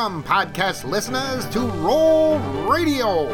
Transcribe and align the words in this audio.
Welcome, 0.00 0.24
podcast 0.24 0.84
listeners, 0.84 1.44
to 1.50 1.60
Roll 1.60 2.38
Radio, 2.66 3.26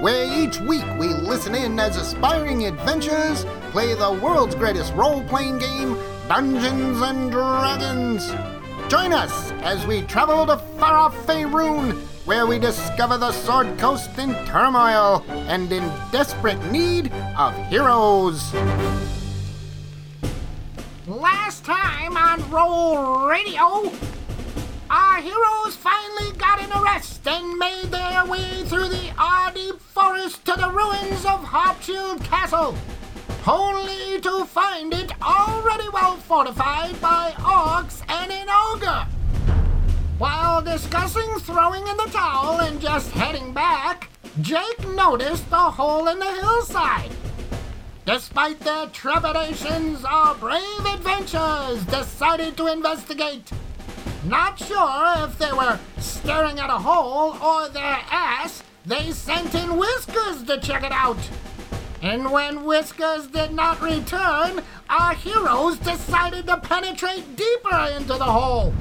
where 0.00 0.24
each 0.42 0.58
week 0.58 0.86
we 0.98 1.08
listen 1.08 1.54
in 1.54 1.78
as 1.78 1.98
aspiring 1.98 2.64
adventurers 2.64 3.44
play 3.72 3.92
the 3.92 4.10
world's 4.10 4.54
greatest 4.54 4.94
role 4.94 5.22
playing 5.24 5.58
game, 5.58 5.98
Dungeons 6.26 7.02
and 7.02 7.30
Dragons. 7.30 8.26
Join 8.88 9.12
us 9.12 9.52
as 9.60 9.86
we 9.86 10.00
travel 10.00 10.46
to 10.46 10.56
far 10.78 10.94
off 10.94 11.14
Faerun, 11.26 11.92
where 12.24 12.46
we 12.46 12.58
discover 12.58 13.18
the 13.18 13.32
Sword 13.32 13.78
Coast 13.78 14.18
in 14.18 14.32
turmoil 14.46 15.22
and 15.28 15.70
in 15.70 15.82
desperate 16.10 16.72
need 16.72 17.12
of 17.36 17.54
heroes. 17.66 18.50
Last 21.06 21.66
time 21.66 22.16
on 22.16 22.50
Roll 22.50 23.28
Radio, 23.28 23.92
our 25.14 25.20
heroes 25.20 25.76
finally 25.76 26.36
got 26.38 26.60
an 26.60 26.72
arrest 26.72 27.24
and 27.28 27.56
made 27.56 27.84
their 27.84 28.26
way 28.26 28.64
through 28.64 28.88
the 28.88 29.12
Ardeep 29.16 29.78
Forest 29.78 30.44
to 30.44 30.54
the 30.54 30.68
ruins 30.68 31.24
of 31.24 31.44
Harpshield 31.44 32.24
Castle, 32.24 32.74
only 33.46 34.20
to 34.20 34.44
find 34.44 34.92
it 34.92 35.12
already 35.22 35.88
well 35.90 36.16
fortified 36.16 37.00
by 37.00 37.30
orcs 37.36 38.02
and 38.08 38.32
an 38.32 38.48
ogre. 38.50 39.06
While 40.18 40.62
discussing 40.62 41.38
throwing 41.38 41.86
in 41.86 41.96
the 41.96 42.10
towel 42.10 42.60
and 42.60 42.80
just 42.80 43.12
heading 43.12 43.52
back, 43.52 44.10
Jake 44.40 44.88
noticed 44.96 45.44
a 45.52 45.70
hole 45.70 46.08
in 46.08 46.18
the 46.18 46.32
hillside. 46.40 47.12
Despite 48.04 48.58
their 48.58 48.86
trepidations, 48.88 50.04
our 50.04 50.34
uh, 50.34 50.38
brave 50.38 50.86
adventurers 50.86 51.84
decided 51.84 52.56
to 52.56 52.66
investigate. 52.66 53.52
Not 54.24 54.58
sure 54.58 55.26
if 55.26 55.36
they 55.36 55.52
were 55.52 55.78
staring 55.98 56.58
at 56.58 56.70
a 56.70 56.78
hole 56.78 57.36
or 57.42 57.68
their 57.68 58.00
ass, 58.10 58.62
they 58.86 59.10
sent 59.10 59.54
in 59.54 59.76
Whiskers 59.76 60.42
to 60.44 60.58
check 60.60 60.82
it 60.82 60.92
out. 60.92 61.18
And 62.00 62.32
when 62.32 62.64
Whiskers 62.64 63.26
did 63.26 63.52
not 63.52 63.82
return, 63.82 64.62
our 64.88 65.14
heroes 65.14 65.78
decided 65.78 66.46
to 66.46 66.56
penetrate 66.56 67.36
deeper 67.36 67.92
into 67.94 68.14
the 68.14 68.24
hole. 68.24 68.72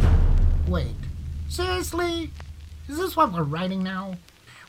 Wait, 0.68 0.96
seriously? 1.50 2.32
Is 2.88 2.98
this 2.98 3.18
what 3.18 3.34
we're 3.34 3.44
writing 3.44 3.84
now? 3.84 4.16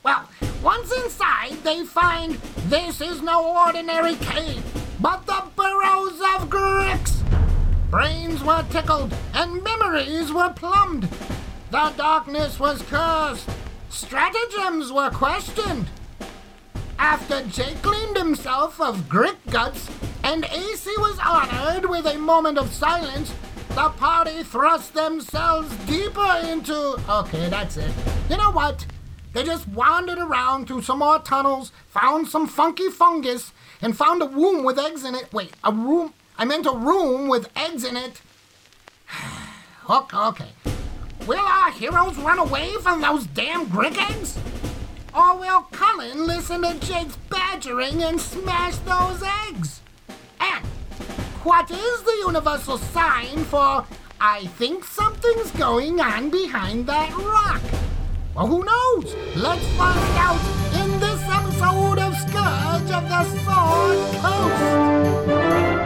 Well, 0.03 0.29
once 0.61 0.93
inside, 0.93 1.55
they 1.63 1.85
find 1.85 2.35
this 2.69 3.01
is 3.01 3.23
no 3.23 3.65
ordinary 3.65 4.17
cave, 4.17 4.65
but 5.01 5.25
the 5.27 5.45
burrows 5.55 6.21
of 6.35 6.51
Gricks. 6.51 7.15
Brains 7.95 8.43
were 8.43 8.65
tickled 8.71 9.15
and 9.35 9.63
memories 9.63 10.33
were 10.33 10.53
plumbed. 10.53 11.09
The 11.71 11.93
darkness 11.97 12.59
was 12.59 12.83
cursed. 12.83 13.49
Stratagems 13.89 14.91
were 14.91 15.11
questioned. 15.11 15.87
After 16.99 17.45
Jake 17.45 17.81
cleaned 17.83 18.17
himself 18.17 18.81
of 18.81 19.09
grick 19.09 19.37
guts 19.49 19.89
and 20.25 20.45
AC 20.47 20.91
was 20.99 21.21
honored 21.25 21.89
with 21.89 22.07
a 22.07 22.19
moment 22.19 22.59
of 22.59 22.75
silence, 22.75 23.33
the 23.69 23.91
party 23.91 24.43
thrust 24.43 24.95
themselves 24.95 25.73
deeper 25.87 26.41
into. 26.43 26.97
Okay, 27.09 27.49
that's 27.49 27.77
it. 27.77 27.93
You 28.29 28.39
know 28.39 28.51
what? 28.51 28.87
They 29.35 29.45
just 29.45 29.69
wandered 29.69 30.19
around 30.19 30.67
through 30.67 30.83
some 30.83 30.99
more 30.99 31.21
tunnels, 31.21 31.71
found 31.87 32.27
some 32.27 32.49
funky 32.49 32.91
fungus, 32.91 33.53
and 33.81 33.97
found 33.97 34.21
a 34.21 34.27
womb 34.27 34.65
with 34.65 34.81
eggs 34.81 35.05
in 35.05 35.15
it. 35.15 35.33
Wait, 35.33 35.53
a 35.63 35.71
room? 35.71 36.13
I 36.37 36.45
meant 36.45 36.67
a 36.67 36.73
room 36.73 37.29
with 37.29 37.49
eggs 37.57 37.85
in 37.85 37.97
it. 37.97 38.21
okay, 39.91 40.17
okay. 40.17 40.49
Will 41.27 41.39
our 41.41 41.71
heroes 41.71 42.17
run 42.19 42.39
away 42.39 42.73
from 42.83 43.01
those 43.01 43.27
damn 43.27 43.67
Grick 43.67 43.97
eggs? 44.11 44.39
Or 45.15 45.39
will 45.39 45.63
Cullen 45.71 46.27
listen 46.27 46.63
to 46.63 46.75
Jake's 46.81 47.17
badgering 47.31 48.03
and 48.03 48.21
smash 48.21 48.77
those 48.79 49.23
eggs? 49.49 49.81
And 50.41 50.67
what 51.45 51.71
is 51.71 52.03
the 52.03 52.17
universal 52.27 52.79
sign 52.79 53.45
for 53.45 53.87
I 54.21 54.47
think 54.59 54.85
something's 54.85 55.51
going 55.53 56.01
on 56.01 56.31
behind 56.31 56.87
that 56.89 57.15
rock? 57.17 57.63
Well, 58.35 58.49
who 58.49 58.65
knows? 58.65 59.15
Let's 59.37 59.67
find 59.77 60.19
out 60.19 60.41
in 60.83 60.99
this 60.99 61.23
episode 61.29 61.99
of 62.01 62.17
Scourge 62.17 62.91
of 62.91 63.09
the 63.09 63.25
Sword 63.45 63.99
Coast. 64.21 65.84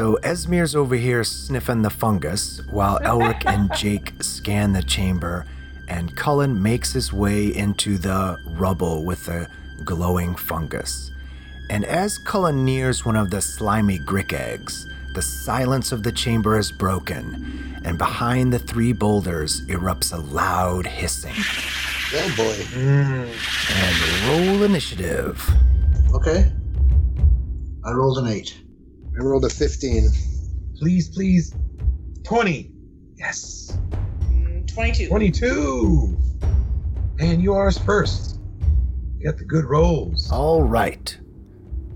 So 0.00 0.18
Esmir's 0.22 0.74
over 0.74 0.94
here 0.94 1.22
sniffing 1.22 1.82
the 1.82 1.90
fungus 1.90 2.62
while 2.70 2.98
Elric 3.04 3.44
and 3.44 3.70
Jake 3.76 4.14
scan 4.22 4.72
the 4.72 4.82
chamber, 4.82 5.44
and 5.88 6.16
Cullen 6.16 6.62
makes 6.62 6.90
his 6.90 7.12
way 7.12 7.54
into 7.54 7.98
the 7.98 8.38
rubble 8.46 9.04
with 9.04 9.26
the 9.26 9.46
glowing 9.84 10.36
fungus. 10.36 11.10
And 11.68 11.84
as 11.84 12.16
Cullen 12.16 12.64
nears 12.64 13.04
one 13.04 13.14
of 13.14 13.28
the 13.28 13.42
slimy 13.42 13.98
Grick 13.98 14.32
eggs, 14.32 14.88
the 15.12 15.20
silence 15.20 15.92
of 15.92 16.02
the 16.02 16.12
chamber 16.12 16.58
is 16.58 16.72
broken, 16.72 17.78
and 17.84 17.98
behind 17.98 18.54
the 18.54 18.58
three 18.58 18.94
boulders 18.94 19.60
erupts 19.66 20.14
a 20.14 20.34
loud 20.34 20.86
hissing. 20.86 21.36
Oh 22.14 22.34
boy. 22.38 22.56
And 22.74 24.48
roll 24.48 24.62
initiative. 24.62 25.46
Okay. 26.14 26.50
I 27.84 27.92
rolled 27.92 28.16
an 28.16 28.28
eight. 28.28 28.56
I 29.18 29.22
rolled 29.22 29.44
a 29.44 29.50
15. 29.50 30.08
Please, 30.76 31.08
please. 31.08 31.54
20. 32.24 32.70
Yes. 33.16 33.76
Mm, 34.30 34.72
22. 34.72 35.08
22. 35.08 36.16
And 37.18 37.42
yours 37.42 37.76
first. 37.78 38.38
Get 39.20 39.36
the 39.36 39.44
good 39.44 39.64
rolls. 39.64 40.30
All 40.32 40.62
right. 40.62 41.18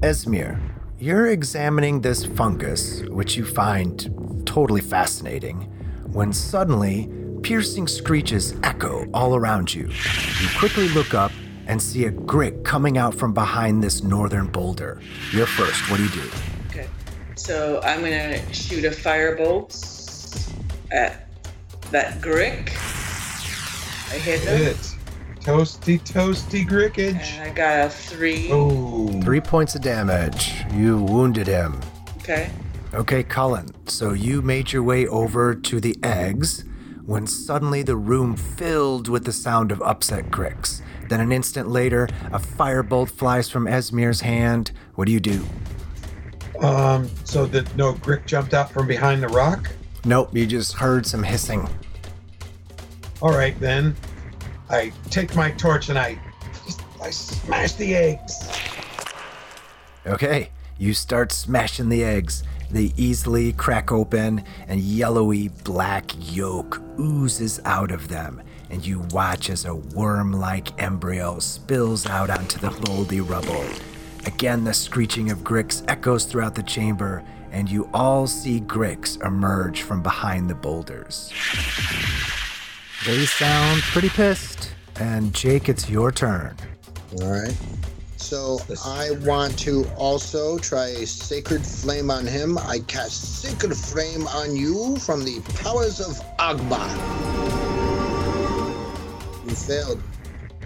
Esmir, 0.00 0.60
you're 0.98 1.28
examining 1.28 2.02
this 2.02 2.26
fungus, 2.26 3.02
which 3.04 3.36
you 3.36 3.44
find 3.44 4.42
totally 4.46 4.82
fascinating, 4.82 5.62
when 6.12 6.32
suddenly 6.32 7.08
piercing 7.42 7.86
screeches 7.86 8.54
echo 8.62 9.06
all 9.14 9.34
around 9.34 9.74
you. 9.74 9.86
You 9.86 10.48
quickly 10.58 10.88
look 10.88 11.14
up 11.14 11.32
and 11.66 11.80
see 11.80 12.04
a 12.04 12.12
Grick 12.12 12.64
coming 12.64 12.98
out 12.98 13.14
from 13.14 13.32
behind 13.32 13.82
this 13.82 14.02
northern 14.02 14.46
boulder. 14.48 15.00
You're 15.32 15.46
first. 15.46 15.90
What 15.90 15.96
do 15.96 16.04
you 16.04 16.10
do? 16.10 16.30
Okay. 17.44 17.52
So 17.52 17.80
I'm 17.82 18.00
gonna 18.00 18.54
shoot 18.54 18.84
a 18.84 18.90
firebolt 18.90 20.52
at 20.90 21.28
that 21.90 22.20
Grick. 22.20 22.70
I 24.12 24.18
hit 24.18 24.40
him. 24.40 24.58
Good. 24.58 24.76
Toasty, 25.40 26.00
toasty 26.00 26.66
Grickage. 26.66 27.38
And 27.38 27.50
I 27.50 27.54
got 27.54 27.86
a 27.86 27.90
three. 27.90 28.50
Oh. 28.50 29.08
Three 29.20 29.40
points 29.40 29.74
of 29.74 29.82
damage. 29.82 30.54
You 30.72 31.02
wounded 31.02 31.46
him. 31.46 31.80
Okay. 32.18 32.50
Okay, 32.94 33.22
Cullen. 33.22 33.68
So 33.86 34.12
you 34.12 34.40
made 34.40 34.72
your 34.72 34.82
way 34.82 35.06
over 35.06 35.54
to 35.54 35.80
the 35.80 35.96
eggs 36.02 36.64
when 37.04 37.26
suddenly 37.26 37.82
the 37.82 37.96
room 37.96 38.36
filled 38.36 39.08
with 39.08 39.24
the 39.24 39.32
sound 39.32 39.70
of 39.70 39.82
upset 39.82 40.30
Gricks. 40.30 40.80
Then 41.10 41.20
an 41.20 41.32
instant 41.32 41.68
later, 41.68 42.08
a 42.32 42.38
firebolt 42.38 43.10
flies 43.10 43.50
from 43.50 43.66
Esmir's 43.66 44.22
hand. 44.22 44.72
What 44.94 45.06
do 45.06 45.12
you 45.12 45.20
do? 45.20 45.44
Um, 46.60 47.10
so 47.24 47.46
that 47.46 47.74
no 47.76 47.94
Grick 47.94 48.26
jumped 48.26 48.54
out 48.54 48.70
from 48.70 48.86
behind 48.86 49.22
the 49.22 49.28
rock? 49.28 49.70
Nope, 50.04 50.34
you 50.34 50.46
just 50.46 50.74
heard 50.74 51.06
some 51.06 51.22
hissing. 51.22 51.68
All 53.20 53.32
right, 53.32 53.58
then. 53.58 53.96
I 54.70 54.92
take 55.10 55.34
my 55.34 55.50
torch 55.52 55.88
and 55.88 55.98
I, 55.98 56.18
I 57.02 57.10
smash 57.10 57.72
the 57.72 57.94
eggs. 57.94 58.50
Okay, 60.06 60.50
you 60.78 60.94
start 60.94 61.32
smashing 61.32 61.88
the 61.88 62.04
eggs. 62.04 62.44
They 62.70 62.92
easily 62.96 63.52
crack 63.52 63.92
open, 63.92 64.42
and 64.66 64.80
yellowy 64.80 65.48
black 65.48 66.10
yolk 66.18 66.82
oozes 66.98 67.60
out 67.64 67.90
of 67.90 68.08
them. 68.08 68.42
And 68.70 68.84
you 68.84 69.00
watch 69.10 69.50
as 69.50 69.64
a 69.64 69.74
worm 69.74 70.32
like 70.32 70.82
embryo 70.82 71.38
spills 71.38 72.06
out 72.06 72.30
onto 72.30 72.58
the 72.58 72.70
moldy 72.88 73.20
rubble. 73.20 73.64
Again, 74.26 74.64
the 74.64 74.74
screeching 74.74 75.30
of 75.30 75.38
Gricks 75.38 75.84
echoes 75.88 76.24
throughout 76.24 76.54
the 76.54 76.62
chamber, 76.62 77.22
and 77.52 77.70
you 77.70 77.88
all 77.92 78.26
see 78.26 78.60
Gricks 78.60 79.22
emerge 79.24 79.82
from 79.82 80.02
behind 80.02 80.48
the 80.48 80.54
boulders. 80.54 81.32
They 83.06 83.26
sound 83.26 83.82
pretty 83.82 84.08
pissed. 84.08 84.72
And 84.98 85.34
Jake, 85.34 85.68
it's 85.68 85.90
your 85.90 86.10
turn. 86.10 86.56
All 87.20 87.30
right. 87.30 87.56
So 88.16 88.58
I 88.84 89.10
want 89.22 89.58
to 89.60 89.84
also 89.98 90.56
try 90.58 90.86
a 90.86 91.06
sacred 91.06 91.64
flame 91.66 92.10
on 92.10 92.26
him. 92.26 92.56
I 92.56 92.78
cast 92.86 93.42
sacred 93.42 93.76
flame 93.76 94.26
on 94.28 94.56
you 94.56 94.96
from 94.96 95.24
the 95.24 95.40
powers 95.62 96.00
of 96.00 96.18
Agma. 96.38 96.88
You 99.44 99.54
failed. 99.54 100.02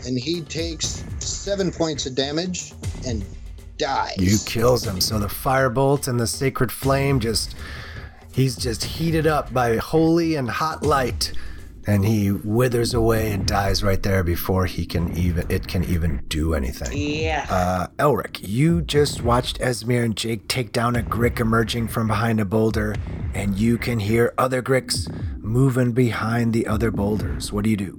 And 0.06 0.16
he 0.16 0.42
takes 0.42 1.02
seven 1.18 1.72
points 1.72 2.06
of 2.06 2.14
damage 2.14 2.72
and 3.04 3.24
dies. 3.78 4.16
You 4.18 4.36
kills 4.44 4.86
him. 4.86 5.00
So 5.00 5.18
the 5.18 5.26
firebolt 5.26 6.08
and 6.08 6.18
the 6.18 6.26
sacred 6.26 6.70
flame 6.70 7.20
just 7.20 7.54
he's 8.32 8.56
just 8.56 8.84
heated 8.84 9.26
up 9.26 9.52
by 9.52 9.76
holy 9.76 10.34
and 10.34 10.48
hot 10.48 10.82
light 10.82 11.32
and 11.88 12.04
he 12.04 12.30
withers 12.30 12.92
away 12.92 13.32
and 13.32 13.46
dies 13.46 13.82
right 13.82 14.02
there 14.02 14.22
before 14.22 14.66
he 14.66 14.84
can 14.84 15.16
even 15.16 15.50
it 15.50 15.66
can 15.66 15.82
even 15.84 16.22
do 16.28 16.52
anything. 16.52 16.90
Yeah. 16.94 17.46
Uh, 17.48 17.86
Elric, 17.98 18.46
you 18.46 18.82
just 18.82 19.22
watched 19.22 19.58
Esmir 19.58 20.04
and 20.04 20.14
Jake 20.14 20.46
take 20.48 20.72
down 20.72 20.96
a 20.96 21.02
Grick 21.02 21.40
emerging 21.40 21.88
from 21.88 22.06
behind 22.06 22.40
a 22.40 22.44
boulder, 22.44 22.94
and 23.32 23.56
you 23.56 23.78
can 23.78 23.98
hear 24.00 24.34
other 24.36 24.60
Gricks 24.60 25.08
moving 25.42 25.92
behind 25.92 26.52
the 26.52 26.66
other 26.66 26.90
boulders. 26.90 27.54
What 27.54 27.64
do 27.64 27.70
you 27.70 27.76
do? 27.78 27.98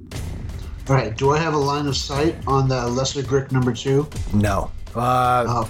All 0.88 0.96
right. 0.96 1.16
Do 1.18 1.32
I 1.32 1.40
have 1.40 1.56
a 1.56 1.58
line 1.58 1.88
of 1.88 1.98
sight 1.98 2.36
on 2.46 2.68
the 2.68 2.88
lesser 2.88 3.24
Grick 3.24 3.52
number 3.52 3.74
two? 3.74 4.08
No. 4.34 4.70
Uh, 4.96 5.46
Oh, 5.48 5.70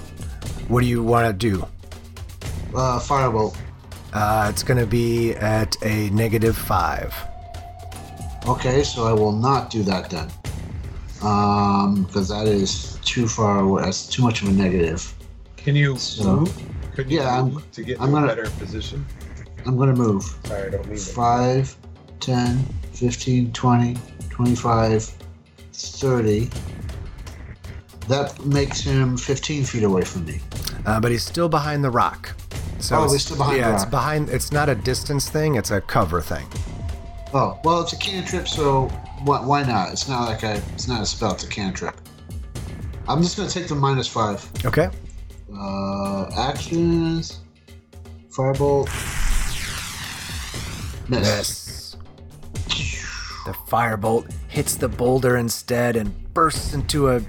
what 0.67 0.81
do 0.81 0.87
you 0.87 1.03
want 1.03 1.27
to 1.27 1.33
do? 1.33 1.61
uh, 2.75 2.99
firebolt. 2.99 3.55
Uh, 4.13 4.47
it's 4.49 4.63
going 4.63 4.79
to 4.79 4.85
be 4.87 5.33
at 5.35 5.75
a 5.83 6.09
negative 6.11 6.57
five. 6.57 7.13
Okay, 8.47 8.83
so 8.83 9.05
I 9.05 9.13
will 9.13 9.31
not 9.31 9.69
do 9.69 9.83
that 9.83 10.09
then. 10.09 10.29
Um, 11.21 12.03
because 12.05 12.29
that 12.29 12.47
is 12.47 12.97
too 13.03 13.27
far 13.27 13.59
away. 13.59 13.83
That's 13.83 14.07
too 14.07 14.23
much 14.23 14.41
of 14.41 14.47
a 14.47 14.51
negative. 14.51 15.13
Can 15.57 15.75
you 15.75 15.97
So- 15.97 16.37
move? 16.37 16.57
Could 16.95 17.11
you 17.11 17.19
Yeah, 17.19 17.35
I'm- 17.35 17.53
move 17.53 17.71
to 17.73 17.83
get 17.83 17.99
I'm 18.01 18.11
to 18.11 18.17
a 18.17 18.19
gonna- 18.21 18.27
better 18.27 18.49
position? 18.51 19.05
I'm 19.65 19.77
gonna 19.77 19.95
move. 19.95 20.23
Sorry, 20.45 20.67
I 20.67 20.69
don't 20.69 20.85
mean 20.85 20.95
that. 20.95 21.01
5, 21.01 21.75
10, 22.19 22.65
15, 22.93 23.51
20, 23.51 23.97
25, 24.29 25.11
30. 25.73 26.49
That 28.09 28.43
makes 28.43 28.81
him 28.81 29.15
15 29.17 29.63
feet 29.65 29.83
away 29.83 30.01
from 30.03 30.25
me. 30.25 30.39
Uh, 30.85 30.99
but 30.99 31.11
he's 31.11 31.23
still 31.23 31.47
behind 31.47 31.83
the 31.83 31.91
rock. 31.91 32.35
So 32.79 32.97
Oh, 32.97 33.11
he's 33.11 33.23
still 33.23 33.37
behind 33.37 33.57
yeah, 33.57 33.69
the 33.69 33.75
it's 33.75 33.85
behind. 33.85 34.29
It's 34.29 34.51
not 34.51 34.67
a 34.67 34.73
distance 34.75 35.29
thing. 35.29 35.55
It's 35.55 35.69
a 35.69 35.79
cover 35.79 36.19
thing. 36.19 36.47
Oh, 37.33 37.59
well, 37.63 37.81
it's 37.81 37.93
a 37.93 37.97
cantrip, 37.97 38.47
so 38.47 38.87
why, 39.23 39.45
why 39.45 39.61
not? 39.63 39.91
It's 39.91 40.09
not 40.09 40.27
like 40.27 40.41
a, 40.41 40.55
it's 40.73 40.87
not 40.87 41.01
a 41.01 41.05
spell, 41.05 41.33
it's 41.33 41.43
a 41.43 41.47
cantrip. 41.47 41.95
I'm 43.07 43.21
just 43.21 43.37
gonna 43.37 43.49
take 43.49 43.67
the 43.67 43.75
minus 43.75 44.07
5. 44.07 44.65
Okay. 44.65 44.89
Uh, 45.55 46.29
actions. 46.35 47.41
Firebolt. 48.31 48.87
Miss. 51.09 51.27
Yes. 51.27 51.97
The 53.45 53.53
firebolt 53.67 54.31
hits 54.47 54.75
the 54.75 54.87
boulder 54.87 55.37
instead 55.37 55.95
and 55.95 56.33
bursts 56.33 56.73
into 56.73 57.09
a 57.09 57.19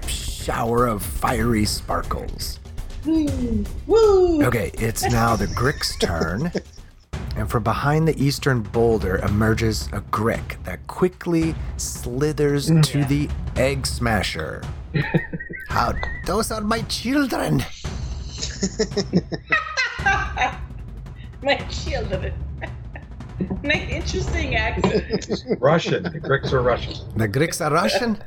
shower 0.41 0.87
of 0.87 1.03
fiery 1.03 1.65
sparkles. 1.65 2.59
Woo! 3.05 4.43
Okay, 4.43 4.71
it's 4.75 5.03
now 5.03 5.35
the 5.35 5.45
Grick's 5.47 5.95
turn. 5.99 6.51
And 7.35 7.49
from 7.49 7.63
behind 7.63 8.07
the 8.07 8.23
eastern 8.23 8.61
boulder 8.61 9.17
emerges 9.17 9.87
a 9.87 10.01
Grick 10.01 10.61
that 10.63 10.85
quickly 10.87 11.55
slithers 11.77 12.69
mm. 12.69 12.83
to 12.83 13.05
the 13.05 13.29
egg 13.55 13.85
smasher. 13.85 14.63
How 15.69 15.93
those 16.25 16.51
are 16.51 16.61
my 16.61 16.81
children. 16.83 17.63
My 21.43 21.55
children. 21.71 22.33
nice, 23.63 23.89
interesting 23.89 24.55
accent. 24.55 25.43
Russian. 25.59 26.03
The 26.03 26.19
Greeks 26.19 26.53
are 26.53 26.61
Russian. 26.61 26.95
The 27.15 27.27
Greeks 27.27 27.61
are 27.61 27.71
Russian, 27.71 28.21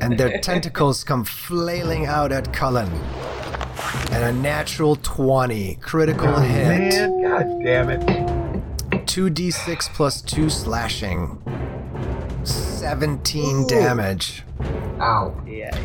and 0.00 0.18
their 0.18 0.40
tentacles 0.42 1.04
come 1.04 1.24
flailing 1.24 2.06
out 2.06 2.32
at 2.32 2.52
Cullen. 2.52 2.90
And 4.12 4.24
a 4.24 4.32
natural 4.32 4.96
20 4.96 5.76
critical 5.76 6.28
oh, 6.28 6.40
hit. 6.40 6.68
Man, 6.68 7.22
god 7.22 7.64
damn 7.64 7.90
it. 7.90 8.00
2d6 9.06 9.92
plus 9.94 10.22
2 10.22 10.50
slashing. 10.50 11.42
17 12.44 13.66
damage. 13.66 14.42
Ow. 15.00 15.42
yeah. 15.46 15.76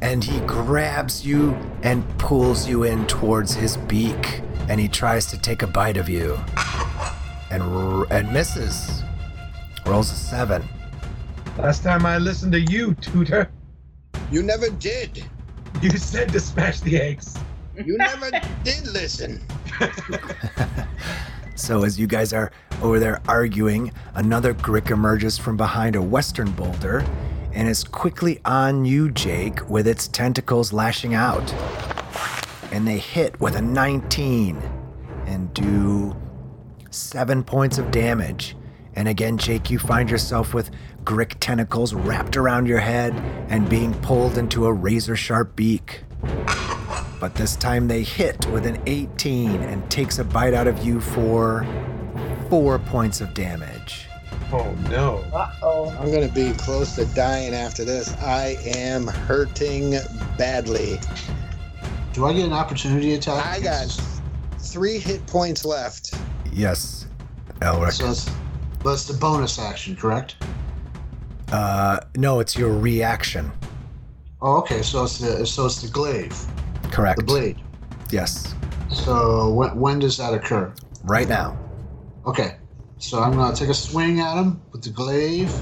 And 0.00 0.22
he 0.22 0.40
grabs 0.40 1.24
you 1.24 1.56
and 1.82 2.06
pulls 2.18 2.68
you 2.68 2.82
in 2.84 3.06
towards 3.06 3.54
his 3.54 3.76
beak. 3.76 4.42
And 4.68 4.80
he 4.80 4.88
tries 4.88 5.26
to 5.26 5.38
take 5.38 5.62
a 5.62 5.66
bite 5.66 5.96
of 5.96 6.08
you. 6.08 6.38
And, 7.52 7.62
r- 7.62 8.06
and 8.10 8.32
misses. 8.32 9.02
Rolls 9.86 10.10
a 10.10 10.14
7. 10.14 10.66
Last 11.58 11.82
time 11.82 12.06
I 12.06 12.16
listened 12.18 12.52
to 12.52 12.60
you, 12.60 12.94
Tutor, 12.94 13.50
You 14.30 14.42
never 14.42 14.70
did. 14.70 15.24
you 15.82 15.90
said 15.98 16.30
to 16.32 16.40
smash 16.40 16.80
the 16.80 16.98
eggs. 17.00 17.36
You 17.76 17.98
never 17.98 18.30
did 18.64 18.86
listen. 18.88 19.40
So, 21.54 21.84
as 21.84 22.00
you 22.00 22.06
guys 22.06 22.32
are 22.32 22.50
over 22.80 22.98
there 22.98 23.20
arguing, 23.28 23.92
another 24.14 24.54
Grick 24.54 24.90
emerges 24.90 25.36
from 25.38 25.56
behind 25.56 25.94
a 25.94 26.02
western 26.02 26.50
boulder 26.52 27.04
and 27.52 27.68
is 27.68 27.84
quickly 27.84 28.40
on 28.46 28.84
you, 28.86 29.10
Jake, 29.10 29.68
with 29.68 29.86
its 29.86 30.08
tentacles 30.08 30.72
lashing 30.72 31.14
out. 31.14 31.52
And 32.72 32.88
they 32.88 32.98
hit 32.98 33.38
with 33.38 33.54
a 33.54 33.62
19 33.62 34.60
and 35.26 35.52
do 35.54 36.16
seven 36.94 37.42
points 37.42 37.78
of 37.78 37.90
damage. 37.90 38.56
And 38.94 39.08
again, 39.08 39.38
Jake, 39.38 39.70
you 39.70 39.78
find 39.78 40.10
yourself 40.10 40.52
with 40.52 40.70
Grick 41.04 41.36
tentacles 41.40 41.94
wrapped 41.94 42.36
around 42.36 42.66
your 42.66 42.80
head 42.80 43.14
and 43.48 43.68
being 43.68 43.94
pulled 44.00 44.38
into 44.38 44.66
a 44.66 44.72
razor 44.72 45.16
sharp 45.16 45.56
beak. 45.56 46.04
But 47.18 47.34
this 47.34 47.56
time 47.56 47.88
they 47.88 48.02
hit 48.02 48.44
with 48.46 48.66
an 48.66 48.82
18 48.86 49.62
and 49.62 49.88
takes 49.90 50.18
a 50.18 50.24
bite 50.24 50.54
out 50.54 50.66
of 50.66 50.84
you 50.84 51.00
for 51.00 51.66
four 52.50 52.78
points 52.78 53.20
of 53.20 53.32
damage. 53.32 54.06
Oh 54.52 54.76
no. 54.90 55.24
Uh 55.32 55.50
oh. 55.62 55.88
I'm 55.98 56.12
gonna 56.12 56.28
be 56.28 56.52
close 56.52 56.94
to 56.96 57.06
dying 57.14 57.54
after 57.54 57.84
this. 57.84 58.14
I 58.18 58.58
am 58.66 59.06
hurting 59.06 59.92
badly. 60.36 60.98
Do 62.12 62.26
I 62.26 62.34
get 62.34 62.44
an 62.44 62.52
opportunity 62.52 63.14
attack? 63.14 63.46
I 63.46 63.60
got 63.60 63.86
three 64.58 64.98
hit 64.98 65.26
points 65.26 65.64
left. 65.64 66.14
Yes, 66.52 67.06
Elric. 67.60 67.92
So 67.92 68.06
that's, 68.06 68.30
that's 68.84 69.06
the 69.06 69.14
bonus 69.14 69.58
action, 69.58 69.96
correct? 69.96 70.36
Uh, 71.50 72.00
no, 72.16 72.40
it's 72.40 72.56
your 72.56 72.76
reaction. 72.76 73.50
Oh, 74.40 74.58
okay. 74.58 74.82
So 74.82 75.04
it's 75.04 75.18
the 75.18 75.46
so 75.46 75.66
it's 75.66 75.80
the 75.82 75.88
glaive, 75.88 76.34
Correct. 76.90 77.18
the 77.18 77.24
blade. 77.24 77.58
Yes, 78.10 78.54
So 78.90 79.50
when, 79.52 79.78
when 79.78 79.98
does 79.98 80.16
that 80.18 80.34
occur? 80.34 80.72
right 81.04 81.28
now. 81.28 81.58
Okay. 82.26 82.56
So 82.98 83.20
I'm 83.20 83.32
gonna 83.32 83.54
take 83.56 83.68
a 83.68 83.74
swing 83.74 84.20
at 84.20 84.36
him 84.36 84.60
with 84.72 84.82
the 84.82 84.90
glaive. 84.90 85.52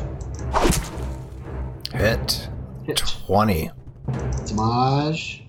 Hit. 1.93 2.49
Hit. 2.85 2.99
20. 3.27 3.71
Damage. 4.47 5.45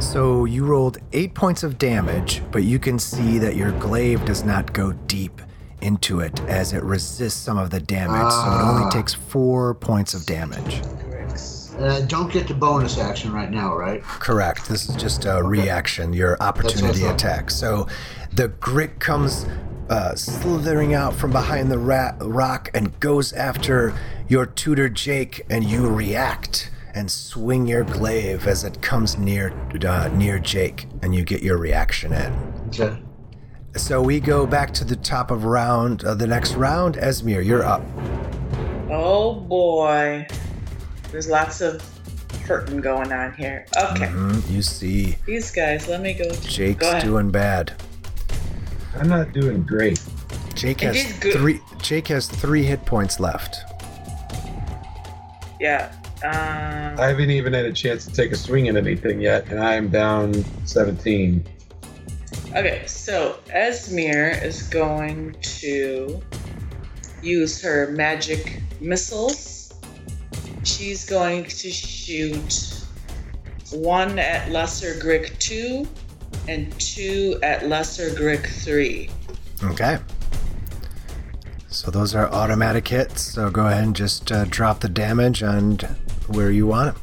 So 0.00 0.44
you 0.44 0.64
rolled 0.64 0.98
eight 1.12 1.34
points 1.34 1.62
of 1.62 1.78
damage, 1.78 2.42
but 2.52 2.64
you 2.64 2.78
can 2.78 2.98
see 2.98 3.38
that 3.38 3.56
your 3.56 3.72
glaive 3.72 4.24
does 4.24 4.44
not 4.44 4.72
go 4.72 4.92
deep 4.92 5.40
into 5.80 6.20
it 6.20 6.40
as 6.42 6.72
it 6.72 6.82
resists 6.82 7.34
some 7.40 7.58
of 7.58 7.70
the 7.70 7.80
damage. 7.80 8.32
So 8.32 8.40
it 8.52 8.62
only 8.62 8.84
Ah. 8.84 8.90
takes 8.90 9.14
four 9.14 9.74
points 9.74 10.14
of 10.14 10.24
damage. 10.26 10.82
I 11.78 12.00
don't 12.02 12.32
get 12.32 12.48
the 12.48 12.54
bonus 12.54 12.96
action 12.98 13.32
right 13.32 13.50
now, 13.50 13.76
right? 13.76 14.02
Correct. 14.02 14.66
This 14.68 14.88
is 14.88 14.96
just 14.96 15.26
a 15.26 15.42
reaction, 15.42 16.14
your 16.14 16.40
opportunity 16.42 17.04
attack. 17.04 17.50
So 17.50 17.86
the 18.32 18.48
grick 18.48 18.98
comes 18.98 19.44
uh, 19.90 20.14
slithering 20.14 20.94
out 20.94 21.14
from 21.14 21.30
behind 21.30 21.70
the 21.70 21.78
ra- 21.78 22.14
rock 22.20 22.70
and 22.74 22.98
goes 22.98 23.32
after 23.34 23.94
your 24.28 24.44
tutor 24.46 24.88
Jake, 24.88 25.44
and 25.50 25.62
you 25.64 25.86
react 25.88 26.70
and 26.96 27.08
swing 27.10 27.66
your 27.66 27.84
glaive 27.84 28.46
as 28.48 28.64
it 28.64 28.80
comes 28.82 29.16
near 29.18 29.52
uh, 29.86 30.08
near 30.14 30.38
Jake, 30.38 30.86
and 31.02 31.14
you 31.14 31.22
get 31.24 31.42
your 31.42 31.58
reaction 31.58 32.12
in. 32.12 32.32
Okay. 32.68 32.98
So 33.76 34.00
we 34.02 34.18
go 34.20 34.46
back 34.46 34.72
to 34.74 34.84
the 34.84 34.96
top 34.96 35.30
of 35.30 35.44
round, 35.44 36.02
uh, 36.04 36.14
the 36.14 36.26
next 36.26 36.54
round. 36.54 36.96
Esmir, 36.96 37.44
you're 37.44 37.62
up. 37.62 37.82
Oh 38.90 39.34
boy. 39.34 40.26
There's 41.12 41.28
lots 41.28 41.60
of 41.60 41.82
hurting 42.46 42.80
going 42.80 43.12
on 43.12 43.32
here. 43.34 43.66
Okay. 43.76 44.06
Mhm, 44.06 44.50
You 44.50 44.62
see 44.62 45.16
These 45.26 45.50
guys, 45.50 45.88
let 45.88 46.00
me 46.00 46.14
go. 46.14 46.30
Jake's 46.42 46.80
go 46.80 46.90
ahead. 46.90 47.02
doing 47.02 47.30
bad. 47.30 47.72
I'm 48.98 49.08
not 49.08 49.32
doing 49.32 49.62
great. 49.62 50.00
Jake 50.54 50.82
It 50.82 50.86
has 50.86 50.96
is 50.96 51.12
good. 51.18 51.34
three. 51.34 51.60
Jake 51.82 52.08
has 52.08 52.28
three 52.28 52.62
hit 52.64 52.84
points 52.86 53.20
left. 53.20 53.58
Yeah. 55.60 55.92
Um, 56.24 56.98
I 56.98 57.08
haven't 57.08 57.30
even 57.30 57.52
had 57.52 57.66
a 57.66 57.72
chance 57.72 58.06
to 58.06 58.12
take 58.12 58.32
a 58.32 58.36
swing 58.36 58.68
at 58.68 58.76
anything 58.76 59.20
yet, 59.20 59.48
and 59.50 59.60
I'm 59.60 59.88
down 59.88 60.32
17. 60.64 61.44
okay, 62.48 62.84
so 62.86 63.38
Esmir 63.48 64.42
is 64.42 64.62
going 64.62 65.36
to 65.42 66.20
use 67.22 67.60
her 67.60 67.90
magic 67.90 68.62
missiles 68.80 69.56
she's 70.66 71.08
going 71.08 71.44
to 71.44 71.70
shoot 71.70 72.84
one 73.72 74.18
at 74.18 74.50
Lesser 74.50 74.94
Grick 74.94 75.38
2 75.38 75.86
and 76.48 76.78
two 76.80 77.38
at 77.42 77.68
Lesser 77.68 78.10
Grick 78.10 78.46
3. 78.46 79.10
Okay. 79.64 79.98
So 81.68 81.90
those 81.90 82.14
are 82.14 82.28
automatic 82.32 82.88
hits. 82.88 83.22
So 83.22 83.50
go 83.50 83.66
ahead 83.66 83.84
and 83.84 83.96
just 83.96 84.30
uh, 84.32 84.44
drop 84.44 84.80
the 84.80 84.88
damage 84.88 85.42
on 85.42 85.78
where 86.28 86.50
you 86.50 86.66
want 86.66 86.96
it. 86.96 87.02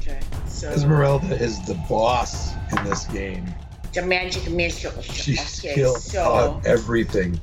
Okay. 0.00 0.20
So 0.46 0.68
Esmeralda 0.70 1.34
is 1.40 1.64
the 1.66 1.74
boss 1.88 2.52
in 2.76 2.84
this 2.84 3.04
game. 3.06 3.46
the 3.92 4.02
magic 4.02 4.50
missile. 4.50 5.00
She 5.02 5.34
Okay, 5.38 5.74
killed 5.74 6.00
so 6.00 6.60
everything. 6.64 7.40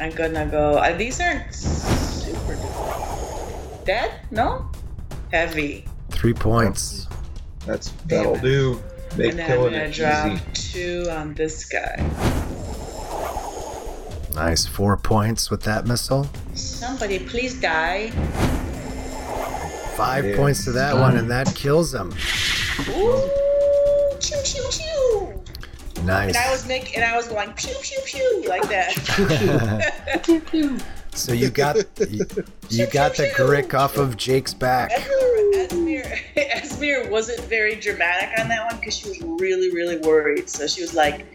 I'm 0.00 0.12
gonna 0.12 0.46
go. 0.46 0.74
Uh, 0.78 0.96
these 0.96 1.20
aren't 1.20 1.52
super 1.54 2.54
duper. 2.54 3.84
Dead? 3.84 4.12
No? 4.30 4.70
Heavy. 5.32 5.84
Three 6.10 6.34
points. 6.34 7.06
That's 7.66 7.90
that'll 8.06 8.38
do. 8.38 8.80
Make 9.16 9.30
and 9.30 9.38
then 9.38 9.50
I'm 9.50 9.58
gonna 9.64 9.76
it 9.84 9.92
drop 9.94 10.26
easy. 10.32 10.42
two 10.54 11.10
on 11.10 11.34
this 11.34 11.64
guy. 11.64 11.96
Nice. 14.34 14.66
Four 14.66 14.96
points 14.96 15.50
with 15.50 15.62
that 15.62 15.86
missile. 15.86 16.28
Somebody 16.54 17.18
please 17.18 17.60
die. 17.60 18.12
Five 19.98 20.24
Yeah. 20.26 20.36
points 20.36 20.62
to 20.64 20.70
that 20.72 20.94
one, 20.94 21.16
and 21.16 21.28
that 21.28 21.52
kills 21.56 21.92
him. 21.92 22.14
Ooh, 22.90 23.20
pew 24.20 24.36
pew 24.44 24.62
pew. 24.70 25.42
Nice. 26.04 26.28
And 26.28 26.36
I 26.36 26.52
was 26.52 26.64
making, 26.68 26.94
and 26.94 27.04
I 27.04 27.16
was 27.16 27.26
going 27.26 27.52
pew 27.54 27.74
pew 27.82 27.98
pew 28.06 28.44
like 28.48 28.62
that. 28.68 28.94
So 31.14 31.32
you 31.32 31.50
got 31.50 31.74
you, 31.98 32.24
you 32.68 32.86
got 32.86 33.16
the 33.16 33.32
grick 33.36 33.74
off 33.74 33.96
of 33.96 34.16
Jake's 34.16 34.54
back. 34.54 34.92
Esmir, 34.92 36.06
Esmir 36.36 37.10
wasn't 37.16 37.40
very 37.48 37.74
dramatic 37.74 38.38
on 38.38 38.46
that 38.48 38.70
one 38.70 38.78
because 38.78 38.96
she 38.96 39.08
was 39.08 39.20
really, 39.40 39.72
really 39.74 39.96
worried. 39.98 40.48
So 40.48 40.68
she 40.68 40.80
was 40.80 40.94
like, 40.94 41.26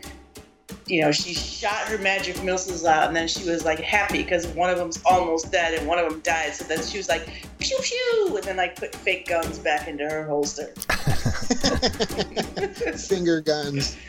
you 0.86 1.02
know, 1.02 1.12
she 1.12 1.34
shot 1.34 1.88
her 1.88 1.98
magic 1.98 2.42
missiles 2.44 2.86
out, 2.86 3.08
and 3.08 3.16
then 3.16 3.28
she 3.28 3.50
was 3.50 3.66
like 3.66 3.80
happy 3.80 4.24
because 4.24 4.48
one 4.48 4.70
of 4.70 4.78
them's 4.78 5.02
almost 5.06 5.52
dead 5.52 5.74
and 5.74 5.88
one 5.88 6.00
of 6.00 6.10
them 6.10 6.20
died. 6.22 6.54
So 6.54 6.64
then 6.66 6.84
she 6.84 6.98
was 6.98 7.10
like, 7.10 7.28
pew 7.60 7.78
pew, 7.82 8.36
and 8.36 8.44
then 8.44 8.58
like 8.58 8.76
put 8.76 8.96
fake 8.96 9.28
guns 9.28 9.60
back 9.60 9.88
into 9.88 10.08
her 10.10 10.26
holster. 10.26 10.68
Finger 12.98 13.42
guns. 13.42 13.98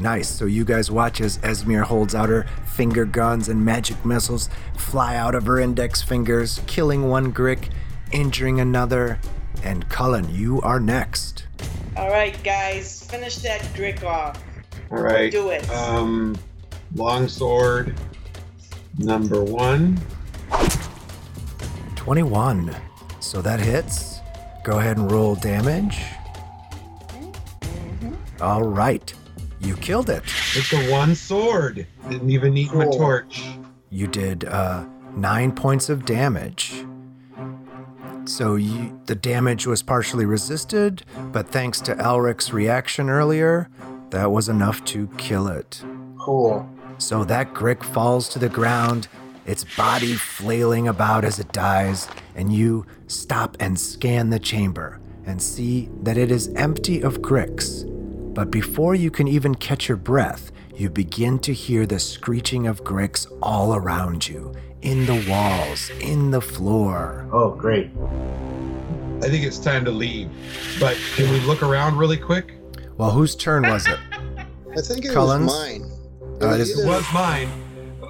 Nice. 0.00 0.28
So 0.28 0.46
you 0.46 0.64
guys 0.64 0.90
watch 0.90 1.20
as 1.20 1.38
Esmir 1.38 1.82
holds 1.82 2.14
out 2.14 2.28
her 2.28 2.44
finger 2.74 3.04
guns 3.04 3.48
and 3.48 3.64
magic 3.64 4.04
missiles 4.04 4.48
fly 4.76 5.16
out 5.16 5.34
of 5.34 5.46
her 5.46 5.58
index 5.58 6.00
fingers, 6.00 6.60
killing 6.66 7.08
one 7.08 7.32
Grick, 7.32 7.70
injuring 8.12 8.60
another. 8.60 9.18
And 9.62 9.88
Cullen, 9.88 10.30
you 10.30 10.60
are 10.62 10.80
next. 10.80 11.46
All 11.96 12.08
right, 12.08 12.40
guys, 12.44 13.02
finish 13.10 13.36
that 13.38 13.60
Grick 13.74 14.04
off. 14.04 14.42
All 14.90 14.98
right. 14.98 15.30
Do 15.30 15.50
it. 15.50 15.68
Um, 15.70 16.36
longsword 16.94 17.94
number 18.98 19.42
one. 19.42 19.98
21. 21.96 22.74
So 23.20 23.40
that 23.42 23.60
hits. 23.60 24.20
Go 24.64 24.78
ahead 24.78 24.96
and 24.96 25.10
roll 25.10 25.34
damage. 25.36 25.98
All 28.40 28.62
right. 28.62 29.12
You 29.60 29.76
killed 29.76 30.08
it. 30.08 30.24
It's 30.54 30.72
a 30.72 30.90
one 30.90 31.14
sword. 31.14 31.86
Didn't 32.08 32.30
even 32.30 32.54
need 32.54 32.72
my 32.72 32.86
torch. 32.86 33.44
You 33.90 34.06
did 34.06 34.44
uh, 34.46 34.86
nine 35.14 35.52
points 35.52 35.88
of 35.88 36.04
damage. 36.06 36.84
So 38.24 38.54
you, 38.56 38.98
the 39.06 39.14
damage 39.14 39.66
was 39.66 39.82
partially 39.82 40.24
resisted, 40.24 41.04
but 41.32 41.48
thanks 41.48 41.80
to 41.82 41.98
Elric's 41.98 42.52
reaction 42.52 43.10
earlier, 43.10 43.68
that 44.10 44.30
was 44.30 44.48
enough 44.48 44.84
to 44.86 45.08
kill 45.16 45.48
it. 45.48 45.82
Cool. 46.18 46.68
So 46.98 47.24
that 47.24 47.54
Grick 47.54 47.82
falls 47.82 48.28
to 48.30 48.38
the 48.38 48.48
ground, 48.48 49.08
its 49.46 49.64
body 49.76 50.14
flailing 50.14 50.88
about 50.88 51.24
as 51.24 51.38
it 51.38 51.52
dies, 51.52 52.08
and 52.34 52.52
you 52.52 52.86
stop 53.06 53.56
and 53.58 53.78
scan 53.78 54.30
the 54.30 54.38
chamber 54.38 55.00
and 55.24 55.40
see 55.40 55.88
that 56.02 56.18
it 56.18 56.30
is 56.30 56.48
empty 56.56 57.02
of 57.02 57.20
Gricks. 57.20 57.84
But 58.34 58.50
before 58.50 58.94
you 58.94 59.10
can 59.10 59.28
even 59.28 59.54
catch 59.54 59.88
your 59.88 59.96
breath, 59.96 60.52
you 60.74 60.88
begin 60.90 61.38
to 61.40 61.52
hear 61.52 61.86
the 61.86 61.98
screeching 61.98 62.66
of 62.66 62.84
Gricks 62.84 63.26
all 63.42 63.74
around 63.74 64.26
you, 64.26 64.54
in 64.82 65.04
the 65.06 65.24
walls, 65.28 65.90
in 66.00 66.30
the 66.30 66.40
floor. 66.40 67.28
Oh, 67.32 67.50
great. 67.50 67.90
I 69.22 69.28
think 69.28 69.44
it's 69.44 69.58
time 69.58 69.84
to 69.84 69.90
leave. 69.90 70.30
But 70.78 70.96
can 71.14 71.30
we 71.30 71.40
look 71.40 71.62
around 71.62 71.98
really 71.98 72.16
quick? 72.16 72.54
Well, 73.00 73.12
whose 73.12 73.34
turn 73.34 73.62
was 73.62 73.86
it? 73.86 73.98
I 74.76 74.82
think 74.82 75.06
it 75.06 75.14
Collins? 75.14 75.46
was 75.46 75.58
mine. 75.80 75.90
It 76.38 76.44
Uh, 76.44 76.48
was 76.58 76.78
It 76.78 76.86
was 76.86 77.02
mine. 77.14 77.48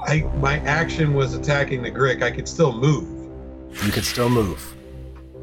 I 0.09 0.23
my 0.41 0.59
action 0.67 1.15
was 1.15 1.33
attacking 1.35 1.81
the 1.85 1.93
Grick. 1.93 2.25
I 2.25 2.31
could 2.33 2.49
still 2.49 2.73
move. 2.73 3.07
You 3.87 3.93
could 3.93 4.05
still 4.05 4.29
move. 4.29 4.75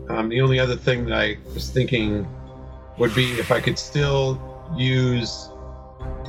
Um, 0.10 0.28
the 0.28 0.42
only 0.42 0.60
other 0.60 0.76
thing 0.76 1.06
that 1.06 1.18
I 1.18 1.38
was 1.54 1.70
thinking 1.70 2.28
would 2.98 3.16
be 3.16 3.40
if 3.40 3.50
I 3.54 3.62
could 3.62 3.80
still 3.80 4.38
use. 4.76 5.48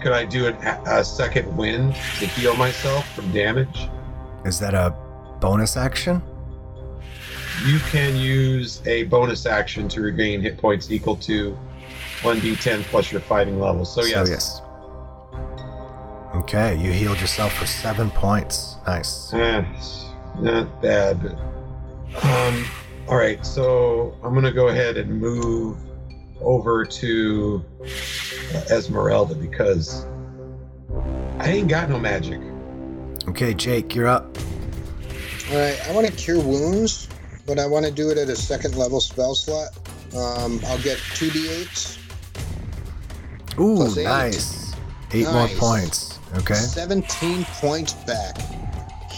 Could 0.00 0.12
I 0.12 0.24
do 0.24 0.46
an, 0.46 0.54
a 0.86 1.02
second 1.02 1.56
wind 1.56 1.96
to 2.20 2.26
heal 2.26 2.54
myself 2.54 3.04
from 3.16 3.32
damage? 3.32 3.88
Is 4.44 4.60
that 4.60 4.74
a 4.74 4.94
bonus 5.40 5.76
action? 5.76 6.22
You 7.66 7.80
can 7.90 8.14
use 8.14 8.80
a 8.86 9.02
bonus 9.04 9.44
action 9.44 9.88
to 9.88 10.02
regain 10.02 10.40
hit 10.40 10.56
points 10.56 10.92
equal 10.92 11.16
to 11.16 11.58
1d10 12.20 12.82
plus 12.84 13.12
your 13.12 13.20
fighting 13.20 13.60
level. 13.60 13.84
So, 13.84 14.04
yes. 14.04 14.26
So, 14.26 14.32
yes. 14.32 14.62
Okay, 16.34 16.76
you 16.76 16.92
healed 16.92 17.20
yourself 17.20 17.52
for 17.54 17.66
seven 17.66 18.10
points. 18.10 18.76
Nice. 18.86 19.32
Eh, 19.32 19.64
not 20.38 20.82
bad. 20.82 21.38
Um, 22.22 22.64
all 23.08 23.16
right, 23.16 23.44
so 23.44 24.16
I'm 24.22 24.34
gonna 24.34 24.52
go 24.52 24.68
ahead 24.68 24.96
and 24.96 25.20
move 25.20 25.78
over 26.40 26.84
to 26.84 27.64
uh, 27.82 28.58
Esmeralda 28.70 29.34
because 29.34 30.04
I 31.38 31.48
ain't 31.48 31.68
got 31.68 31.88
no 31.88 31.98
magic. 31.98 32.40
Okay, 33.28 33.54
Jake, 33.54 33.94
you're 33.94 34.06
up. 34.06 34.36
All 35.50 35.56
right, 35.56 35.80
I 35.88 35.92
want 35.92 36.06
to 36.06 36.12
cure 36.12 36.40
wounds, 36.40 37.08
but 37.46 37.58
I 37.58 37.66
want 37.66 37.86
to 37.86 37.92
do 37.92 38.10
it 38.10 38.18
at 38.18 38.28
a 38.28 38.36
second 38.36 38.76
level 38.76 39.00
spell 39.00 39.34
slot. 39.34 39.70
Um, 40.14 40.60
I'll 40.66 40.82
get 40.82 40.98
two 41.14 41.28
d8s, 41.28 41.98
Ooh, 43.60 43.76
Plus 43.76 43.98
eight. 43.98 44.04
nice. 44.04 44.74
Eight 45.12 45.26
more 45.30 45.48
points. 45.48 46.18
Okay. 46.36 46.54
17 46.54 47.44
points 47.60 47.94
back. 47.94 48.36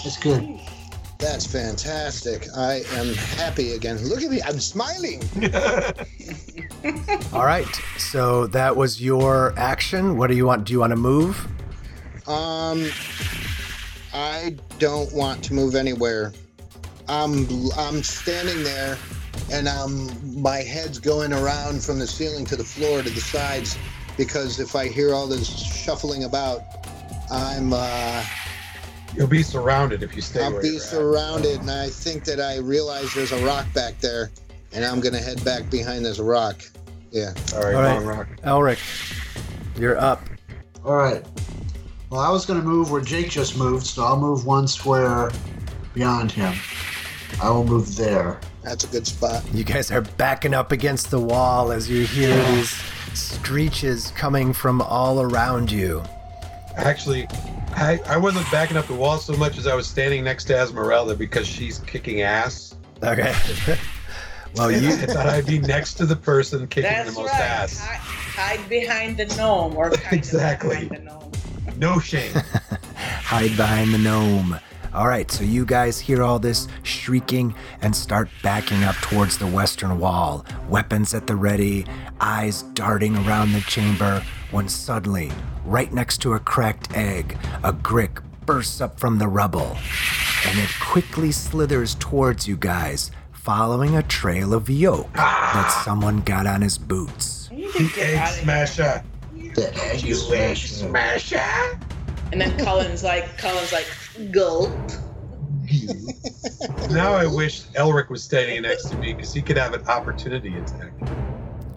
That's 0.02 0.16
good. 0.18 0.60
That's 1.18 1.44
fantastic. 1.46 2.46
I 2.56 2.82
am 2.94 3.12
happy 3.14 3.72
again. 3.72 3.98
Look 4.08 4.22
at 4.22 4.30
me, 4.30 4.40
I'm 4.42 4.58
smiling. 4.60 5.20
All 7.32 7.44
right. 7.44 7.66
So 7.98 8.46
that 8.48 8.74
was 8.76 9.02
your 9.02 9.52
action. 9.58 10.16
What 10.16 10.28
do 10.28 10.34
you 10.36 10.46
want? 10.46 10.64
Do 10.64 10.72
you 10.72 10.80
want 10.80 10.92
to 10.92 10.96
move? 10.96 11.46
Um, 12.26 12.88
I 14.14 14.56
don't 14.78 15.12
want 15.12 15.42
to 15.44 15.54
move 15.54 15.74
anywhere. 15.74 16.32
I'm 17.08 17.46
I'm 17.76 18.02
standing 18.02 18.62
there, 18.62 18.96
and 19.52 19.68
um, 19.68 20.08
my 20.40 20.58
head's 20.58 20.98
going 20.98 21.32
around 21.32 21.82
from 21.82 21.98
the 21.98 22.06
ceiling 22.06 22.44
to 22.46 22.56
the 22.56 22.64
floor 22.64 23.02
to 23.02 23.10
the 23.10 23.20
sides, 23.20 23.76
because 24.20 24.60
if 24.60 24.76
I 24.76 24.86
hear 24.86 25.14
all 25.14 25.26
this 25.26 25.48
shuffling 25.48 26.24
about, 26.24 26.60
I'm 27.30 27.72
uh, 27.72 28.22
You'll 29.16 29.26
be 29.26 29.42
surrounded 29.42 30.02
if 30.02 30.14
you 30.14 30.20
stay 30.20 30.44
I'll 30.44 30.52
where 30.52 30.60
be 30.60 30.68
you're 30.68 30.76
at. 30.76 30.82
surrounded, 30.82 31.60
and 31.60 31.70
I 31.70 31.88
think 31.88 32.24
that 32.24 32.38
I 32.38 32.58
realize 32.58 33.14
there's 33.14 33.32
a 33.32 33.42
rock 33.46 33.72
back 33.72 33.98
there, 34.00 34.30
and 34.74 34.84
I'm 34.84 35.00
gonna 35.00 35.22
head 35.22 35.42
back 35.42 35.70
behind 35.70 36.04
this 36.04 36.18
rock. 36.18 36.60
Yeah. 37.10 37.32
All 37.54 37.62
right, 37.62 37.74
All 37.74 37.82
right. 37.82 38.04
Rock. 38.04 38.28
Elric, 38.44 38.78
you're 39.78 39.98
up. 39.98 40.22
All 40.84 40.96
right. 40.96 41.24
Well, 42.10 42.20
I 42.20 42.30
was 42.30 42.44
going 42.44 42.60
to 42.60 42.66
move 42.66 42.90
where 42.90 43.00
Jake 43.00 43.30
just 43.30 43.56
moved, 43.56 43.86
so 43.86 44.04
I'll 44.04 44.18
move 44.18 44.44
one 44.44 44.66
square 44.66 45.30
beyond 45.94 46.32
him. 46.32 46.54
I 47.40 47.50
will 47.50 47.64
move 47.64 47.96
there. 47.96 48.40
That's 48.62 48.82
a 48.84 48.88
good 48.88 49.06
spot. 49.06 49.44
You 49.52 49.62
guys 49.62 49.92
are 49.92 50.00
backing 50.02 50.52
up 50.52 50.72
against 50.72 51.10
the 51.10 51.20
wall 51.20 51.70
as 51.70 51.88
you 51.88 52.04
hear 52.04 52.34
these 52.52 52.80
screeches 53.14 54.12
coming 54.12 54.52
from 54.52 54.80
all 54.82 55.22
around 55.22 55.70
you. 55.70 56.02
Actually, 56.76 57.26
I, 57.72 58.00
I 58.06 58.16
wasn't 58.16 58.50
backing 58.50 58.76
up 58.76 58.86
the 58.86 58.94
wall 58.94 59.18
so 59.18 59.34
much 59.34 59.58
as 59.58 59.66
I 59.66 59.74
was 59.74 59.86
standing 59.86 60.24
next 60.24 60.44
to 60.44 60.56
Esmeralda 60.56 61.14
because 61.14 61.46
she's 61.46 61.78
kicking 61.80 62.22
ass. 62.22 62.74
Okay. 63.02 63.34
well, 64.54 64.70
you 64.70 64.88
I 64.88 64.92
thought 65.06 65.26
I'd 65.26 65.46
be 65.46 65.58
next 65.58 65.94
to 65.94 66.06
the 66.06 66.16
person 66.16 66.66
kicking 66.68 66.90
That's 66.90 67.14
the 67.14 67.20
most 67.22 67.32
right. 67.32 67.40
ass. 67.40 67.78
Hide, 67.78 68.58
hide 68.58 68.68
behind 68.68 69.16
the 69.16 69.26
gnome 69.36 69.76
or 69.76 69.90
kind 69.90 70.16
Exactly. 70.16 70.84
of 70.84 70.88
behind 70.88 71.06
the 71.06 71.10
gnome. 71.10 71.32
No 71.76 71.98
shame. 71.98 72.32
hide 72.96 73.56
behind 73.56 73.92
the 73.94 73.98
gnome. 73.98 74.58
All 74.92 75.06
right, 75.06 75.30
so 75.30 75.44
you 75.44 75.64
guys 75.64 76.00
hear 76.00 76.22
all 76.24 76.40
this 76.40 76.66
shrieking 76.82 77.54
and 77.80 77.94
start 77.94 78.28
backing 78.42 78.82
up 78.82 78.96
towards 78.96 79.38
the 79.38 79.46
western 79.46 80.00
wall, 80.00 80.44
weapons 80.70 81.12
at 81.14 81.26
the 81.26 81.34
ready, 81.36 81.84
eyes 82.20 82.62
darting 82.74 83.16
around 83.16 83.52
the 83.52 83.60
chamber, 83.62 84.22
when 84.52 84.68
suddenly, 84.68 85.30
right 85.64 85.92
next 85.92 86.18
to 86.18 86.34
a 86.34 86.38
cracked 86.38 86.94
egg, 86.96 87.36
a 87.64 87.72
grick 87.72 88.22
bursts 88.46 88.80
up 88.80 88.98
from 88.98 89.18
the 89.18 89.28
rubble, 89.28 89.76
and 90.46 90.58
it 90.58 90.70
quickly 90.80 91.32
slithers 91.32 91.96
towards 91.96 92.46
you 92.48 92.56
guys, 92.56 93.10
following 93.32 93.96
a 93.96 94.02
trail 94.04 94.54
of 94.54 94.70
yolk 94.70 95.12
that 95.14 95.82
someone 95.84 96.20
got 96.20 96.46
on 96.46 96.62
his 96.62 96.78
boots. 96.78 97.48
I 97.50 97.56
need 97.56 97.72
The 97.72 98.02
egg 98.02 98.16
out 98.18 98.28
of 98.30 98.34
here. 98.36 98.42
smasher. 98.44 99.04
The 99.54 99.74
egg 99.84 100.04
egg 100.04 100.14
smasher. 100.14 100.68
smasher. 100.68 101.78
And 102.32 102.40
then 102.40 102.56
Cullen's 102.64 103.02
like, 103.02 103.36
Cullen's 103.38 103.72
like, 103.72 103.86
gulp. 104.30 104.70
Now 106.90 107.14
I 107.14 107.24
wish 107.24 107.62
Elric 107.76 108.08
was 108.10 108.20
standing 108.22 108.62
next 108.62 108.90
to 108.90 108.96
me 108.96 109.14
because 109.14 109.32
he 109.32 109.42
could 109.42 109.56
have 109.56 109.74
an 109.74 109.86
opportunity 109.86 110.56
attack. 110.56 110.92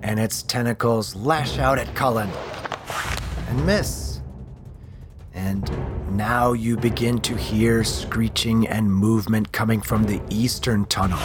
and 0.01 0.19
its 0.19 0.41
tentacles 0.41 1.15
lash 1.15 1.59
out 1.59 1.77
at 1.77 1.93
Cullen 1.93 2.29
and 3.47 3.65
miss. 3.65 4.21
And 5.35 5.69
now 6.17 6.53
you 6.53 6.77
begin 6.77 7.19
to 7.21 7.35
hear 7.35 7.83
screeching 7.83 8.67
and 8.67 8.91
movement 8.91 9.51
coming 9.51 9.81
from 9.81 10.03
the 10.03 10.19
eastern 10.29 10.85
tunnel. 10.85 11.19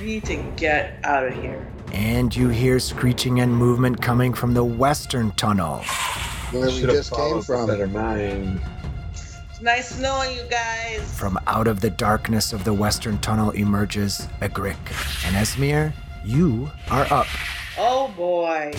We 0.00 0.06
need 0.06 0.24
to 0.24 0.36
get 0.56 0.98
out 1.04 1.26
of 1.26 1.34
here. 1.34 1.66
And 1.92 2.34
you 2.34 2.48
hear 2.48 2.80
screeching 2.80 3.40
and 3.40 3.54
movement 3.54 4.02
coming 4.02 4.34
from 4.34 4.54
the 4.54 4.64
western 4.64 5.30
tunnel. 5.32 5.78
Where 6.50 6.66
we 6.66 6.80
just 6.80 7.12
came 7.12 7.42
from. 7.42 7.68
Better 7.68 7.86
mind. 7.86 8.60
Nice 9.60 9.98
knowing 9.98 10.36
you 10.36 10.42
guys. 10.50 11.18
From 11.18 11.38
out 11.46 11.66
of 11.68 11.80
the 11.80 11.90
darkness 11.90 12.52
of 12.52 12.64
the 12.64 12.72
western 12.72 13.18
tunnel 13.18 13.50
emerges 13.50 14.26
a 14.40 14.48
Grick. 14.48 14.76
And 15.26 15.36
Esmir, 15.36 15.92
you 16.24 16.70
are 16.90 17.06
up. 17.12 17.26
Oh 17.78 18.08
boy. 18.16 18.72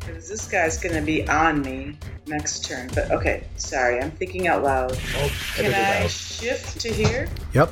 Because 0.00 0.28
this 0.28 0.48
guy's 0.48 0.78
gonna 0.78 1.02
be 1.02 1.28
on 1.28 1.60
me 1.62 1.98
next 2.26 2.64
turn. 2.64 2.88
But 2.94 3.10
okay, 3.10 3.44
sorry, 3.56 4.00
I'm 4.00 4.10
thinking 4.12 4.48
out 4.48 4.62
loud. 4.62 4.92
I'll 4.92 5.30
Can 5.56 5.74
I 5.74 6.04
out. 6.04 6.10
shift 6.10 6.80
to 6.80 6.88
here 6.92 7.28
Yep. 7.52 7.70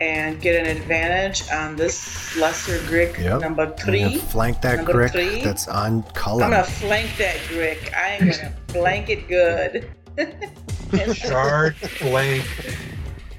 and 0.00 0.40
get 0.40 0.54
an 0.66 0.74
advantage 0.74 1.42
on 1.50 1.76
this 1.76 2.34
lesser 2.36 2.78
Grick 2.90 3.18
Yep. 3.18 3.40
number 3.42 3.64
I'm 3.64 3.74
three? 3.74 4.16
flank 4.18 4.62
that 4.62 4.86
Grick 4.86 5.42
that's 5.44 5.68
on 5.68 6.02
color. 6.14 6.44
I'm 6.44 6.50
gonna 6.50 6.64
flank 6.64 7.10
that 7.18 7.36
Grick. 7.48 7.92
I 7.94 8.08
am 8.14 8.30
gonna 8.30 8.52
flank 8.68 9.10
it 9.10 9.28
good. 9.28 9.90
And 10.92 11.16
Shard 11.16 11.76
flank 11.76 12.44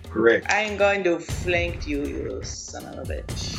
Grick. 0.09 0.49
I 0.51 0.61
am 0.61 0.77
going 0.77 1.03
to 1.05 1.19
flank 1.19 1.87
you, 1.87 2.03
you 2.05 2.43
son 2.43 2.85
of 2.85 3.09
a 3.09 3.11
bitch. 3.11 3.55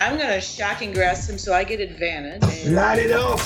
I'm 0.00 0.16
gonna 0.16 0.40
shocking 0.40 0.92
grasp 0.92 1.30
him 1.30 1.38
so 1.38 1.52
I 1.54 1.64
get 1.64 1.80
advantage. 1.80 2.42
And 2.64 2.74
Light 2.74 2.98
it 3.00 3.10
up. 3.12 3.38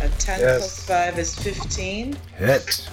a 0.00 0.08
10 0.18 0.40
Yes. 0.40 0.58
plus 0.58 0.84
5 0.86 1.18
is 1.18 1.34
15. 1.38 2.16
Hit. 2.36 2.88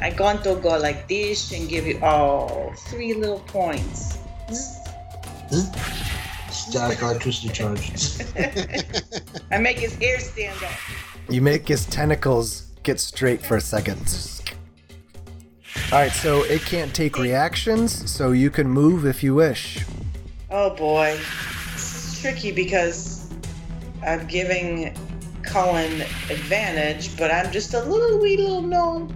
I'm 0.00 0.14
going 0.16 0.38
to 0.42 0.56
go 0.56 0.76
like 0.78 1.08
this 1.08 1.52
and 1.52 1.68
give 1.68 1.86
you 1.86 1.98
all 2.02 2.72
three 2.88 3.14
little 3.14 3.40
points. 3.40 4.18
Static 6.50 7.00
electricity 7.00 7.48
charge. 7.48 7.92
I 9.50 9.58
make 9.58 9.78
his 9.78 9.94
hair 9.96 10.18
stand 10.20 10.62
up. 10.62 10.72
You 11.28 11.40
make 11.40 11.66
his 11.68 11.86
tentacles 11.86 12.64
get 12.84 13.00
straight 13.00 13.42
for 13.44 13.56
a 13.56 13.60
second. 13.60 13.98
All 15.90 15.98
right, 15.98 16.12
so 16.12 16.44
it 16.44 16.62
can't 16.62 16.94
take 16.94 17.18
reactions, 17.18 18.10
so 18.10 18.32
you 18.32 18.50
can 18.50 18.68
move 18.68 19.06
if 19.06 19.22
you 19.22 19.34
wish. 19.34 19.84
Oh 20.50 20.74
boy. 20.76 21.18
It's 21.72 22.20
tricky 22.20 22.52
because 22.52 23.28
I'm 24.06 24.26
giving 24.26 24.96
Cullen 25.42 26.02
advantage, 26.30 27.16
but 27.18 27.30
I'm 27.30 27.50
just 27.50 27.74
a 27.74 27.80
little 27.80 28.18
wee 28.20 28.36
little 28.36 28.62
gnome. 28.62 29.12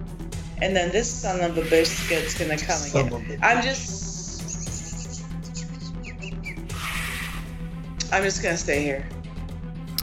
And 0.61 0.75
then 0.75 0.91
this 0.91 1.09
son 1.09 1.39
of 1.41 1.57
a 1.57 1.61
biscuit's 1.69 2.37
gonna 2.37 2.57
come 2.57 2.77
Son 2.77 3.07
again. 3.07 3.13
of 3.13 3.41
a 3.41 3.45
I'm 3.45 3.63
just. 3.63 5.23
I'm 8.11 8.23
just 8.23 8.43
gonna 8.43 8.57
stay 8.57 8.83
here. 8.83 9.07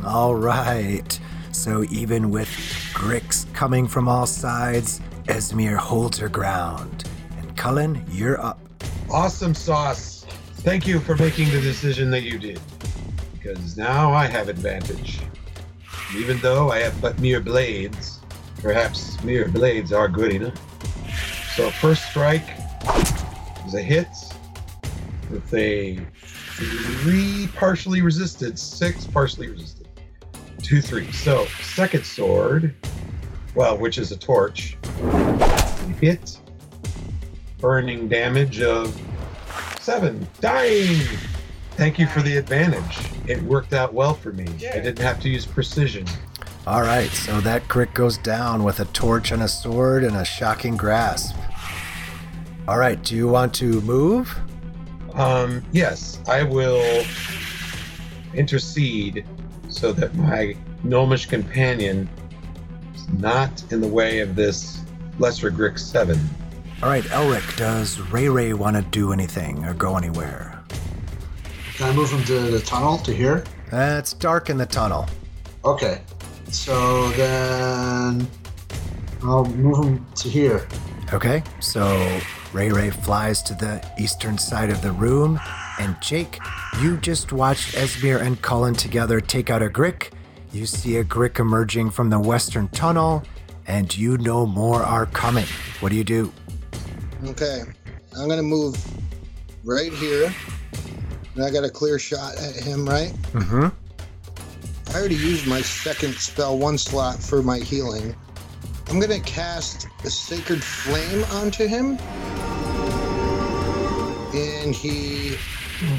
All 0.05 0.35
right. 0.35 1.19
So 1.53 1.85
even 1.91 2.31
with 2.31 2.49
Gricks 2.95 3.46
coming 3.57 3.89
from 3.89 4.07
all 4.07 4.27
sides, 4.27 5.01
Esmir 5.29 5.79
holds 5.79 6.19
her 6.19 6.29
ground. 6.29 7.05
And 7.39 7.57
Cullen, 7.57 8.05
you're 8.11 8.39
up. 8.39 8.61
Awesome 9.11 9.55
sauce. 9.55 10.27
Thank 10.57 10.87
you 10.87 11.01
for 11.01 11.17
making 11.17 11.51
the 11.51 11.63
decision 11.63 12.11
that 12.11 12.23
you 12.23 12.39
did. 12.39 12.61
Because 13.33 13.79
now 13.79 14.13
I 14.13 14.27
have 14.27 14.51
advantage. 14.51 15.21
Even 16.15 16.39
though 16.41 16.71
I 16.71 16.81
have 16.81 17.01
but 17.01 17.19
mere 17.19 17.41
blades, 17.41 18.21
perhaps 18.57 19.23
mere 19.25 19.49
blades 19.49 19.91
are 19.91 20.07
good 20.07 20.35
enough. 20.35 20.61
So 21.57 21.71
first 21.71 22.11
strike 22.11 22.47
is 23.67 23.75
a 23.75 23.83
hit 23.83 24.09
with 25.31 25.55
a 25.55 25.99
three 27.01 27.49
partially 27.57 28.03
resisted, 28.03 28.59
six 28.59 29.07
partially 29.07 29.49
resisted, 29.49 29.89
two 30.63 30.83
three. 30.83 31.11
So 31.13 31.47
second 31.63 32.05
sword, 32.05 32.75
well, 33.57 33.77
which 33.79 33.97
is 33.97 34.13
a 34.13 34.17
torch, 34.17 34.77
hit, 35.99 36.39
burning 37.59 38.07
damage 38.07 38.61
of 38.61 38.95
seven, 39.81 40.29
dying. 40.41 41.01
Thank 41.73 41.99
you 41.99 42.07
for 42.07 42.21
the 42.21 42.37
advantage. 42.37 42.99
It 43.27 43.43
worked 43.43 43.73
out 43.73 43.95
well 43.95 44.15
for 44.15 44.33
me. 44.33 44.45
I 44.45 44.81
didn't 44.81 44.99
have 44.99 45.21
to 45.21 45.31
use 45.31 45.47
precision. 45.47 46.07
All 46.67 46.83
right, 46.83 47.09
so 47.11 47.41
that 47.41 47.67
crit 47.69 47.95
goes 47.95 48.19
down 48.19 48.63
with 48.63 48.81
a 48.81 48.85
torch 48.87 49.33
and 49.33 49.43
a 49.43 49.49
sword 49.49 50.05
and 50.05 50.17
a 50.17 50.25
shocking 50.25 50.77
grasp. 50.77 51.35
All 52.69 52.79
right, 52.79 53.03
do 53.03 53.17
you 53.17 53.29
want 53.29 53.55
to 53.55 53.81
move? 53.83 54.39
Um, 55.15 55.65
yes, 55.73 56.21
I 56.29 56.43
will 56.43 57.07
intercede 58.35 59.25
so 59.69 59.93
that 59.93 60.15
my 60.15 60.57
gnomish 60.83 61.27
companion 61.27 62.09
is 63.07 63.19
not 63.19 63.73
in 63.73 63.81
the 63.81 63.89
way 63.89 64.21
of 64.21 64.35
this 64.37 64.83
Lesser 65.19 65.51
Grick 65.51 65.79
7. 65.79 66.19
All 66.83 66.89
right, 66.89 67.05
Elric, 67.05 67.57
does 67.57 67.99
Ray 68.13 68.29
Ray 68.29 68.53
want 68.53 68.77
to 68.77 68.83
do 68.83 69.13
anything 69.13 69.65
or 69.65 69.75
go 69.75 69.97
anywhere? 69.97 70.63
Can 71.75 71.91
I 71.91 71.93
move 71.95 72.11
him 72.11 72.23
to 72.25 72.39
the 72.51 72.61
tunnel 72.61 72.99
to 72.99 73.15
here? 73.15 73.45
Uh, 73.73 73.97
it's 73.99 74.13
dark 74.13 74.51
in 74.51 74.57
the 74.57 74.67
tunnel. 74.67 75.07
Okay. 75.65 76.01
So 76.49 77.09
then 77.11 78.27
I'll 79.23 79.45
move 79.45 79.85
him 79.85 80.07
to 80.17 80.29
here. 80.29 80.67
Okay, 81.13 81.43
so 81.61 82.21
Ray 82.53 82.71
Ray 82.71 82.91
flies 82.91 83.43
to 83.43 83.55
the 83.55 83.85
eastern 83.99 84.39
side 84.39 84.71
of 84.71 84.83
the 84.83 84.93
room, 84.93 85.41
and 85.79 85.97
Jake, 86.01 86.39
you 86.81 86.97
just 86.97 87.33
watched 87.33 87.75
Esmir 87.75 88.21
and 88.21 88.41
Cullen 88.43 88.75
together 88.75 89.21
take 89.21 89.51
out 89.51 89.63
a 89.63 89.69
Grick. 89.69 90.13
You 90.53 90.67
see 90.67 90.97
a 90.97 91.05
Grick 91.05 91.39
emerging 91.39 91.91
from 91.91 92.11
the 92.11 92.19
western 92.19 92.69
tunnel, 92.69 93.23
and 93.67 93.95
you 93.97 94.17
know 94.19 94.47
more 94.47 94.83
are 94.83 95.07
coming. 95.07 95.47
What 95.81 95.91
do 95.91 95.97
you 95.97 96.05
do? 96.05 96.33
Okay, 97.27 97.63
I'm 98.17 98.29
gonna 98.29 98.43
move 98.43 98.77
right 99.65 99.93
here. 99.93 100.33
And 101.35 101.45
I 101.45 101.51
got 101.51 101.65
a 101.65 101.71
clear 101.71 101.99
shot 101.99 102.37
at 102.37 102.55
him, 102.55 102.89
right? 102.89 103.13
Mm-hmm. 103.33 103.67
I 104.95 104.99
already 104.99 105.17
used 105.17 105.47
my 105.47 105.61
second 105.61 106.15
spell, 106.15 106.57
one 106.57 106.79
slot 106.79 107.23
for 107.23 107.43
my 107.43 107.59
healing. 107.59 108.15
I'm 108.89 109.01
gonna 109.01 109.21
cast 109.21 109.89
a 110.05 110.11
sacred 110.11 110.63
flame 110.63 111.25
onto 111.33 111.67
him. 111.67 111.99
And 114.35 114.75
he 114.75 115.31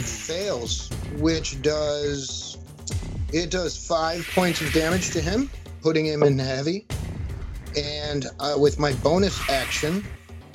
fails, 0.02 0.90
which 1.18 1.62
does 1.62 2.58
it 3.34 3.52
does 3.52 3.78
five 3.78 4.28
points 4.34 4.62
of 4.62 4.72
damage 4.74 5.12
to 5.12 5.22
him, 5.22 5.50
putting 5.82 6.06
him 6.06 6.24
in 6.24 6.38
heavy. 6.40 6.86
And 7.76 8.26
uh, 8.40 8.56
with 8.58 8.80
my 8.80 8.94
bonus 8.94 9.38
action, 9.50 10.04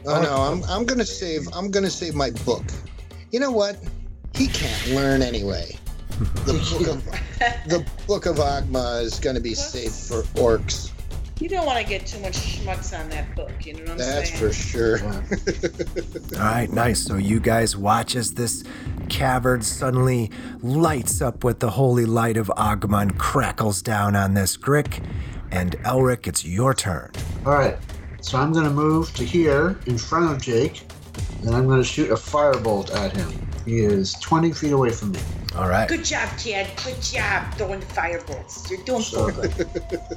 oh 0.07 0.23
no, 0.23 0.35
I'm 0.37 0.65
I'm 0.65 0.85
gonna 0.85 1.05
save 1.05 1.47
I'm 1.53 1.71
gonna 1.71 1.91
save 1.91 2.15
my 2.15 2.31
book. 2.45 2.65
You 3.31 3.41
know 3.41 3.53
what? 3.53 3.77
He 4.35 4.49
can't 4.49 4.89
learn 4.95 5.23
anyway. 5.23 5.77
The 6.47 6.55
book 6.55 6.89
of 6.89 7.05
the 7.69 7.87
book 8.07 8.27
of 8.27 8.37
Agma 8.37 9.03
is 9.03 9.21
gonna 9.21 9.41
be 9.41 9.55
safe 9.55 9.95
for 9.95 10.23
orcs. 10.41 10.91
You 11.43 11.49
don't 11.49 11.67
want 11.67 11.81
to 11.81 11.85
get 11.85 12.07
too 12.07 12.21
much 12.21 12.35
schmucks 12.35 12.97
on 12.97 13.09
that 13.11 13.35
book, 13.35 13.67
you 13.67 13.75
know 13.75 13.81
what 13.81 13.91
I'm 13.91 13.99
saying? 13.99 14.15
That's 14.15 14.31
saying? 14.31 14.41
for 14.41 14.53
sure. 14.53 16.41
All 16.41 16.53
right, 16.55 16.71
nice. 16.71 17.05
So 17.05 17.17
you 17.17 17.41
guys 17.41 17.77
watch 17.77 18.15
as 18.15 18.35
this 18.35 18.63
cavern 19.09 19.63
suddenly 19.63 20.31
lights 20.61 21.21
up 21.21 21.43
with 21.43 21.59
the 21.59 21.71
holy 21.71 22.05
light 22.05 22.37
of 22.37 22.47
Agma 22.57 23.19
crackles 23.19 23.83
down 23.83 24.15
on 24.15 24.35
this 24.35 24.57
Grick. 24.57 25.05
And 25.51 25.73
Elric, 25.79 26.29
it's 26.29 26.45
your 26.45 26.75
turn. 26.75 27.11
All 27.45 27.55
right. 27.55 27.77
So 28.21 28.39
I'm 28.39 28.53
going 28.53 28.67
to 28.67 28.71
move 28.71 29.13
to 29.15 29.25
here 29.25 29.77
in 29.87 29.99
front 29.99 30.31
of 30.31 30.41
Jake, 30.41 30.83
and 31.41 31.57
I'm 31.57 31.67
going 31.67 31.81
to 31.81 31.85
shoot 31.85 32.13
a 32.13 32.15
firebolt 32.15 32.95
at 32.95 33.17
him. 33.17 33.52
He 33.65 33.81
is 33.81 34.13
20 34.15 34.53
feet 34.53 34.73
away 34.73 34.91
from 34.91 35.13
me. 35.13 35.21
All 35.57 35.69
right. 35.69 35.89
Good 35.89 36.05
job, 36.05 36.29
kid. 36.39 36.67
Good 36.85 37.01
job 37.01 37.53
throwing 37.55 37.81
firebolts. 37.81 38.69
You're 38.71 38.83
doing 38.85 39.03
so 39.03 39.31
So- 39.31 39.43
good. 39.43 39.57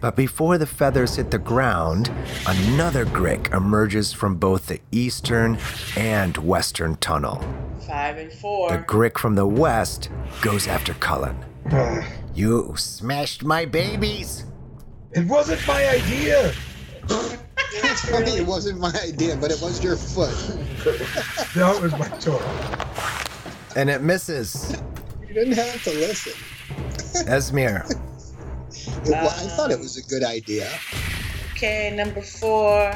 But 0.02 0.16
before 0.16 0.58
the 0.58 0.66
feathers 0.66 1.16
hit 1.16 1.32
the 1.32 1.38
ground, 1.38 2.12
another 2.48 3.06
Grick 3.06 3.54
emerges 3.54 4.12
from 4.14 4.36
both 4.36 4.68
the 4.68 4.80
eastern 4.92 5.58
and 5.96 6.38
western 6.38 6.96
tunnel. 6.98 7.44
Five 7.88 8.18
and 8.18 8.32
four. 8.34 8.72
The 8.72 8.80
Grick 8.80 9.18
from 9.18 9.36
the 9.36 9.48
west 9.48 10.10
goes 10.42 10.68
after 10.68 10.94
Cullen. 10.96 11.38
You 12.34 12.74
smashed 12.78 13.44
my 13.44 13.66
babies! 13.66 14.46
It 15.12 15.28
wasn't 15.28 15.66
my 15.68 15.88
idea. 15.90 16.54
It's 17.88 18.10
funny, 18.10 18.32
it 18.32 18.46
wasn't 18.46 18.80
my 18.80 18.94
idea, 19.04 19.38
but 19.38 19.52
it 19.52 19.62
was 19.62 19.84
your 19.84 19.96
foot. 19.96 20.36
That 21.56 21.82
was 21.82 21.92
my 21.94 22.08
toy. 22.20 22.42
And 23.76 23.90
it 23.90 24.02
misses. 24.02 24.76
You 25.28 25.34
didn't 25.34 25.54
have 25.54 25.84
to 25.84 25.92
listen. 25.92 26.34
Esmir. 27.28 27.84
Well, 29.08 29.30
I 29.30 29.48
thought 29.56 29.72
it 29.72 29.80
was 29.80 29.98
a 29.98 30.04
good 30.04 30.24
idea. 30.24 30.70
Okay, 31.54 31.96
number 31.96 32.22
four. 32.22 32.94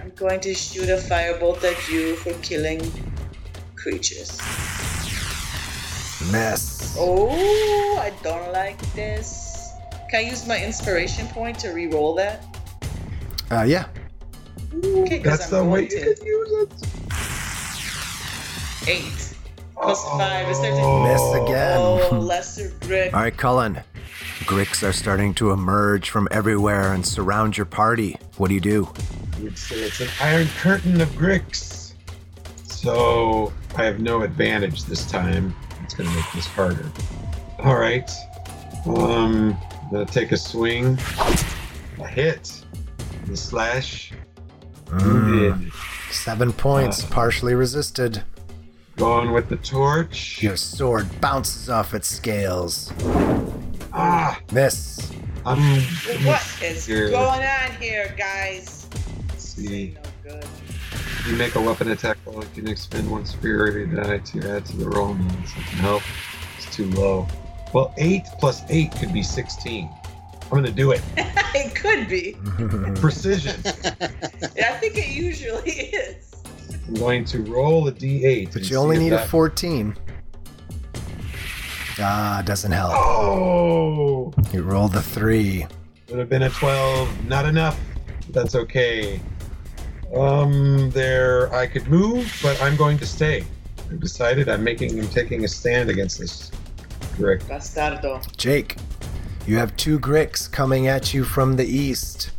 I'm 0.00 0.10
going 0.14 0.40
to 0.40 0.54
shoot 0.54 0.88
a 0.88 0.96
firebolt 0.96 1.64
at 1.64 1.88
you 1.88 2.16
for 2.16 2.32
killing 2.42 2.80
creatures. 3.74 4.38
Miss. 6.30 6.94
Oh, 6.98 7.98
I 7.98 8.12
don't 8.22 8.52
like 8.52 8.80
this. 8.94 9.70
Can 10.10 10.24
I 10.24 10.28
use 10.28 10.46
my 10.46 10.62
inspiration 10.62 11.26
point 11.28 11.58
to 11.60 11.70
re-roll 11.70 12.14
that? 12.16 12.51
Uh, 13.52 13.64
yeah. 13.64 13.86
Okay, 14.74 15.18
That's 15.18 15.48
the 15.48 15.62
way 15.62 15.86
going 15.86 15.90
you 15.90 16.14
to. 16.14 16.14
can 16.14 16.26
use 16.26 16.52
it. 16.62 16.72
Eight. 18.88 19.36
Plus 19.74 20.02
five 20.04 20.48
is 20.48 20.58
13. 20.58 21.02
Miss 21.02 21.20
again. 21.34 21.76
Oh, 21.78 22.18
lesser 22.18 22.70
grick. 22.80 23.12
All 23.12 23.20
right, 23.20 23.36
Cullen. 23.36 23.80
Gricks 24.44 24.82
are 24.82 24.92
starting 24.92 25.34
to 25.34 25.50
emerge 25.50 26.08
from 26.08 26.28
everywhere 26.30 26.94
and 26.94 27.06
surround 27.06 27.58
your 27.58 27.66
party. 27.66 28.16
What 28.38 28.48
do 28.48 28.54
you 28.54 28.60
do? 28.60 28.88
You'd 29.38 29.52
it's 29.52 30.00
an 30.00 30.08
iron 30.20 30.46
curtain 30.58 31.00
of 31.02 31.08
Gricks. 31.10 31.92
So 32.64 33.52
I 33.76 33.84
have 33.84 34.00
no 34.00 34.22
advantage 34.22 34.84
this 34.84 35.04
time. 35.04 35.54
It's 35.84 35.92
going 35.94 36.08
to 36.08 36.16
make 36.16 36.32
this 36.32 36.46
harder. 36.46 36.90
All 37.58 37.76
right. 37.76 38.10
Um, 38.86 39.58
I'm 39.82 39.90
going 39.90 40.06
to 40.06 40.12
take 40.12 40.32
a 40.32 40.36
swing. 40.38 40.98
A 42.00 42.06
hit. 42.06 42.61
The 43.32 43.38
slash. 43.38 44.12
Wounded. 44.92 45.72
Seven 46.10 46.52
points, 46.52 47.02
partially 47.02 47.54
resisted. 47.54 48.22
Going 48.98 49.32
with 49.32 49.48
the 49.48 49.56
torch. 49.56 50.42
Your 50.42 50.58
sword 50.58 51.08
bounces 51.22 51.70
off 51.70 51.94
its 51.94 52.08
scales. 52.08 52.92
Ah! 53.90 54.38
Miss. 54.52 55.10
I'm. 55.46 55.80
What 56.26 56.62
is 56.62 56.84
Here. 56.84 57.08
going 57.08 57.40
on 57.40 57.70
here, 57.80 58.14
guys? 58.18 58.86
Let's 59.30 59.44
see. 59.44 59.96
No. 60.26 60.38
You 61.26 61.36
make 61.36 61.54
a 61.54 61.60
weapon 61.62 61.90
attack 61.90 62.18
roll. 62.26 62.42
You 62.42 62.50
can 62.54 62.68
expend 62.68 63.10
one 63.10 63.24
superiority 63.24 63.96
die 63.96 64.18
to 64.18 64.56
add 64.56 64.66
to 64.66 64.76
the 64.76 64.90
roll. 64.90 65.14
No, 65.14 65.24
this 65.24 65.54
doesn't 65.54 65.78
help. 65.78 66.02
It's 66.58 66.76
too 66.76 66.90
low. 66.90 67.26
Well, 67.72 67.94
8 67.96 68.24
plus 68.38 68.60
8 68.68 68.92
could 68.92 69.14
be 69.14 69.22
16. 69.22 69.88
I'm 70.52 70.58
going 70.58 70.70
to 70.70 70.76
do 70.76 70.90
it. 70.90 71.00
it 71.16 71.74
could 71.74 72.08
be. 72.08 72.36
Precision. 73.00 73.58
I 73.64 74.76
think 74.80 74.98
it 74.98 75.08
usually 75.08 75.70
is. 75.70 76.30
I'm 76.88 76.92
going 76.92 77.24
to 77.24 77.40
roll 77.44 77.88
a 77.88 77.92
d8. 77.92 78.52
But 78.52 78.68
you 78.68 78.76
only 78.76 78.96
see 78.96 79.06
if 79.06 79.12
need 79.12 79.16
a 79.16 79.26
14. 79.28 79.96
Ah, 82.00 82.40
it 82.40 82.44
doesn't 82.44 82.70
help. 82.70 82.92
Oh! 82.94 84.34
You 84.52 84.60
rolled 84.60 84.92
the 84.92 85.00
three. 85.00 85.66
Would 86.10 86.18
have 86.18 86.28
been 86.28 86.42
a 86.42 86.50
12. 86.50 87.26
Not 87.26 87.46
enough. 87.46 87.80
That's 88.28 88.54
okay. 88.54 89.22
Um, 90.14 90.90
there, 90.90 91.50
I 91.54 91.66
could 91.66 91.86
move, 91.86 92.30
but 92.42 92.60
I'm 92.60 92.76
going 92.76 92.98
to 92.98 93.06
stay. 93.06 93.46
I've 93.90 94.00
decided 94.00 94.50
I'm 94.50 94.62
making, 94.62 95.00
I'm 95.00 95.08
taking 95.08 95.44
a 95.44 95.48
stand 95.48 95.88
against 95.88 96.18
this. 96.18 96.50
Correct. 97.16 97.48
Bastardo. 97.48 98.20
Jake, 98.36 98.76
you 99.46 99.56
have 99.58 99.76
two 99.76 99.98
Gricks 99.98 100.50
coming 100.50 100.86
at 100.86 101.12
you 101.12 101.24
from 101.24 101.56
the 101.56 101.64
east. 101.66 102.30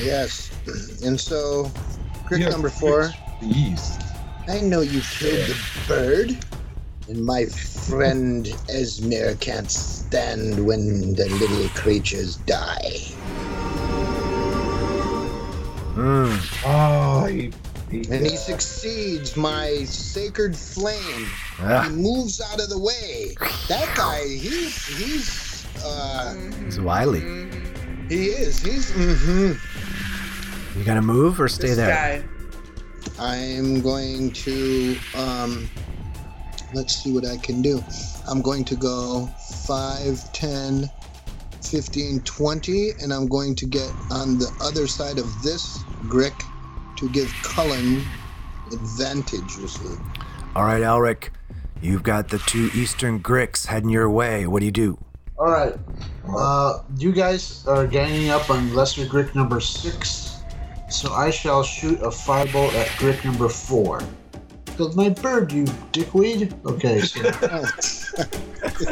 Yes. 0.00 0.50
And 1.04 1.18
so, 1.18 1.64
Grick 2.28 2.40
Yeah, 2.40 2.48
number 2.50 2.68
four. 2.68 3.10
The 3.40 3.46
east. 3.48 4.00
I 4.48 4.60
know 4.60 4.80
you 4.80 5.00
killed 5.00 5.48
the 5.48 5.56
bird, 5.88 6.38
and 7.08 7.24
my 7.24 7.46
friend 7.46 8.46
Esmir 8.68 9.38
can't 9.40 9.70
stand 9.70 10.64
when 10.64 11.14
the 11.14 11.28
little 11.40 11.68
creatures 11.70 12.36
die. 12.36 13.00
Hmm. 15.94 16.36
Oh, 16.64 17.24
he, 17.26 17.52
he, 17.90 18.08
And 18.10 18.26
he 18.26 18.36
succeeds 18.36 19.36
my 19.36 19.84
sacred 19.84 20.54
flame. 20.56 21.26
He 21.56 21.62
Ah, 21.62 21.88
moves 21.90 22.40
out 22.40 22.60
of 22.60 22.68
the 22.68 22.78
way. 22.78 23.34
That 23.68 23.92
guy, 23.96 24.22
he's 24.28 24.86
he's 24.86 25.45
uh 25.84 26.34
he's 26.64 26.80
wily. 26.80 27.20
he 28.08 28.26
is. 28.26 28.60
He's 28.60 28.92
mm-hmm. 28.92 30.78
You 30.78 30.84
gonna 30.84 31.02
move 31.02 31.40
or 31.40 31.48
stay 31.48 31.68
This 31.68 31.76
there? 31.76 31.88
guy. 31.88 32.24
I'm 33.18 33.80
going 33.80 34.30
to 34.32 34.96
um 35.16 35.68
let's 36.74 36.96
see 36.96 37.12
what 37.12 37.24
I 37.26 37.36
can 37.38 37.62
do. 37.62 37.82
I'm 38.28 38.42
going 38.42 38.64
to 38.64 38.76
go 38.76 39.26
5, 39.66 40.32
10, 40.32 40.90
15, 41.62 42.20
20, 42.20 42.90
and 43.02 43.12
I'm 43.12 43.28
going 43.28 43.54
to 43.54 43.66
get 43.66 43.88
on 44.10 44.38
the 44.38 44.52
other 44.60 44.86
side 44.86 45.18
of 45.18 45.42
this 45.42 45.78
Grick 46.08 46.34
to 46.96 47.08
give 47.10 47.32
Cullen 47.42 48.02
advantage. 48.72 49.56
You 49.58 49.68
see. 49.68 49.88
All 50.54 50.64
right, 50.64 50.82
Elric, 50.82 51.30
you've 51.80 52.02
got 52.02 52.28
the 52.28 52.38
two 52.38 52.70
eastern 52.74 53.20
Gricks 53.20 53.66
heading 53.66 53.90
your 53.90 54.10
way. 54.10 54.46
What 54.46 54.60
do 54.60 54.66
you 54.66 54.72
do? 54.72 54.98
All 55.38 55.46
right. 55.50 55.74
Uh, 56.28 56.80
you 56.98 57.12
guys 57.12 57.64
are 57.66 57.86
ganging 57.86 58.30
up 58.30 58.48
on 58.50 58.74
Lesser 58.74 59.04
Grick 59.04 59.34
number 59.34 59.60
six, 59.60 60.38
so 60.90 61.12
I 61.12 61.30
shall 61.30 61.62
shoot 61.62 62.00
a 62.00 62.08
firebolt 62.08 62.72
at 62.74 62.88
Grick 62.98 63.24
number 63.24 63.48
four. 63.48 64.00
Killed 64.76 64.96
my 64.96 65.08
bird, 65.08 65.52
you 65.52 65.64
dickweed. 65.92 66.54
Okay, 66.66 67.00
so 67.00 67.20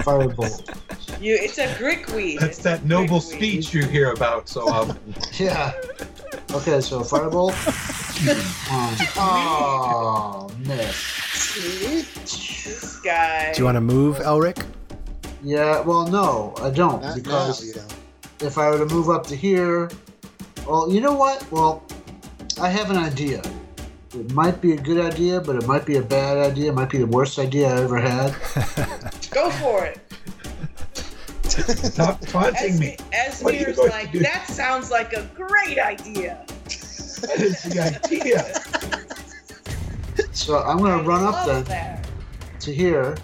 firebolt. 0.05 1.21
You, 1.21 1.37
it's 1.41 1.59
a 1.59 1.67
grickweed. 1.75 2.41
That's 2.41 2.57
It's 2.57 2.65
that 2.65 2.83
a 2.83 2.87
noble 2.87 3.21
grickweed. 3.21 3.63
speech 3.63 3.75
you 3.75 3.85
hear 3.87 4.13
about 4.13 4.49
so 4.49 4.69
often. 4.69 4.99
Yeah. 5.39 5.73
Okay, 6.53 6.81
so 6.81 7.03
fireball. 7.03 7.51
One. 7.53 8.97
Oh, 9.17 10.51
miss. 10.61 11.55
This 12.65 13.01
guy. 13.01 13.53
Do 13.53 13.59
you 13.61 13.65
want 13.65 13.77
to 13.77 13.81
move, 13.81 14.17
Elric? 14.19 14.65
Yeah, 15.45 15.81
well, 15.81 16.07
no, 16.07 16.55
I 16.63 16.71
don't 16.71 17.03
Not 17.03 17.15
because 17.17 17.63
now, 17.63 17.83
you 17.83 17.89
know. 17.89 18.47
if 18.47 18.57
I 18.57 18.71
were 18.71 18.79
to 18.79 18.87
move 18.87 19.11
up 19.11 19.27
to 19.27 19.37
here, 19.37 19.91
well, 20.67 20.91
you 20.91 21.01
know 21.03 21.15
what? 21.15 21.51
Well, 21.53 21.83
I 22.61 22.69
have 22.71 22.91
an 22.91 22.97
idea. 22.97 23.43
It 24.15 24.33
might 24.33 24.61
be 24.63 24.73
a 24.73 24.77
good 24.81 24.99
idea, 25.05 25.41
but 25.41 25.57
it 25.57 25.67
might 25.67 25.85
be 25.85 25.97
a 25.97 26.03
bad 26.03 26.39
idea. 26.39 26.71
It 26.71 26.75
might 26.75 26.89
be 26.89 26.99
the 26.99 27.07
worst 27.07 27.39
idea 27.39 27.69
I 27.69 27.83
ever 27.83 27.99
had. 27.99 28.29
Go 29.33 29.51
for 29.51 29.85
it. 29.85 30.01
Stop 31.45 32.21
taunting 32.23 32.79
me. 32.79 32.97
As 33.13 33.43
What 33.43 33.55
are 33.55 33.59
you 33.59 33.67
Esmir's 33.67 33.79
like, 33.91 34.13
do? 34.13 34.21
that 34.21 34.47
sounds 34.47 34.91
like 34.91 35.13
a 35.13 35.29
great 35.35 35.79
idea. 35.79 36.45
That 37.21 37.41
is 37.41 37.63
the 37.65 37.81
idea. 37.81 38.61
So 40.33 40.59
I'm 40.63 40.79
gonna 40.79 41.03
run 41.03 41.25
up 41.25 41.47
love 41.47 41.47
then 41.47 41.65
that. 41.65 42.07
to 42.61 42.73
here. 42.75 43.17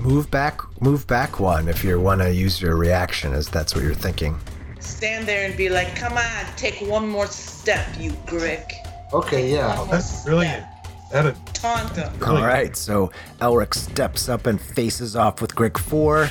Move 0.00 0.30
back, 0.30 0.60
move 0.80 1.06
back 1.06 1.38
one 1.38 1.68
if 1.68 1.84
you 1.84 2.00
want 2.00 2.22
to 2.22 2.32
use 2.32 2.60
your 2.60 2.76
reaction, 2.76 3.32
as 3.34 3.48
that's 3.48 3.74
what 3.74 3.84
you're 3.84 3.94
thinking. 3.94 4.38
Stand 4.78 5.26
there 5.28 5.46
and 5.46 5.56
be 5.56 5.68
like, 5.68 5.94
come 5.94 6.14
on, 6.14 6.46
take 6.56 6.80
one 6.80 7.06
more 7.06 7.26
step, 7.26 7.86
you 7.98 8.10
Grick. 8.26 8.72
Okay, 9.12 9.52
yeah. 9.52 9.78
One 9.78 9.90
That's 9.90 10.24
brilliant. 10.24 10.64
That 11.12 11.26
is, 11.26 11.36
step. 11.36 11.52
Taunt 11.52 11.96
him. 11.96 12.12
All 12.24 12.42
right, 12.42 12.74
so 12.74 13.10
Elric 13.40 13.74
steps 13.74 14.28
up 14.28 14.46
and 14.46 14.58
faces 14.60 15.16
off 15.16 15.42
with 15.42 15.54
Grick 15.54 15.76
4, 15.76 16.30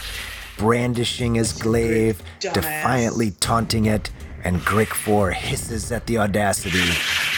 brandishing 0.57 1.35
his 1.35 1.53
glaive, 1.53 2.23
defiantly 2.39 3.31
taunting 3.31 3.85
it, 3.85 4.09
and 4.43 4.61
Grick 4.61 4.93
4 4.93 5.31
hisses 5.31 5.91
at 5.91 6.07
the 6.07 6.17
audacity 6.17 6.89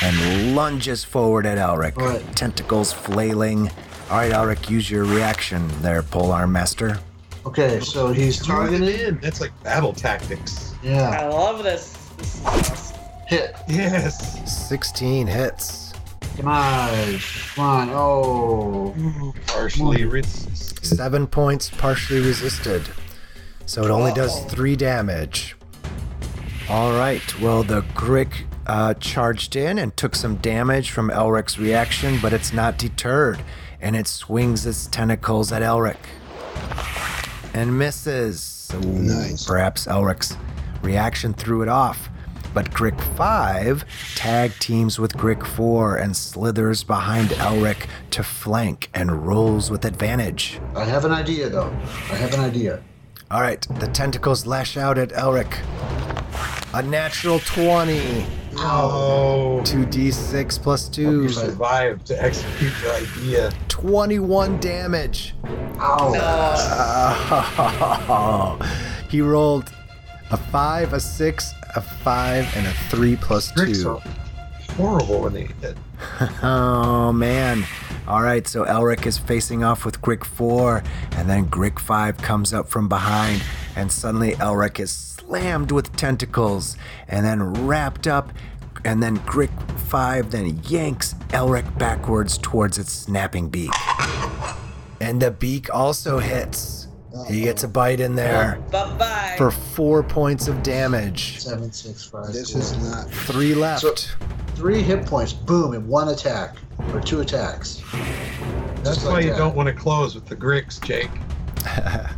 and 0.01 0.55
lunges 0.55 1.03
forward 1.03 1.45
at 1.45 1.57
Elric, 1.57 1.97
All 1.97 2.07
right. 2.07 2.35
tentacles 2.37 2.93
flailing. 2.93 3.69
All 4.11 4.17
right, 4.17 4.31
Elric, 4.31 4.69
use 4.69 4.91
your 4.91 5.05
reaction 5.05 5.67
there, 5.81 6.03
Polearm 6.03 6.51
Master. 6.51 6.99
Okay, 7.45 7.79
so 7.79 8.11
he's 8.11 8.45
target 8.45 8.79
targeted. 8.81 9.07
in. 9.07 9.19
That's 9.21 9.39
like 9.39 9.51
battle 9.63 9.93
tactics. 9.93 10.73
Yeah, 10.83 11.09
I 11.21 11.27
love 11.27 11.63
this. 11.63 11.93
This 12.17 12.35
is 12.35 12.45
awesome. 12.45 12.97
hit. 13.27 13.55
Yes. 13.69 14.69
16 14.69 15.27
hits, 15.27 15.93
Come 16.37 16.47
on, 16.49 17.19
come 17.55 17.63
on. 17.65 17.89
Oh, 17.91 19.33
Partially 19.47 20.03
resist. 20.05 20.85
seven 20.85 21.25
points 21.25 21.69
partially 21.69 22.19
resisted. 22.19 22.83
So 23.65 23.83
it 23.83 23.91
only 23.91 24.11
does 24.13 24.43
three 24.45 24.75
damage. 24.75 25.55
All 26.69 26.91
right. 26.91 27.39
Well, 27.39 27.63
the 27.63 27.81
Grick 27.95 28.43
uh, 28.67 28.93
charged 28.95 29.55
in 29.55 29.77
and 29.79 29.95
took 29.95 30.15
some 30.15 30.35
damage 30.37 30.91
from 30.91 31.09
Elric's 31.09 31.57
reaction, 31.57 32.19
but 32.21 32.33
it's 32.33 32.53
not 32.53 32.77
deterred, 32.77 33.41
and 33.81 33.95
it 33.95 34.07
swings 34.07 34.65
its 34.65 34.87
tentacles 34.87 35.51
at 35.51 35.61
Elric 35.61 35.97
and 37.53 37.77
misses. 37.77 38.41
So 38.41 38.79
Nice. 38.79 39.45
Perhaps 39.45 39.87
Elric's 39.87 40.37
reaction 40.81 41.33
threw 41.33 41.61
it 41.61 41.67
off. 41.69 42.09
But 42.53 42.71
Grick 42.71 42.99
5 43.15 43.85
tag 44.15 44.51
teams 44.59 44.99
with 44.99 45.13
Grick 45.13 45.45
4 45.45 45.95
and 45.97 46.15
slithers 46.15 46.83
behind 46.83 47.29
Elric 47.29 47.87
to 48.11 48.23
flank 48.23 48.89
and 48.93 49.25
rolls 49.25 49.71
with 49.71 49.85
advantage. 49.85 50.59
I 50.75 50.83
have 50.83 51.05
an 51.05 51.13
idea 51.13 51.49
though. 51.49 51.69
I 52.11 52.15
have 52.15 52.33
an 52.33 52.41
idea. 52.41 52.83
All 53.29 53.39
right, 53.39 53.65
the 53.79 53.87
tentacles 53.87 54.45
lash 54.45 54.75
out 54.75 54.97
at 54.97 55.11
Elric. 55.11 55.53
A 56.73 56.81
natural 56.81 57.39
20. 57.39 58.25
Oh. 58.57 59.61
2d6 59.65 60.61
plus 60.61 60.89
2. 60.89 61.23
You 61.23 61.29
survived 61.29 62.05
to 62.07 62.21
execute 62.21 62.73
your 62.81 62.93
idea. 62.93 63.51
21 63.69 64.59
damage. 64.59 65.33
Ow. 65.79 66.13
Oh, 68.09 68.59
he 69.09 69.21
rolled 69.21 69.71
a 70.31 70.37
5, 70.37 70.93
a 70.93 70.99
6, 70.99 71.53
a 71.75 71.81
5, 71.81 72.57
and 72.57 72.67
a 72.67 72.71
3 72.89 73.15
2. 73.15 73.89
are 73.89 74.01
horrible 74.75 75.21
when 75.21 75.33
they 75.33 75.47
hit. 75.61 75.77
Oh 76.43 77.11
man. 77.13 77.63
All 78.07 78.23
right, 78.23 78.47
so 78.47 78.65
Elric 78.65 79.05
is 79.05 79.17
facing 79.17 79.63
off 79.63 79.85
with 79.85 80.01
Grick 80.01 80.23
4, 80.23 80.83
and 81.11 81.29
then 81.29 81.45
Grick 81.47 81.77
5 81.79 82.17
comes 82.17 82.53
up 82.53 82.67
from 82.67 82.89
behind, 82.89 83.43
and 83.75 83.91
suddenly 83.91 84.31
Elric 84.33 84.79
is 84.79 85.10
slammed 85.31 85.71
with 85.71 85.95
tentacles, 85.95 86.75
and 87.07 87.25
then 87.25 87.41
wrapped 87.65 88.05
up, 88.05 88.33
and 88.83 89.01
then 89.01 89.17
Grick 89.19 89.49
5 89.79 90.29
then 90.31 90.61
yanks 90.67 91.13
Elric 91.29 91.77
backwards 91.77 92.37
towards 92.37 92.77
its 92.77 92.91
snapping 92.91 93.47
beak. 93.47 93.71
And 94.99 95.21
the 95.21 95.31
beak 95.31 95.73
also 95.73 96.19
hits. 96.19 96.89
He 97.29 97.41
gets 97.41 97.63
a 97.63 97.67
bite 97.69 97.99
in 98.01 98.15
there 98.15 98.61
Bye 98.71 98.97
bye. 98.97 99.35
for 99.37 99.51
four 99.51 100.03
points 100.03 100.47
of 100.49 100.63
damage. 100.63 101.39
Seven, 101.39 101.71
six, 101.71 102.05
five. 102.05 102.27
This 102.33 102.51
four. 102.51 102.61
is 102.61 102.77
not. 102.77 103.09
Three 103.09 103.53
left. 103.55 104.15
Three 104.55 104.81
hit 104.81 105.05
points. 105.05 105.31
Boom! 105.33 105.73
In 105.73 105.87
one 105.87 106.09
attack 106.09 106.55
or 106.93 106.99
two 107.01 107.21
attacks. 107.21 107.81
That's 108.83 108.95
Just 108.97 109.05
why 109.05 109.11
like 109.13 109.23
you 109.25 109.31
that. 109.31 109.37
don't 109.37 109.55
want 109.55 109.67
to 109.67 109.73
close 109.73 110.15
with 110.15 110.25
the 110.25 110.35
Gricks, 110.35 110.81
Jake. 110.83 111.09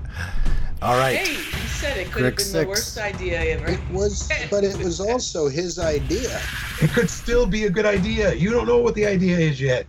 All 0.83 0.97
right. 0.97 1.15
Hey, 1.15 1.35
you 1.35 1.67
said 1.69 1.95
it 1.95 2.11
could 2.11 2.25
have 2.25 2.35
been 2.35 2.45
six. 2.45 2.63
the 2.63 2.67
worst 2.67 2.97
idea 2.97 3.39
ever. 3.39 3.71
It 3.71 3.79
was, 3.89 4.29
but 4.51 4.65
it 4.65 4.75
was 4.77 4.99
also 4.99 5.47
his 5.47 5.79
idea. 5.79 6.41
It 6.81 6.89
could 6.91 7.09
still 7.09 7.45
be 7.45 7.63
a 7.63 7.69
good 7.69 7.85
idea. 7.85 8.33
You 8.33 8.51
don't 8.51 8.67
know 8.67 8.79
what 8.79 8.93
the 8.93 9.05
idea 9.05 9.37
is 9.37 9.61
yet. 9.61 9.87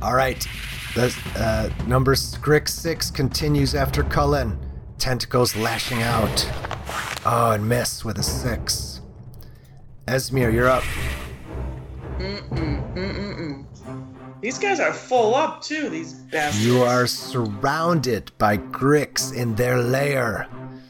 All 0.00 0.14
right. 0.14 0.46
The 0.94 1.12
uh, 1.34 1.70
number 1.88 2.14
Grick 2.14 2.68
6 2.68 3.10
continues 3.10 3.74
after 3.74 4.04
Cullen. 4.04 4.56
Tentacles 4.98 5.56
lashing 5.56 6.02
out. 6.02 6.46
Oh, 7.26 7.50
and 7.54 7.68
miss 7.68 8.04
with 8.04 8.18
a 8.18 8.22
6. 8.22 9.00
Esmir, 10.06 10.52
you're 10.52 10.68
up. 10.68 10.84
Mm-mm. 12.18 12.77
These 14.40 14.58
guys 14.58 14.78
are 14.78 14.92
full 14.92 15.34
up 15.34 15.62
too. 15.62 15.88
These 15.88 16.12
bastards. 16.14 16.64
You 16.64 16.82
are 16.82 17.06
surrounded 17.06 18.30
by 18.38 18.56
Gricks 18.58 19.34
in 19.34 19.54
their 19.56 19.78
lair 19.78 20.46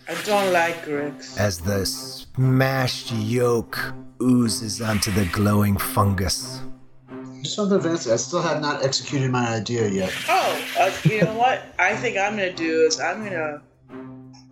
I 0.07 0.15
don't 0.25 0.53
like 0.53 0.85
Gricks. 0.85 1.39
as 1.39 1.59
the 1.59 1.87
smashed 1.87 3.13
yolk 3.13 3.95
oozes 4.21 4.83
onto 4.83 5.11
the 5.13 5.25
glowing 5.27 5.79
fungus. 5.79 6.61
Just 7.43 7.55
something 7.57 7.81
fancy. 7.81 8.13
I 8.13 8.17
still 8.17 8.43
have 8.43 8.61
not 8.61 8.85
executed 8.85 9.31
my 9.31 9.49
idea 9.49 9.89
yet. 9.89 10.13
Oh, 10.29 10.67
uh, 10.79 10.93
you 11.05 11.23
know 11.23 11.35
what? 11.35 11.63
I 11.79 11.97
think 11.97 12.19
I'm 12.19 12.37
gonna 12.37 12.53
do 12.53 12.83
is 12.83 13.01
I'm 13.01 13.25
gonna 13.25 13.63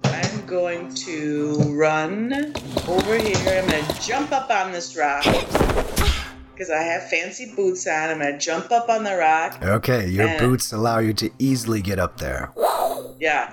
I'm 0.05 0.47
going 0.47 0.95
to 0.95 1.57
run 1.75 2.55
over 2.89 3.19
here. 3.19 3.63
I'm 3.63 3.69
gonna 3.69 4.01
jump 4.01 4.33
up 4.33 4.51
on 4.51 4.73
this 4.73 4.97
rock 4.97 5.25
because 6.57 6.71
I 6.71 6.83
have 6.83 7.09
fancy 7.11 7.53
boots 7.55 7.87
on. 7.87 8.09
I'm 8.11 8.19
gonna 8.19 8.39
jump 8.39 8.73
up 8.73 8.89
on 8.89 9.05
the 9.05 9.15
rock. 9.17 9.59
Okay, 9.63 10.09
your 10.09 10.27
And- 10.27 10.41
boots 10.41 10.73
allow 10.73 11.01
you 11.01 11.13
to 11.15 11.31
easily 11.39 11.83
get 11.83 11.99
up 11.99 12.19
there. 12.19 12.51
Yeah, 13.21 13.53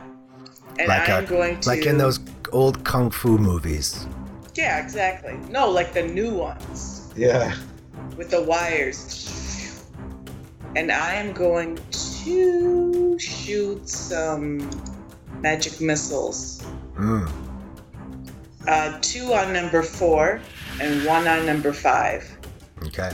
and 0.80 0.88
Like, 0.88 1.10
I'm 1.10 1.26
a, 1.26 1.28
going 1.28 1.60
to 1.60 1.70
like 1.70 1.86
in 1.86 1.98
those 1.98 2.20
old 2.52 2.84
kung 2.84 3.12
fu 3.12 3.38
movies. 3.38 4.08
Yeah, 4.56 4.80
exactly. 4.84 5.38
No, 5.50 5.70
like 5.70 5.94
the 5.94 6.04
new 6.04 6.32
ones 6.32 7.12
Yeah. 7.16 7.54
with 8.18 8.30
the 8.30 8.42
wires. 8.42 9.82
And 10.76 10.92
I 10.92 11.14
am 11.16 11.34
going 11.34 11.78
to 12.24 13.18
shoot 13.20 13.88
some 13.88 14.70
magic 15.42 15.80
missiles. 15.82 16.64
Mm. 16.98 17.30
Uh, 18.68 18.98
two 19.02 19.34
on 19.34 19.54
number 19.54 19.84
four 19.84 20.40
and 20.82 21.06
one 21.06 21.28
on 21.28 21.46
number 21.46 21.74
five. 21.74 22.33
Okay. 22.88 23.12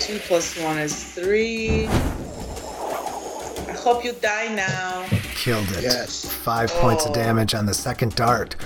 Two 0.00 0.18
plus 0.20 0.56
one 0.62 0.78
is 0.78 0.94
three. 1.14 1.86
I 1.86 3.72
hope 3.78 4.04
you 4.04 4.12
die 4.20 4.54
now. 4.54 5.04
Killed 5.34 5.68
it. 5.72 5.82
Yes. 5.82 6.24
Five 6.24 6.70
points 6.70 7.04
of 7.04 7.10
Oh. 7.12 7.14
damage 7.14 7.54
on 7.54 7.66
the 7.66 7.74
second 7.74 8.14
dart. 8.14 8.56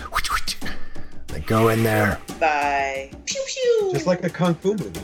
They 1.28 1.40
go 1.40 1.68
in 1.68 1.82
there. 1.84 2.18
Bye. 2.40 3.10
Pew 3.26 3.42
pew. 3.46 3.90
Just 3.92 4.06
like 4.06 4.20
the 4.20 4.30
kung 4.30 4.54
fu 4.56 4.70
movie. 4.74 5.00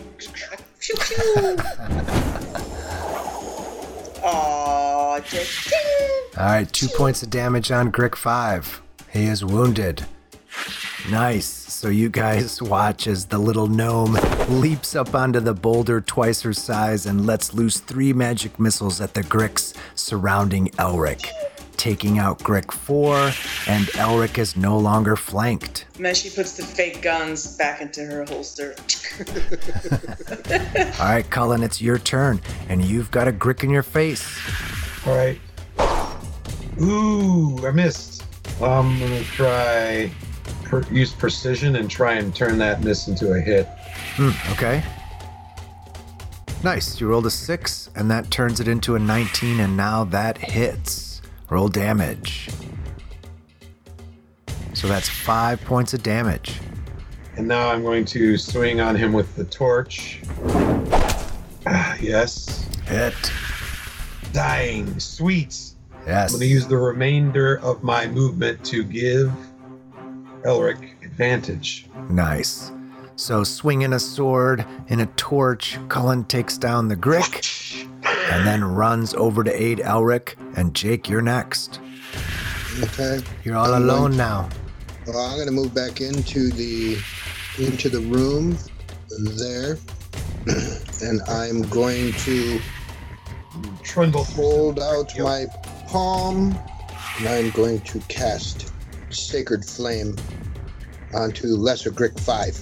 pew 0.81 0.95
pew. 0.97 1.57
Aw, 4.25 5.21
just 5.21 5.71
ding. 5.71 6.11
All 6.37 6.47
right, 6.47 6.73
two 6.73 6.89
points 6.89 7.23
of 7.23 7.31
damage 7.31 7.71
on 7.71 7.93
Grick 7.93 8.17
5. 8.17 8.83
He 9.12 9.27
is 9.27 9.45
wounded. 9.45 10.05
Nice. 11.11 11.47
So 11.77 11.89
you 11.89 12.09
guys 12.09 12.62
watch 12.62 13.07
as 13.07 13.27
the 13.27 13.37
little 13.37 13.67
gnome 13.67 14.17
leaps 14.49 14.97
up 14.97 15.15
onto 15.15 15.41
the 15.41 15.53
boulder 15.53 16.01
twice 16.01 16.41
her 16.41 16.55
size 16.55 17.05
and 17.05 17.27
lets 17.27 17.53
loose 17.53 17.81
three 17.81 18.15
magic 18.15 18.59
missiles 18.59 19.03
at 19.03 19.12
the 19.12 19.21
Gricks 19.21 19.75
surrounding 19.95 20.69
Elric, 20.79 21.29
taking 21.77 22.19
out 22.19 22.39
Grick 22.39 22.73
4, 22.73 23.17
and 23.71 23.89
Elric 23.89 24.39
is 24.39 24.57
no 24.57 24.79
longer 24.79 25.17
flanked. 25.17 25.85
And 25.97 26.07
then 26.07 26.15
she 26.15 26.31
puts 26.31 26.57
the 26.57 26.62
fake 26.62 27.03
guns 27.03 27.59
back 27.59 27.83
into 27.83 28.07
her 28.07 28.25
holster. 28.25 28.75
All 30.99 31.11
right, 31.11 31.29
Cullen, 31.29 31.62
it's 31.62 31.83
your 31.83 31.99
turn, 31.99 32.41
and 32.71 32.83
you've 32.83 33.11
got 33.11 33.29
a 33.29 33.33
grick 33.33 33.62
in 33.62 33.69
your 33.69 33.83
face. 33.83 34.27
All 35.07 35.15
right. 35.15 35.39
Ooh, 36.81 37.67
I 37.67 37.71
missed. 37.71 38.25
I'm 38.62 38.99
gonna 38.99 39.23
try 39.25 40.11
per- 40.66 40.85
use 40.90 41.12
precision 41.12 41.76
and 41.76 41.90
try 41.90 42.14
and 42.14 42.35
turn 42.35 42.59
that 42.59 42.83
miss 42.83 43.09
into 43.09 43.33
a 43.33 43.40
hit. 43.40 43.66
Hmm, 44.16 44.31
okay. 44.52 44.83
Nice. 46.62 47.00
You 47.00 47.09
rolled 47.09 47.26
a 47.26 47.31
six, 47.31 47.90
and 47.94 48.11
that 48.11 48.31
turns 48.31 48.61
it 48.61 48.68
into 48.68 48.96
a 48.96 48.98
19, 48.98 49.61
and 49.61 49.76
now 49.76 50.05
that 50.05 50.38
hits. 50.38 51.22
Roll 51.48 51.68
damage. 51.68 52.48
So 54.74 54.88
that's 54.88 55.09
five 55.09 55.61
points 55.62 55.94
of 55.94 56.02
damage. 56.02 56.59
And 57.37 57.46
now 57.46 57.68
I'm 57.68 57.83
going 57.83 58.05
to 58.07 58.37
swing 58.37 58.81
on 58.81 58.96
him 58.96 59.12
with 59.12 59.35
the 59.37 59.44
torch. 59.44 60.22
Ah, 61.66 61.96
yes. 62.00 62.68
Hit. 62.87 63.14
Dying. 64.33 64.98
Sweet. 64.98 65.57
Yes. 66.07 66.33
I'm 66.33 66.38
going 66.38 66.48
to 66.48 66.55
use 66.55 66.66
the 66.66 66.76
remainder 66.76 67.61
of 67.61 67.83
my 67.83 68.07
movement 68.07 68.64
to 68.66 68.85
give 68.85 69.33
Elric 70.46 71.02
advantage. 71.02 71.87
Nice. 72.09 72.70
So, 73.16 73.42
swinging 73.42 73.92
a 73.92 73.98
sword 73.98 74.64
and 74.88 75.00
a 75.00 75.06
torch, 75.16 75.78
Cullen 75.88 76.24
takes 76.24 76.56
down 76.56 76.88
the 76.88 76.96
Grick 76.96 77.87
and 78.30 78.46
then 78.46 78.62
runs 78.62 79.12
over 79.14 79.42
to 79.42 79.62
aid 79.62 79.78
Elric. 79.78 80.35
And 80.56 80.74
Jake, 80.74 81.09
you're 81.09 81.22
next. 81.22 81.80
Okay. 82.80 83.20
You're 83.42 83.56
all 83.56 83.76
alone 83.76 84.16
now. 84.16 84.48
Well, 85.06 85.18
I'm 85.18 85.38
gonna 85.38 85.50
move 85.50 85.74
back 85.74 86.00
into 86.00 86.50
the 86.50 86.98
into 87.59 87.88
the 87.88 88.00
room 88.00 88.59
there, 89.18 89.78
and 91.02 91.22
I'm 91.28 91.62
going 91.62 92.12
to 92.12 92.61
Trundle 93.82 94.24
hold 94.24 94.78
out 94.78 95.18
my 95.18 95.46
palm, 95.87 96.59
and 97.18 97.28
I'm 97.28 97.50
going 97.50 97.80
to 97.80 98.00
cast 98.09 98.72
Sacred 99.11 99.64
Flame 99.64 100.16
onto 101.14 101.49
Lesser 101.49 101.90
Grick 101.90 102.19
Five, 102.21 102.57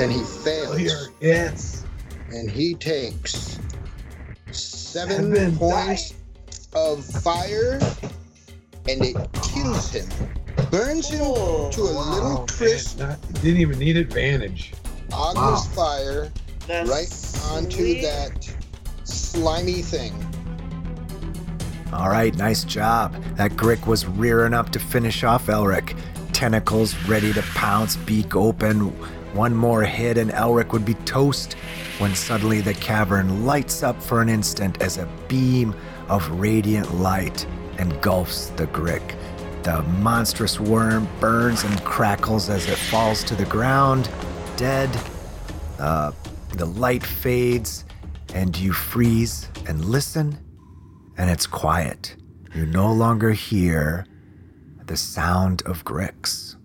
and 0.00 0.10
he 0.12 0.22
fails, 0.24 0.76
Here. 0.78 1.08
Yes. 1.20 1.84
and 2.32 2.50
he 2.50 2.74
takes 2.74 3.58
seven 4.50 5.34
Seven 5.34 5.56
points 5.56 6.14
of 6.74 7.04
fire, 7.04 7.78
and 8.88 9.04
it 9.04 9.16
kills 9.42 9.90
him, 9.90 10.08
burns 10.70 11.08
him 11.08 11.20
Oh, 11.22 11.70
to 11.72 11.80
a 11.80 11.84
little 11.84 12.46
crisp. 12.48 12.98
man, 12.98 13.08
not- 13.10 13.32
didn't 13.42 13.60
even 13.60 13.78
need 13.78 13.96
advantage. 13.96 14.72
August 15.12 15.68
Wow. 15.76 15.84
fire 15.96 16.32
that's 16.66 16.88
right 16.90 17.52
onto 17.52 17.76
sweet. 17.76 18.02
that 18.02 18.48
slimy 19.04 19.82
thing. 19.82 20.12
All 21.92 22.08
right, 22.08 22.34
nice 22.36 22.64
job. 22.64 23.14
That 23.36 23.52
Grick 23.52 23.86
was 23.86 24.04
rearing 24.06 24.52
up 24.54 24.70
to 24.70 24.80
finish 24.80 25.22
off 25.22 25.46
Elric. 25.46 25.96
Tentacles 26.44 26.94
ready 27.08 27.32
to 27.32 27.40
pounce, 27.54 27.96
beak 27.96 28.36
open. 28.36 28.80
One 29.32 29.56
more 29.56 29.82
hit, 29.82 30.18
and 30.18 30.30
Elric 30.30 30.72
would 30.72 30.84
be 30.84 30.92
toast 31.06 31.54
when 31.96 32.14
suddenly 32.14 32.60
the 32.60 32.74
cavern 32.74 33.46
lights 33.46 33.82
up 33.82 34.02
for 34.02 34.20
an 34.20 34.28
instant 34.28 34.82
as 34.82 34.98
a 34.98 35.08
beam 35.26 35.74
of 36.10 36.28
radiant 36.32 36.96
light 36.96 37.46
engulfs 37.78 38.50
the 38.50 38.66
Grick. 38.66 39.16
The 39.62 39.80
monstrous 40.02 40.60
worm 40.60 41.08
burns 41.18 41.64
and 41.64 41.82
crackles 41.82 42.50
as 42.50 42.68
it 42.68 42.76
falls 42.76 43.24
to 43.24 43.34
the 43.34 43.46
ground, 43.46 44.10
dead. 44.58 44.90
Uh, 45.78 46.12
the 46.50 46.66
light 46.66 47.04
fades, 47.04 47.86
and 48.34 48.54
you 48.54 48.74
freeze 48.74 49.48
and 49.66 49.82
listen 49.82 50.38
and 51.16 51.30
it's 51.30 51.46
quiet. 51.46 52.16
You 52.54 52.66
no 52.66 52.92
longer 52.92 53.32
hear 53.32 54.06
the 54.86 54.96
sound 54.96 55.62
of 55.62 55.84
gricks. 55.84 56.56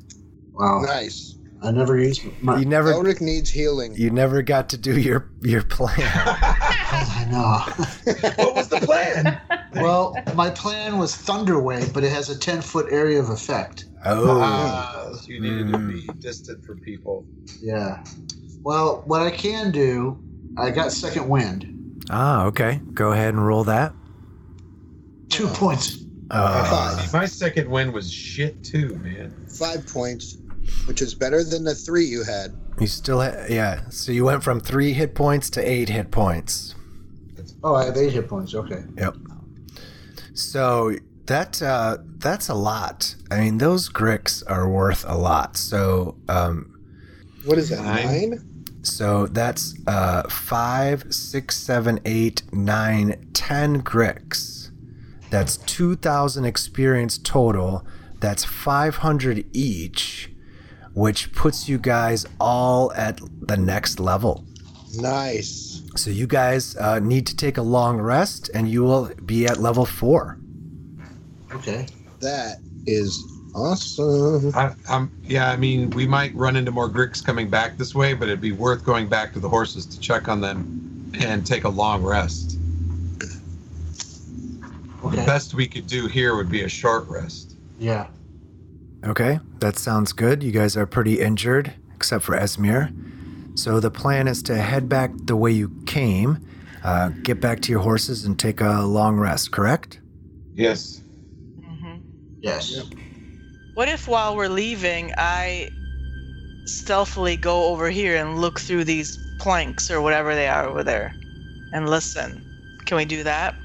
Wow. 0.53 0.81
Nice. 0.81 1.35
I 1.61 1.71
never 1.71 1.97
used 1.99 2.23
my. 2.41 2.57
You 2.57 2.65
never 2.65 2.93
Elric 2.93 3.19
needs 3.19 3.49
healing. 3.49 3.93
you 3.95 4.09
never 4.09 4.41
got 4.41 4.69
to 4.69 4.77
do 4.77 4.97
your 4.97 5.29
your 5.41 5.61
plan. 5.63 5.97
I 5.99 7.27
know. 7.29 8.13
what 8.35 8.55
was 8.55 8.69
the 8.69 8.79
plan? 8.79 9.41
well, 9.75 10.15
my 10.35 10.49
plan 10.49 10.97
was 10.97 11.13
Thunderwave, 11.13 11.93
but 11.93 12.03
it 12.03 12.11
has 12.11 12.29
a 12.29 12.37
10 12.37 12.61
foot 12.61 12.87
area 12.91 13.19
of 13.19 13.29
effect. 13.29 13.85
Oh. 14.05 14.39
Ah, 14.41 15.11
so 15.13 15.27
you 15.27 15.41
needed 15.41 15.71
to 15.73 15.77
be 15.77 16.07
distant 16.19 16.63
from 16.63 16.79
people. 16.79 17.25
Yeah. 17.61 18.03
Well, 18.61 19.03
what 19.05 19.21
I 19.21 19.31
can 19.31 19.71
do, 19.71 20.17
I 20.57 20.69
got 20.71 20.93
second 20.93 21.27
wind. 21.27 22.05
Ah, 22.09 22.45
okay. 22.45 22.81
Go 22.93 23.11
ahead 23.11 23.33
and 23.33 23.45
roll 23.45 23.65
that. 23.65 23.93
Two 25.29 25.47
points. 25.47 26.05
Uh, 26.31 26.95
Five. 26.97 27.13
My 27.13 27.25
second 27.25 27.69
win 27.69 27.91
was 27.91 28.11
shit 28.11 28.63
too, 28.63 28.95
man. 29.03 29.33
Five 29.49 29.87
points, 29.87 30.37
which 30.85 31.01
is 31.01 31.15
better 31.15 31.43
than 31.43 31.63
the 31.63 31.73
three 31.75 32.05
you 32.05 32.23
had. 32.23 32.55
you 32.79 32.87
still 32.87 33.19
had, 33.19 33.49
yeah. 33.49 33.89
So 33.89 34.11
you 34.11 34.25
went 34.25 34.43
from 34.43 34.59
3 34.59 34.93
hit 34.93 35.15
points 35.15 35.49
to 35.51 35.61
8 35.61 35.89
hit 35.89 36.11
points. 36.11 36.75
Oh, 37.63 37.75
I 37.75 37.85
have 37.85 37.97
eight 37.97 38.13
hit 38.13 38.27
points. 38.29 38.53
Okay. 38.55 38.83
Yep. 38.97 39.15
So 40.33 40.95
that 41.25 41.61
uh 41.61 41.97
that's 42.17 42.47
a 42.49 42.53
lot. 42.53 43.15
I 43.29 43.39
mean, 43.41 43.57
those 43.57 43.89
gricks 43.89 44.43
are 44.47 44.69
worth 44.69 45.03
a 45.07 45.17
lot. 45.17 45.57
So 45.57 46.15
um 46.29 46.79
What 47.45 47.57
is 47.57 47.69
that? 47.69 47.83
Nine. 47.83 48.29
Nine? 48.29 48.45
So 48.81 49.27
that's 49.27 49.75
uh, 49.87 50.23
five, 50.29 51.13
six, 51.13 51.57
seven, 51.57 51.99
eight, 52.05 52.43
nine, 52.53 53.27
ten 53.33 53.81
gricks. 53.81 54.58
That's 55.29 55.57
2,000 55.57 56.45
experience 56.45 57.17
total. 57.17 57.85
That's 58.19 58.43
500 58.43 59.45
each, 59.53 60.31
which 60.93 61.31
puts 61.33 61.69
you 61.69 61.77
guys 61.77 62.25
all 62.39 62.91
at 62.93 63.21
the 63.41 63.57
next 63.57 63.99
level. 63.99 64.45
Nice. 64.95 65.83
So 65.95 66.09
you 66.09 66.27
guys 66.27 66.75
uh, 66.77 66.99
need 66.99 67.27
to 67.27 67.35
take 67.35 67.57
a 67.57 67.61
long 67.61 67.99
rest, 67.99 68.49
and 68.53 68.67
you 68.69 68.83
will 68.83 69.11
be 69.25 69.45
at 69.45 69.57
level 69.57 69.85
four. 69.85 70.39
Okay. 71.51 71.85
That 72.21 72.57
is 72.85 73.23
awesome. 73.55 74.51
I, 74.55 74.73
I'm 74.89 75.11
yeah. 75.23 75.49
I 75.51 75.57
mean, 75.57 75.89
we 75.91 76.07
might 76.07 76.33
run 76.35 76.55
into 76.55 76.71
more 76.71 76.89
Gricks 76.89 77.23
coming 77.23 77.49
back 77.49 77.77
this 77.77 77.93
way, 77.93 78.13
but 78.13 78.27
it'd 78.27 78.41
be 78.41 78.51
worth 78.51 78.83
going 78.83 79.07
back 79.07 79.33
to 79.33 79.39
the 79.39 79.49
horses 79.49 79.85
to 79.87 79.99
check 79.99 80.27
on 80.27 80.41
them 80.41 81.11
and 81.19 81.45
take 81.45 81.63
a 81.63 81.69
long 81.69 82.03
rest. 82.03 82.58
The 85.03 85.23
best 85.25 85.53
we 85.53 85.67
could 85.67 85.87
do 85.87 86.07
here 86.07 86.35
would 86.35 86.49
be 86.49 86.63
a 86.63 86.69
short 86.69 87.07
rest. 87.07 87.55
Yeah. 87.79 88.07
Okay, 89.05 89.39
that 89.59 89.77
sounds 89.77 90.11
good. 90.11 90.43
You 90.43 90.51
guys 90.51 90.75
are 90.75 90.85
pretty 90.85 91.21
injured, 91.21 91.73
except 91.95 92.25
for 92.25 92.35
Esmir. 92.35 92.91
So 93.57 93.79
the 93.79 93.91
plan 93.91 94.27
is 94.27 94.43
to 94.43 94.55
head 94.55 94.89
back 94.89 95.11
the 95.15 95.35
way 95.35 95.51
you 95.51 95.71
came, 95.85 96.39
uh, 96.83 97.09
get 97.23 97.39
back 97.39 97.61
to 97.61 97.71
your 97.71 97.81
horses, 97.81 98.25
and 98.25 98.37
take 98.37 98.59
a 98.61 98.81
long 98.81 99.17
rest, 99.17 99.51
correct? 99.51 99.99
Yes. 100.53 101.01
hmm 101.63 101.97
Yes. 102.41 102.71
Yep. 102.71 102.85
What 103.75 103.87
if 103.87 104.07
while 104.07 104.35
we're 104.35 104.49
leaving, 104.49 105.13
I 105.17 105.69
stealthily 106.65 107.37
go 107.37 107.65
over 107.65 107.89
here 107.89 108.17
and 108.17 108.39
look 108.39 108.59
through 108.59 108.83
these 108.83 109.17
planks 109.39 109.89
or 109.89 110.01
whatever 110.01 110.35
they 110.35 110.47
are 110.47 110.67
over 110.67 110.83
there 110.83 111.13
and 111.73 111.89
listen? 111.89 112.45
Can 112.85 112.97
we 112.97 113.05
do 113.05 113.23
that? 113.23 113.55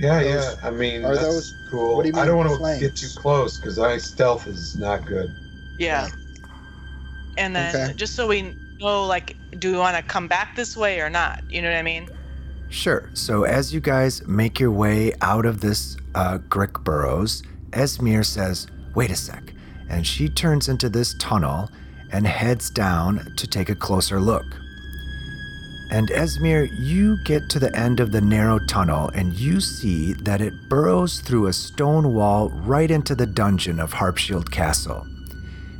Yeah, 0.00 0.22
Those- 0.22 0.56
yeah. 0.62 0.66
I 0.66 0.70
mean, 0.70 1.04
are 1.04 1.14
that's 1.14 1.26
those- 1.26 1.54
cool. 1.70 1.96
what 1.96 2.02
do 2.02 2.08
you 2.08 2.14
mean 2.14 2.22
I 2.22 2.26
don't 2.26 2.36
want 2.38 2.50
to 2.50 2.56
flanks? 2.56 2.80
get 2.80 2.96
too 2.96 3.08
close 3.20 3.58
because 3.58 3.78
I 3.78 3.98
stealth 3.98 4.46
is 4.46 4.76
not 4.76 5.04
good. 5.06 5.34
Yeah. 5.78 6.08
And 7.36 7.54
then 7.54 7.74
Okay. 7.74 7.92
just 7.96 8.14
so 8.16 8.26
we 8.26 8.56
know, 8.80 9.04
like, 9.06 9.36
do 9.58 9.72
we 9.72 9.78
want 9.78 9.96
to 9.96 10.02
come 10.02 10.26
back 10.26 10.56
this 10.56 10.76
way 10.76 11.00
or 11.00 11.10
not? 11.10 11.42
You 11.50 11.62
know 11.62 11.68
what 11.70 11.76
I 11.76 11.82
mean? 11.82 12.08
Sure. 12.70 13.10
So 13.14 13.44
as 13.44 13.74
you 13.74 13.80
guys 13.80 14.26
make 14.26 14.58
your 14.60 14.70
way 14.70 15.12
out 15.20 15.44
of 15.44 15.60
this 15.60 15.96
uh, 16.14 16.38
Grick 16.48 16.82
Burrows, 16.84 17.42
Esmir 17.72 18.24
says, 18.24 18.66
"Wait 18.94 19.10
a 19.10 19.16
sec," 19.16 19.52
and 19.88 20.06
she 20.06 20.28
turns 20.28 20.68
into 20.68 20.88
this 20.88 21.14
tunnel 21.18 21.68
and 22.12 22.26
heads 22.26 22.70
down 22.70 23.32
to 23.36 23.46
take 23.46 23.68
a 23.68 23.74
closer 23.74 24.20
look. 24.20 24.44
And 25.90 26.08
Esmir, 26.10 26.68
you 26.78 27.18
get 27.24 27.48
to 27.50 27.58
the 27.58 27.74
end 27.76 27.98
of 27.98 28.12
the 28.12 28.20
narrow 28.20 28.60
tunnel 28.60 29.08
and 29.12 29.34
you 29.34 29.60
see 29.60 30.12
that 30.12 30.40
it 30.40 30.68
burrows 30.68 31.20
through 31.20 31.46
a 31.48 31.52
stone 31.52 32.14
wall 32.14 32.48
right 32.50 32.90
into 32.90 33.16
the 33.16 33.26
dungeon 33.26 33.80
of 33.80 33.92
Harpshield 33.94 34.50
Castle. 34.52 35.04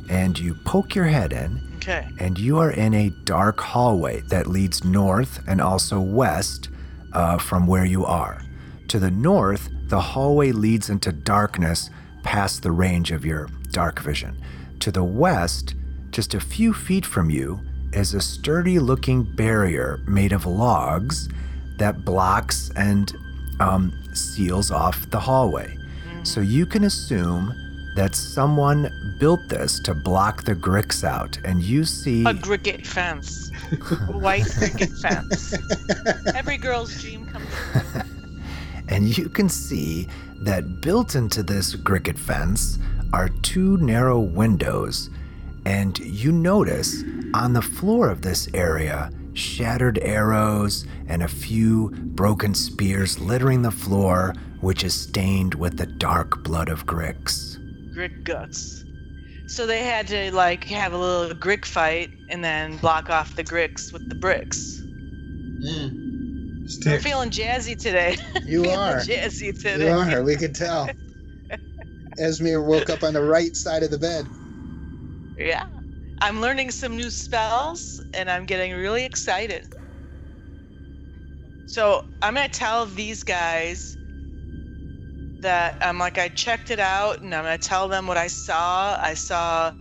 And 0.09 0.37
you 0.37 0.53
poke 0.65 0.95
your 0.95 1.05
head 1.05 1.31
in 1.31 1.61
Okay. 1.77 2.07
and 2.19 2.37
you 2.37 2.59
are 2.59 2.71
in 2.71 2.93
a 2.93 3.09
dark 3.23 3.61
hallway 3.61 4.19
that 4.27 4.47
leads 4.47 4.83
north 4.83 5.39
and 5.47 5.61
also 5.61 6.01
west 6.01 6.67
uh, 7.13 7.37
from 7.37 7.65
where 7.65 7.85
you 7.85 8.05
are. 8.05 8.43
To 8.89 8.99
the 8.99 9.11
north, 9.11 9.69
the 9.87 10.01
hallway 10.01 10.51
leads 10.51 10.89
into 10.89 11.13
darkness 11.13 11.89
past 12.23 12.63
the 12.63 12.71
range 12.73 13.11
of 13.11 13.25
your 13.25 13.47
dark 13.71 14.01
vision. 14.01 14.37
To 14.81 14.91
the 14.91 15.03
west, 15.05 15.73
just 16.11 16.33
a 16.33 16.41
few 16.41 16.73
feet 16.73 17.05
from 17.05 17.29
you 17.29 17.61
is 17.93 18.13
a 18.13 18.21
sturdy 18.21 18.79
looking 18.79 19.23
barrier 19.23 19.99
made 20.07 20.31
of 20.31 20.45
logs 20.45 21.29
that 21.77 22.05
blocks 22.05 22.71
and 22.75 23.13
um, 23.59 23.93
seals 24.13 24.71
off 24.71 25.09
the 25.09 25.19
hallway. 25.19 25.77
So 26.23 26.41
you 26.41 26.65
can 26.65 26.83
assume 26.83 27.53
that 27.95 28.15
someone 28.15 28.89
built 29.19 29.49
this 29.49 29.79
to 29.81 29.93
block 29.93 30.43
the 30.43 30.55
gricks 30.55 31.03
out, 31.03 31.37
and 31.43 31.61
you 31.61 31.83
see. 31.83 32.23
A 32.25 32.33
cricket 32.33 32.85
fence. 32.85 33.51
White 34.07 34.45
cricket 34.57 34.91
fence. 35.01 35.53
Every 36.33 36.57
girl's 36.57 37.01
dream 37.01 37.25
comes 37.25 37.47
true. 37.49 38.03
and 38.87 39.17
you 39.17 39.29
can 39.29 39.49
see 39.49 40.07
that 40.43 40.81
built 40.81 41.15
into 41.15 41.43
this 41.43 41.75
cricket 41.75 42.17
fence 42.17 42.79
are 43.13 43.29
two 43.41 43.77
narrow 43.77 44.19
windows. 44.19 45.09
And 45.65 45.97
you 45.99 46.31
notice 46.31 47.03
on 47.33 47.53
the 47.53 47.61
floor 47.61 48.09
of 48.09 48.21
this 48.21 48.47
area 48.53 49.11
shattered 49.33 49.99
arrows 49.99 50.85
and 51.07 51.23
a 51.23 51.27
few 51.27 51.91
broken 51.91 52.53
spears 52.53 53.19
littering 53.19 53.61
the 53.61 53.71
floor, 53.71 54.33
which 54.61 54.83
is 54.83 54.93
stained 54.93 55.55
with 55.55 55.77
the 55.77 55.85
dark 55.85 56.43
blood 56.43 56.69
of 56.69 56.85
Gricks. 56.85 57.57
Grick 57.95 58.23
guts. 58.23 58.83
So 59.47 59.67
they 59.67 59.83
had 59.83 60.07
to 60.07 60.33
like 60.33 60.63
have 60.65 60.93
a 60.93 60.97
little 60.97 61.35
grick 61.35 61.65
fight 61.65 62.09
and 62.29 62.43
then 62.43 62.77
block 62.77 63.09
off 63.09 63.35
the 63.35 63.43
gricks 63.43 63.91
with 63.91 64.07
the 64.07 64.15
bricks. 64.15 64.81
Mm. 65.65 66.01
Yeah. 66.85 66.93
I'm 66.93 67.01
feeling 67.01 67.29
jazzy 67.29 67.77
today. 67.77 68.17
You 68.45 68.69
are. 68.69 68.99
jazzy 68.99 69.53
today. 69.53 69.87
You 69.87 69.91
are. 69.91 70.23
We 70.23 70.35
can 70.35 70.53
tell. 70.53 70.89
Esmir 72.19 72.65
woke 72.65 72.89
up 72.89 73.03
on 73.03 73.13
the 73.13 73.23
right 73.23 73.55
side 73.55 73.83
of 73.83 73.91
the 73.91 73.97
bed. 73.97 74.25
Yeah. 75.41 75.63
I'm 76.21 76.39
learning 76.39 76.71
some 76.71 76.95
new 76.95 77.09
spells 77.09 77.99
and 78.13 78.29
I'm 78.29 78.45
getting 78.45 78.73
really 78.73 79.05
excited. 79.05 79.63
So 81.65 82.01
I'm 82.21 82.35
gonna 82.35 82.47
tell 82.49 82.85
these 82.85 83.23
guys 83.23 83.97
that 85.41 85.75
I'm 85.81 85.97
like 85.97 86.17
I 86.19 86.27
checked 86.27 86.69
it 86.69 86.79
out 86.79 87.21
and 87.21 87.33
I'm 87.33 87.43
gonna 87.43 87.57
tell 87.57 87.87
them 87.87 88.05
what 88.05 88.17
I 88.17 88.27
saw. 88.27 88.99
I 89.01 89.15
saw 89.15 89.73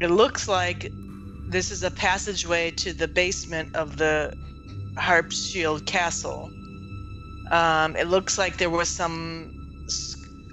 it 0.00 0.10
looks 0.10 0.48
like 0.48 0.90
this 1.50 1.70
is 1.70 1.82
a 1.82 1.90
passageway 1.90 2.70
to 2.72 2.92
the 2.92 3.08
basement 3.08 3.74
of 3.74 3.96
the 3.98 4.32
Harpshield 4.98 5.84
Castle. 5.86 6.48
Um, 7.50 7.96
it 7.96 8.08
looks 8.08 8.38
like 8.38 8.58
there 8.58 8.70
was 8.70 8.88
some 8.88 9.50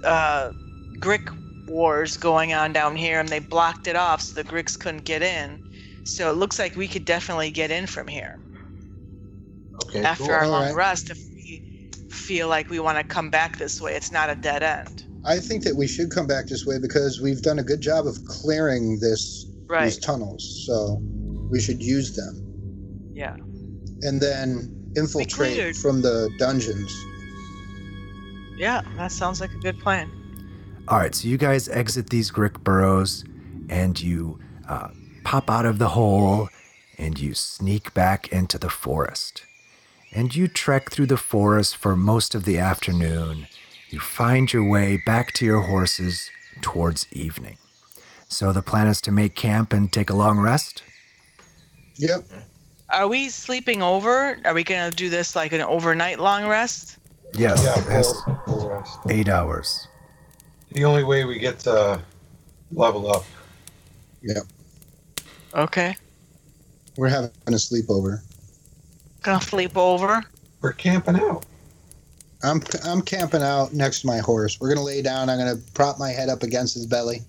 uh, 0.04 0.52
Grick 1.00 1.32
wars 1.68 2.18
going 2.18 2.54
on 2.54 2.74
down 2.74 2.96
here, 2.96 3.20
and 3.20 3.30
they 3.30 3.40
blocked 3.40 3.88
it 3.88 3.96
off 3.96 4.22
so 4.22 4.42
the 4.42 4.48
Gricks 4.48 4.80
couldn't 4.80 5.06
get 5.06 5.22
in. 5.22 5.62
So 6.04 6.30
it 6.30 6.36
looks 6.36 6.60
like 6.60 6.76
we 6.76 6.88
could 6.88 7.06
definitely 7.06 7.50
get 7.52 7.72
in 7.72 7.88
from 7.88 8.08
here 8.08 8.40
Okay. 9.84 10.04
after 10.04 10.26
cool. 10.26 10.34
our 10.34 10.44
All 10.44 10.52
long 10.52 10.64
right. 10.66 10.76
rest 10.76 11.10
if 11.10 11.18
we 11.18 11.90
feel 12.10 12.48
like 12.48 12.70
we 12.70 12.80
want 12.80 12.98
to 12.98 13.04
come 13.04 13.30
back 13.30 13.58
this 13.58 13.82
way. 13.82 13.96
It's 13.96 14.12
not 14.12 14.30
a 14.30 14.36
dead 14.36 14.64
end. 14.64 15.04
I 15.26 15.40
think 15.40 15.64
that 15.64 15.76
we 15.76 15.88
should 15.88 16.12
come 16.12 16.28
back 16.28 16.46
this 16.48 16.66
way 16.66 16.78
because 16.80 17.20
we've 17.22 17.42
done 17.42 17.58
a 17.60 17.64
good 17.64 17.82
job 17.82 18.06
of 18.08 18.24
clearing 18.26 19.00
this 19.00 19.46
Right. 19.68 19.86
these 19.86 19.98
tunnels. 19.98 20.64
So 20.68 21.00
we 21.50 21.60
should 21.60 21.82
use 21.82 22.16
them 22.16 22.44
Yeah. 23.14 23.36
and 24.04 24.22
then 24.22 24.72
infiltrate 24.96 25.76
from 25.76 26.02
the 26.04 26.30
dungeons. 26.38 26.94
Yeah, 28.58 28.82
that 28.98 29.12
sounds 29.12 29.42
like 29.42 29.52
a 29.54 29.58
good 29.58 29.80
plan. 29.80 30.12
All 30.88 31.00
right, 31.00 31.16
so 31.16 31.28
you 31.28 31.38
guys 31.38 31.68
exit 31.70 32.10
these 32.10 32.32
Grick 32.32 32.64
burrows 32.64 33.24
and 33.70 34.00
you 34.00 34.40
uh, 34.70 34.90
pop 35.24 35.50
out 35.50 35.66
of 35.66 35.80
the 35.80 35.90
hole 35.90 36.50
and 36.98 37.20
you 37.20 37.34
sneak 37.34 37.94
back 37.94 38.28
into 38.30 38.58
the 38.60 38.70
forest. 38.70 39.44
And 40.14 40.34
you 40.36 40.48
trek 40.48 40.92
through 40.92 41.08
the 41.08 41.18
forest 41.18 41.76
for 41.76 41.96
most 41.96 42.36
of 42.36 42.46
the 42.46 42.60
afternoon. 42.60 43.48
You 43.90 44.00
find 44.00 44.54
your 44.54 44.64
way 44.70 45.02
back 45.06 45.34
to 45.34 45.46
your 45.46 45.62
horses 45.62 46.30
towards 46.62 47.08
evening. 47.12 47.58
So 48.28 48.54
the 48.54 48.62
plan 48.62 48.88
is 48.88 49.02
to 49.02 49.12
make 49.12 49.36
camp 49.36 49.74
and 49.74 49.92
take 49.92 50.10
a 50.10 50.16
long 50.16 50.40
rest? 50.40 50.84
Yep. 51.96 52.24
Are 52.92 53.08
we 53.08 53.30
sleeping 53.30 53.82
over? 53.82 54.38
Are 54.46 54.54
we 54.54 54.64
going 54.64 54.90
to 54.90 54.96
do 54.96 55.10
this 55.10 55.36
like 55.36 55.52
an 55.52 55.62
overnight 55.62 56.20
long 56.20 56.46
rest? 56.48 56.98
Yes, 57.34 57.64
Yeah, 57.64 57.98
it's 58.00 58.22
full, 58.22 58.40
full 58.46 58.70
rest. 58.70 59.00
eight 59.10 59.28
hours. 59.28 59.88
The 60.76 60.84
only 60.84 61.06
way 61.06 61.24
we 61.24 61.40
get 61.40 61.60
to 61.60 62.02
level 62.74 63.10
up. 63.10 63.24
Yep. 64.22 64.44
Okay. 65.54 65.96
We're 66.98 67.08
having 67.08 67.32
a 67.48 67.52
sleepover. 67.52 68.20
Gonna 69.22 69.40
sleep 69.40 69.78
over. 69.78 70.22
We're 70.60 70.74
camping 70.74 71.16
out. 71.16 71.46
I'm 72.44 72.62
I'm 72.84 73.02
camping 73.02 73.42
out 73.42 73.74
next 73.74 74.02
to 74.02 74.08
my 74.08 74.18
horse. 74.18 74.60
We're 74.60 74.68
gonna 74.68 74.86
lay 74.86 75.02
down. 75.02 75.30
I'm 75.30 75.38
gonna 75.38 75.62
prop 75.74 75.98
my 75.98 76.10
head 76.10 76.28
up 76.28 76.44
against 76.44 76.74
his 76.74 76.86
belly, 76.86 77.22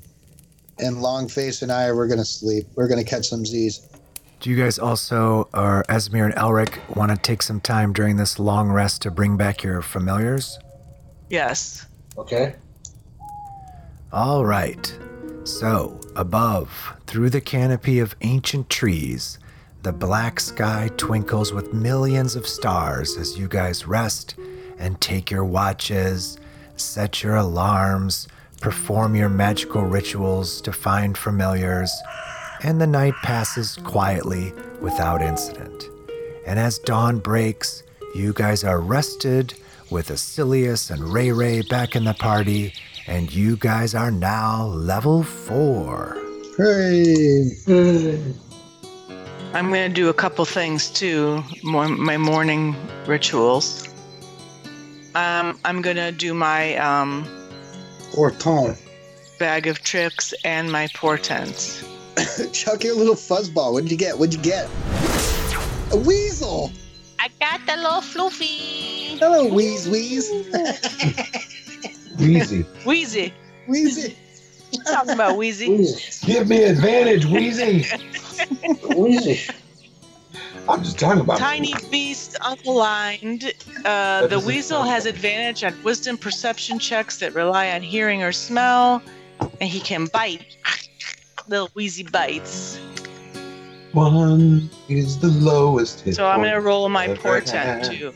and 0.80 0.96
Longface 0.96 1.62
and 1.62 1.70
I 1.70 1.92
we're 1.92 2.08
gonna 2.08 2.24
sleep. 2.24 2.66
We're 2.74 2.88
gonna 2.88 3.04
catch 3.04 3.28
some 3.28 3.46
Z's. 3.46 3.88
Do 4.40 4.50
you 4.50 4.56
guys 4.56 4.76
also, 4.76 5.48
or 5.54 5.84
Esmir 5.88 6.24
and 6.24 6.34
Elric, 6.34 6.80
want 6.96 7.12
to 7.12 7.16
take 7.16 7.42
some 7.42 7.60
time 7.60 7.92
during 7.92 8.16
this 8.16 8.40
long 8.40 8.72
rest 8.72 9.02
to 9.02 9.10
bring 9.12 9.36
back 9.36 9.62
your 9.62 9.82
familiars? 9.82 10.58
Yes. 11.30 11.86
Okay. 12.18 12.56
All 14.16 14.46
right. 14.46 14.98
So, 15.44 16.00
above, 16.16 16.94
through 17.06 17.28
the 17.28 17.40
canopy 17.42 17.98
of 17.98 18.16
ancient 18.22 18.70
trees, 18.70 19.38
the 19.82 19.92
black 19.92 20.40
sky 20.40 20.88
twinkles 20.96 21.52
with 21.52 21.74
millions 21.74 22.34
of 22.34 22.46
stars 22.46 23.18
as 23.18 23.38
you 23.38 23.46
guys 23.46 23.86
rest 23.86 24.34
and 24.78 24.98
take 25.02 25.30
your 25.30 25.44
watches, 25.44 26.38
set 26.76 27.22
your 27.22 27.36
alarms, 27.36 28.26
perform 28.62 29.16
your 29.16 29.28
magical 29.28 29.82
rituals 29.82 30.62
to 30.62 30.72
find 30.72 31.18
familiars, 31.18 31.92
and 32.62 32.80
the 32.80 32.86
night 32.86 33.14
passes 33.22 33.76
quietly 33.84 34.54
without 34.80 35.20
incident. 35.20 35.90
And 36.46 36.58
as 36.58 36.78
dawn 36.78 37.18
breaks, 37.18 37.82
you 38.14 38.32
guys 38.32 38.64
are 38.64 38.80
rested 38.80 39.52
with 39.90 40.08
Asilius 40.08 40.90
and 40.90 41.04
Ray 41.04 41.32
Ray 41.32 41.60
back 41.60 41.94
in 41.94 42.04
the 42.04 42.14
party, 42.14 42.72
and 43.06 43.32
you 43.32 43.56
guys 43.56 43.94
are 43.94 44.10
now 44.10 44.66
level 44.66 45.22
four. 45.22 46.16
Hey, 46.56 47.50
I'm 49.54 49.68
gonna 49.70 49.88
do 49.88 50.08
a 50.08 50.14
couple 50.14 50.44
things 50.44 50.90
too. 50.90 51.42
More 51.62 51.88
my 51.88 52.16
morning 52.16 52.74
rituals. 53.06 53.88
Um, 55.14 55.58
I'm 55.64 55.82
gonna 55.82 56.12
do 56.12 56.34
my 56.34 56.76
um, 56.76 57.26
Orton. 58.16 58.76
bag 59.38 59.66
of 59.66 59.82
tricks 59.82 60.34
and 60.44 60.70
my 60.70 60.88
portent. 60.94 61.84
Chuck 62.52 62.84
your 62.84 62.96
little 62.96 63.14
fuzzball. 63.14 63.72
What'd 63.72 63.90
you 63.90 63.96
get? 63.96 64.18
What'd 64.18 64.34
you 64.34 64.42
get? 64.42 64.68
A 65.92 65.96
weasel. 65.96 66.72
I 67.18 67.28
got 67.40 67.64
the 67.66 67.76
little 67.76 68.00
floofy. 68.00 69.18
Hello, 69.18 69.46
Wheeze 69.52 69.88
Wheeze. 69.88 70.30
Wheezy. 72.18 72.64
Wheezy. 72.84 73.34
Wheezy. 73.66 74.16
Talking 74.84 75.14
about 75.14 75.36
Wheezy. 75.36 75.68
Wheezy. 75.68 76.26
Give 76.26 76.48
me 76.48 76.64
advantage, 76.64 77.26
Wheezy. 77.26 77.86
Wheezy. 78.94 79.40
I'm 80.68 80.82
just 80.82 80.98
talking 80.98 81.20
about 81.20 81.38
Tiny 81.38 81.74
beast 81.90 82.36
unaligned. 82.40 83.52
Uh, 83.84 84.26
the 84.26 84.40
weasel 84.40 84.82
has 84.82 85.06
advantage 85.06 85.62
on 85.62 85.80
wisdom 85.84 86.18
perception 86.18 86.78
checks 86.78 87.18
that 87.18 87.34
rely 87.34 87.70
on 87.70 87.82
hearing 87.82 88.22
or 88.22 88.32
smell, 88.32 89.00
and 89.60 89.70
he 89.70 89.78
can 89.80 90.06
bite. 90.06 90.56
Little 91.48 91.70
wheezy 91.74 92.02
bites. 92.02 92.78
One 93.92 94.68
is 94.88 95.18
the 95.18 95.28
lowest 95.28 96.00
hit. 96.00 96.16
So 96.16 96.26
I'm 96.26 96.40
gonna 96.40 96.60
roll 96.60 96.88
my 96.88 97.14
portent 97.14 97.84
too. 97.84 98.12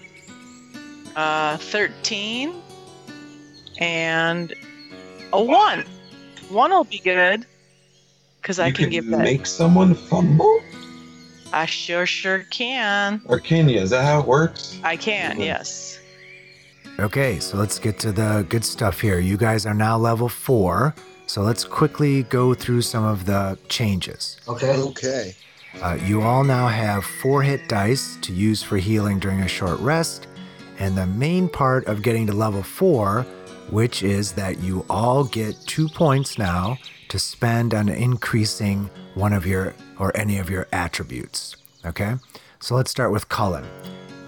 Uh, 1.15 1.57
13 1.57 2.53
and 3.81 4.55
a 5.33 5.43
one. 5.43 5.85
One 6.49 6.71
will 6.71 6.85
be 6.85 6.99
good 6.99 7.47
because 8.41 8.59
I 8.59 8.69
You 8.69 8.73
can 8.75 8.91
give 8.91 9.07
that. 9.07 9.21
make 9.21 9.47
someone 9.47 9.95
fumble? 9.95 10.61
I 11.53 11.67
sure 11.67 12.07
sure 12.07 12.41
can. 12.51 13.21
Or 13.27 13.41
can 13.41 13.69
you? 13.69 13.81
Is 13.81 13.91
that 13.91 14.05
how 14.05 14.21
it 14.21 14.27
works? 14.27 14.79
I 14.85 14.97
can. 14.97 15.41
Yes. 15.41 15.99
Okay, 16.99 17.41
so 17.41 17.57
let's 17.57 17.79
get 17.79 17.99
to 18.01 18.13
the 18.13 18.45
good 18.49 18.65
stuff 18.65 19.01
here. 19.01 19.19
You 19.19 19.37
guys 19.37 19.65
are 19.67 19.75
now 19.75 19.97
level 19.97 20.29
four, 20.29 20.95
so 21.27 21.41
let's 21.43 21.65
quickly 21.65 22.25
go 22.25 22.53
through 22.55 22.83
some 22.83 23.05
of 23.05 23.25
the 23.27 23.59
changes. 23.69 24.39
Okay. 24.47 24.77
Okay. 24.77 25.35
Uh, 25.83 25.97
you 26.05 26.21
all 26.21 26.45
now 26.45 26.67
have 26.69 27.05
four 27.05 27.43
hit 27.43 27.69
dice 27.69 28.19
to 28.23 28.33
use 28.33 28.63
for 28.63 28.77
healing 28.77 29.19
during 29.19 29.41
a 29.41 29.49
short 29.49 29.79
rest, 29.81 30.27
and 30.79 30.97
the 30.99 31.07
main 31.07 31.49
part 31.49 31.87
of 31.87 32.03
getting 32.03 32.27
to 32.27 32.33
level 32.33 32.63
four, 32.63 33.25
which 33.71 34.03
is 34.03 34.33
that 34.33 34.59
you 34.61 34.85
all 34.91 35.25
get 35.25 35.57
two 35.67 35.89
points 35.89 36.39
now 36.39 36.79
to 37.09 37.19
spend 37.19 37.75
on 37.75 37.89
increasing 37.89 38.91
one 39.15 39.33
of 39.33 39.47
your 39.47 39.75
or 39.99 40.17
any 40.17 40.39
of 40.39 40.49
your 40.49 40.67
attributes. 40.73 41.57
Okay? 41.85 42.15
So 42.61 42.75
let's 42.75 42.91
start 42.91 43.13
with 43.13 43.29
Cullen. 43.29 43.65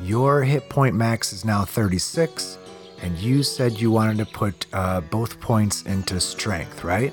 Your 0.03 0.43
hit 0.43 0.69
point 0.69 0.95
max 0.95 1.33
is 1.33 1.45
now 1.45 1.65
36, 1.65 2.59
and 3.03 3.17
you 3.19 3.43
said 3.43 3.81
you 3.81 3.91
wanted 3.91 4.19
to 4.19 4.27
put 4.27 4.67
uh, 4.73 5.01
both 5.01 5.41
points 5.41 5.83
into 5.83 6.19
strength, 6.19 6.83
right? 6.83 7.13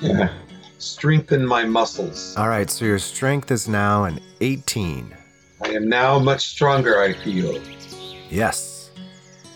Yeah. 0.00 0.32
Strengthen 0.78 1.46
my 1.46 1.64
muscles. 1.64 2.36
All 2.36 2.48
right, 2.48 2.68
so 2.68 2.84
your 2.84 2.98
strength 2.98 3.50
is 3.50 3.68
now 3.68 4.04
an 4.04 4.20
18. 4.40 5.16
I 5.62 5.68
am 5.68 5.88
now 5.88 6.18
much 6.18 6.48
stronger, 6.48 7.00
I 7.00 7.12
feel. 7.12 7.60
Yes. 8.28 8.73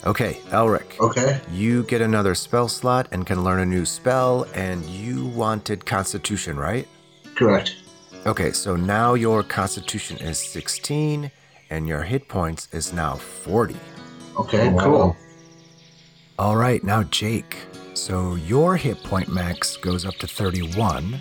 Okay, 0.09 0.41
Elric. 0.51 0.99
Okay. 1.01 1.39
You 1.53 1.83
get 1.83 2.01
another 2.01 2.35
spell 2.35 2.67
slot 2.67 3.09
and 3.13 3.27
can 3.27 3.45
learn 3.45 3.61
a 3.61 3.67
new 3.67 3.85
spell, 3.85 4.47
and 4.55 4.83
you 4.87 5.27
wanted 5.27 5.85
Constitution, 5.85 6.57
right? 6.57 6.89
Correct. 7.35 7.77
Okay, 8.25 8.53
so 8.53 8.75
now 8.75 9.13
your 9.13 9.43
Constitution 9.43 10.17
is 10.17 10.39
16, 10.39 11.31
and 11.69 11.87
your 11.87 12.03
hit 12.03 12.27
points 12.27 12.69
is 12.73 12.91
now 12.95 13.17
40. 13.17 13.77
Okay, 14.39 14.69
Oh, 14.69 14.71
wow. 14.71 14.85
cool. 14.85 15.17
All 16.39 16.57
right, 16.57 16.83
now 16.83 17.03
Jake. 17.03 17.59
So 17.93 18.37
your 18.37 18.77
hit 18.79 19.03
point 19.05 19.29
max 19.29 19.77
goes 19.77 20.07
up 20.07 20.15
to 20.15 20.27
31. 20.27 21.21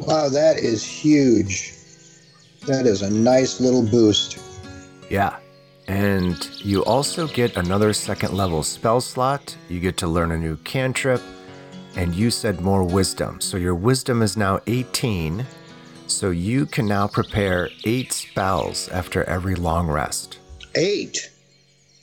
Wow, 0.00 0.28
that 0.30 0.58
is 0.58 0.82
huge. 0.82 1.74
That 2.66 2.86
is 2.86 3.02
a 3.02 3.10
nice 3.10 3.60
little 3.60 3.82
boost. 3.82 4.38
Yeah. 5.08 5.36
And 5.88 6.50
you 6.64 6.84
also 6.84 7.28
get 7.28 7.56
another 7.56 7.92
second 7.92 8.32
level 8.32 8.62
spell 8.62 9.00
slot. 9.00 9.56
You 9.68 9.80
get 9.80 9.96
to 9.98 10.08
learn 10.08 10.32
a 10.32 10.36
new 10.36 10.56
cantrip, 10.58 11.22
and 11.94 12.14
you 12.14 12.30
said 12.30 12.60
more 12.60 12.82
wisdom. 12.82 13.40
So 13.40 13.56
your 13.56 13.74
wisdom 13.74 14.22
is 14.22 14.36
now 14.36 14.60
18. 14.66 15.46
So 16.08 16.30
you 16.30 16.66
can 16.66 16.86
now 16.86 17.06
prepare 17.06 17.68
eight 17.84 18.12
spells 18.12 18.88
after 18.88 19.24
every 19.24 19.54
long 19.54 19.88
rest. 19.88 20.38
Eight. 20.74 21.30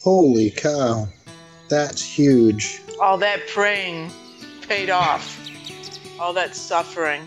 Holy 0.02 0.52
cow. 0.52 1.08
That's 1.70 2.02
huge. 2.02 2.82
All 3.02 3.18
that 3.18 3.48
praying 3.48 4.12
paid 4.68 4.90
off. 4.90 5.40
All 6.20 6.34
that 6.34 6.56
suffering. 6.56 7.22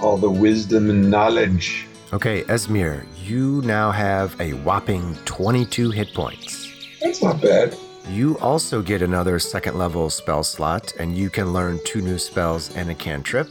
All 0.00 0.16
the 0.16 0.30
wisdom 0.30 0.90
and 0.90 1.10
knowledge. 1.10 1.86
Okay, 2.12 2.42
Esmir, 2.44 3.04
you 3.28 3.60
now 3.62 3.90
have 3.90 4.40
a 4.40 4.52
whopping 4.54 5.14
22 5.24 5.90
hit 5.90 6.14
points. 6.14 6.72
That's 7.00 7.22
not 7.22 7.40
bad. 7.42 7.76
You 8.08 8.38
also 8.38 8.80
get 8.80 9.02
another 9.02 9.38
second 9.38 9.76
level 9.76 10.08
spell 10.08 10.42
slot, 10.42 10.94
and 10.98 11.16
you 11.16 11.28
can 11.28 11.52
learn 11.52 11.78
two 11.84 12.00
new 12.00 12.16
spells 12.16 12.74
and 12.74 12.90
a 12.90 12.94
cantrip. 12.94 13.48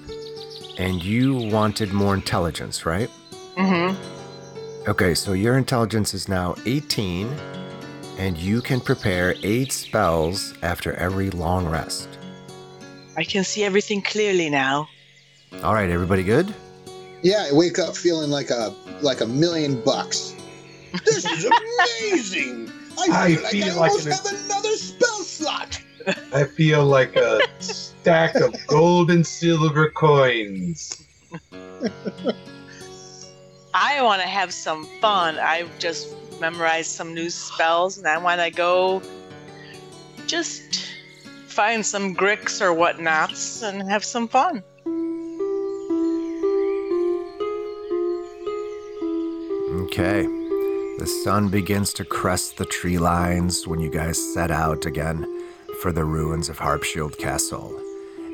And 0.80 1.04
you 1.04 1.36
wanted 1.36 1.94
more 1.94 2.16
intelligence, 2.16 2.86
right? 2.86 3.10
Mm-hmm. 3.56 4.90
Okay, 4.90 5.14
so 5.14 5.34
your 5.34 5.58
intelligence 5.58 6.14
is 6.14 6.28
now 6.28 6.56
18, 6.66 7.28
and 8.18 8.38
you 8.38 8.62
can 8.62 8.80
prepare 8.80 9.36
eight 9.44 9.72
spells 9.72 10.56
after 10.64 10.94
every 10.94 11.30
long 11.30 11.68
rest. 11.68 12.10
I 13.16 13.24
can 13.24 13.44
see 13.44 13.64
everything 13.64 14.02
clearly 14.02 14.50
now. 14.50 14.88
All 15.64 15.74
right, 15.74 15.90
everybody 15.90 16.24
good? 16.24 16.54
Yeah, 17.28 17.48
I 17.50 17.52
wake 17.52 17.78
up 17.78 17.98
feeling 17.98 18.30
like 18.30 18.52
a 18.52 18.74
like 19.02 19.20
a 19.20 19.26
million 19.26 19.82
bucks. 19.84 20.34
This 21.04 21.26
is 21.26 21.44
amazing. 22.02 22.72
I 22.98 23.10
I 23.12 23.36
feel 23.36 23.42
like 23.44 23.52
feel 23.52 23.66
I 23.66 23.76
like 23.76 23.92
almost 23.92 24.06
an- 24.06 24.12
have 24.14 24.46
another 24.46 24.76
spell 24.78 25.20
slot. 25.24 25.82
I 26.32 26.46
feel 26.46 26.86
like 26.86 27.18
a 27.18 27.42
stack 27.60 28.36
of 28.36 28.56
gold 28.68 29.12
and 29.12 29.28
silver 29.28 29.90
coins. 29.90 31.04
I 33.74 34.02
want 34.02 34.22
to 34.22 34.28
have 34.30 34.54
some 34.54 34.86
fun. 35.02 35.38
I 35.38 35.68
just 35.80 36.16
memorized 36.40 36.92
some 36.92 37.14
new 37.14 37.30
spells, 37.30 37.98
and 37.98 38.08
I 38.08 38.20
want 38.20 38.40
to 38.40 38.50
go 38.52 39.02
just 40.28 40.88
find 41.48 41.86
some 41.86 42.16
gricks 42.16 42.62
or 42.62 42.74
whatnots 42.74 43.64
and 43.64 43.92
have 43.92 44.06
some 44.06 44.30
fun. 44.30 44.64
Okay. 49.88 50.24
The 51.00 51.08
sun 51.24 51.48
begins 51.48 51.94
to 51.94 52.04
crest 52.04 52.58
the 52.58 52.66
tree 52.66 52.98
lines 52.98 53.66
when 53.66 53.80
you 53.80 53.90
guys 53.90 54.22
set 54.34 54.52
out 54.52 54.86
again 54.86 55.26
for 55.82 55.94
the 55.94 56.04
ruins 56.04 56.50
of 56.50 56.60
Harpshield 56.60 57.18
Castle. 57.18 57.74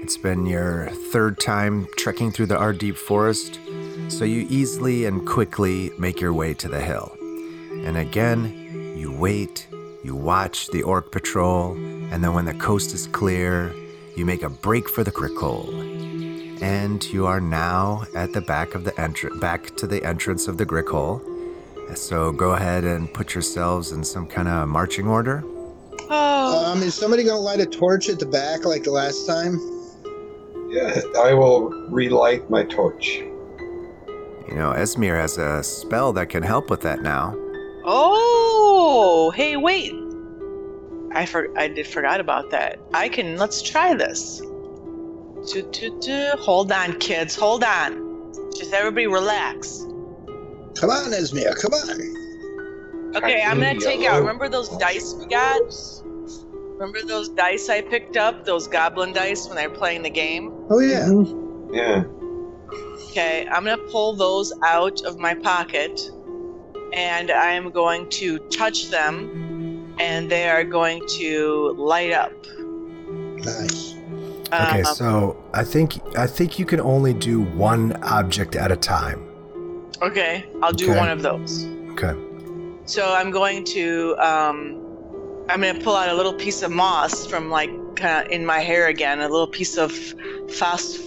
It's 0.01 0.17
been 0.17 0.47
your 0.47 0.87
third 1.11 1.39
time 1.39 1.87
trekking 1.95 2.31
through 2.31 2.47
the 2.47 2.57
Ardeep 2.57 2.97
Forest, 2.97 3.59
so 4.07 4.25
you 4.25 4.47
easily 4.49 5.05
and 5.05 5.27
quickly 5.27 5.91
make 5.99 6.19
your 6.19 6.33
way 6.33 6.55
to 6.55 6.67
the 6.67 6.81
hill. 6.81 7.15
And 7.85 7.97
again, 7.97 8.95
you 8.97 9.11
wait, 9.11 9.67
you 10.03 10.15
watch 10.15 10.69
the 10.69 10.81
orc 10.81 11.11
patrol, 11.11 11.73
and 11.73 12.23
then 12.23 12.33
when 12.33 12.45
the 12.45 12.55
coast 12.55 12.95
is 12.95 13.05
clear, 13.05 13.71
you 14.17 14.25
make 14.25 14.41
a 14.41 14.49
break 14.49 14.89
for 14.89 15.03
the 15.03 15.11
Grick 15.11 15.37
hole. 15.39 15.69
And 16.63 17.03
you 17.05 17.27
are 17.27 17.39
now 17.39 18.05
at 18.15 18.33
the 18.33 18.41
back 18.41 18.73
of 18.73 18.85
the 18.85 18.99
entrance, 18.99 19.39
back 19.39 19.77
to 19.77 19.85
the 19.85 20.03
entrance 20.03 20.47
of 20.47 20.57
the 20.57 20.65
Grick 20.65 20.89
hole. 20.89 21.21
So 21.97 22.31
go 22.31 22.51
ahead 22.51 22.83
and 22.83 23.11
put 23.13 23.33
yourselves 23.33 23.91
in 23.91 24.03
some 24.03 24.27
kind 24.27 24.47
of 24.47 24.67
marching 24.67 25.07
order. 25.07 25.43
Oh, 26.09 26.65
Um, 26.71 26.81
is 26.83 26.93
somebody 26.95 27.23
gonna 27.23 27.39
light 27.39 27.59
a 27.59 27.65
torch 27.65 28.09
at 28.09 28.19
the 28.19 28.25
back 28.25 28.65
like 28.65 28.83
the 28.83 28.91
last 28.91 29.25
time? 29.25 29.59
Yeah, 30.69 31.01
I 31.19 31.33
will 31.33 31.69
relight 31.89 32.49
my 32.49 32.63
torch. 32.63 33.17
You 34.47 34.55
know, 34.59 34.71
Esmir 34.73 35.19
has 35.19 35.37
a 35.37 35.63
spell 35.63 36.13
that 36.13 36.29
can 36.29 36.43
help 36.43 36.69
with 36.69 36.81
that 36.81 37.01
now. 37.01 37.35
oh, 37.85 39.31
hey, 39.35 39.55
wait! 39.57 39.93
I 41.15 41.25
for 41.25 41.47
I 41.57 41.67
did 41.67 41.85
forgot 41.87 42.19
about 42.19 42.49
that. 42.51 42.79
I 42.93 43.07
can. 43.09 43.37
Let's 43.37 43.61
try 43.61 43.93
this. 43.93 44.39
Do, 45.51 45.61
do, 45.71 45.99
do. 46.01 46.31
Hold 46.39 46.71
on, 46.71 46.97
kids. 46.99 47.35
Hold 47.35 47.63
on. 47.63 48.31
Just 48.55 48.73
everybody 48.73 49.07
relax. 49.07 49.85
Come 50.75 50.89
on, 50.89 51.11
Esmir, 51.11 51.55
come 51.61 51.73
on. 51.73 53.15
Okay, 53.15 53.41
I'm 53.41 53.59
gonna 53.59 53.79
take 53.79 54.05
out. 54.05 54.19
Remember 54.19 54.49
those 54.49 54.69
dice 54.77 55.13
we 55.13 55.25
got? 55.27 55.61
Remember 56.73 57.01
those 57.03 57.29
dice 57.29 57.69
I 57.69 57.81
picked 57.81 58.17
up? 58.17 58.45
Those 58.45 58.67
goblin 58.67 59.13
dice 59.13 59.47
when 59.47 59.55
they 59.55 59.67
were 59.67 59.75
playing 59.75 60.01
the 60.01 60.09
game? 60.09 60.51
Oh 60.69 60.79
yeah. 60.79 61.07
Yeah. 61.71 62.03
Okay, 63.09 63.47
I'm 63.47 63.63
gonna 63.63 63.77
pull 63.91 64.13
those 64.15 64.51
out 64.65 65.03
of 65.03 65.19
my 65.19 65.35
pocket 65.35 66.09
and 66.93 67.31
I'm 67.31 67.69
going 67.69 68.09
to 68.09 68.39
touch 68.49 68.89
them 68.89 69.95
and 69.99 70.29
they 70.29 70.49
are 70.49 70.63
going 70.63 71.01
to 71.07 71.75
light 71.77 72.11
up. 72.11 72.33
Nice. 73.09 73.95
Okay, 74.47 74.81
Um, 74.81 74.95
so 74.95 75.43
I 75.53 75.63
think 75.63 76.01
I 76.17 76.27
think 76.27 76.59
you 76.59 76.65
can 76.65 76.79
only 76.79 77.13
do 77.13 77.41
one 77.41 77.93
object 78.03 78.55
at 78.55 78.71
a 78.71 78.75
time. 78.75 79.32
Okay, 80.03 80.45
I'll 80.61 80.71
do 80.73 80.91
Okay. 80.91 80.99
one 80.99 81.09
of 81.09 81.21
those. 81.21 81.65
Okay. 81.91 82.13
So 82.85 83.13
I'm 83.13 83.31
going 83.31 83.63
to 83.65 84.15
um, 84.17 84.79
I'm 85.49 85.61
gonna 85.61 85.79
pull 85.79 85.95
out 85.95 86.09
a 86.09 86.13
little 86.13 86.33
piece 86.33 86.61
of 86.61 86.71
moss 86.71 87.25
from 87.25 87.49
like 87.49 87.69
kind 87.95 88.25
of 88.25 88.31
in 88.31 88.45
my 88.45 88.59
hair 88.59 88.87
again, 88.87 89.19
a 89.19 89.29
little 89.29 89.47
piece 89.47 89.77
of 89.77 89.91
fast 90.49 90.99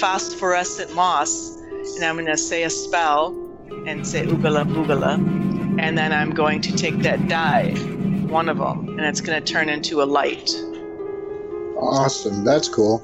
phosphorescent 0.00 0.94
moss, 0.94 1.56
and 1.96 2.04
I'm 2.04 2.16
gonna 2.16 2.36
say 2.36 2.62
a 2.64 2.70
spell 2.70 3.38
and 3.86 4.06
say 4.06 4.24
oogala 4.26 4.64
boogala, 4.64 5.14
and 5.78 5.98
then 5.98 6.12
I'm 6.12 6.30
going 6.30 6.60
to 6.62 6.72
take 6.76 6.98
that 7.00 7.28
die, 7.28 7.74
one 8.28 8.48
of 8.48 8.58
them, 8.58 8.88
and 8.90 9.00
it's 9.00 9.20
gonna 9.20 9.40
turn 9.40 9.68
into 9.68 10.02
a 10.02 10.04
light. 10.04 10.50
Awesome. 11.76 12.44
That's 12.44 12.68
cool. 12.68 12.98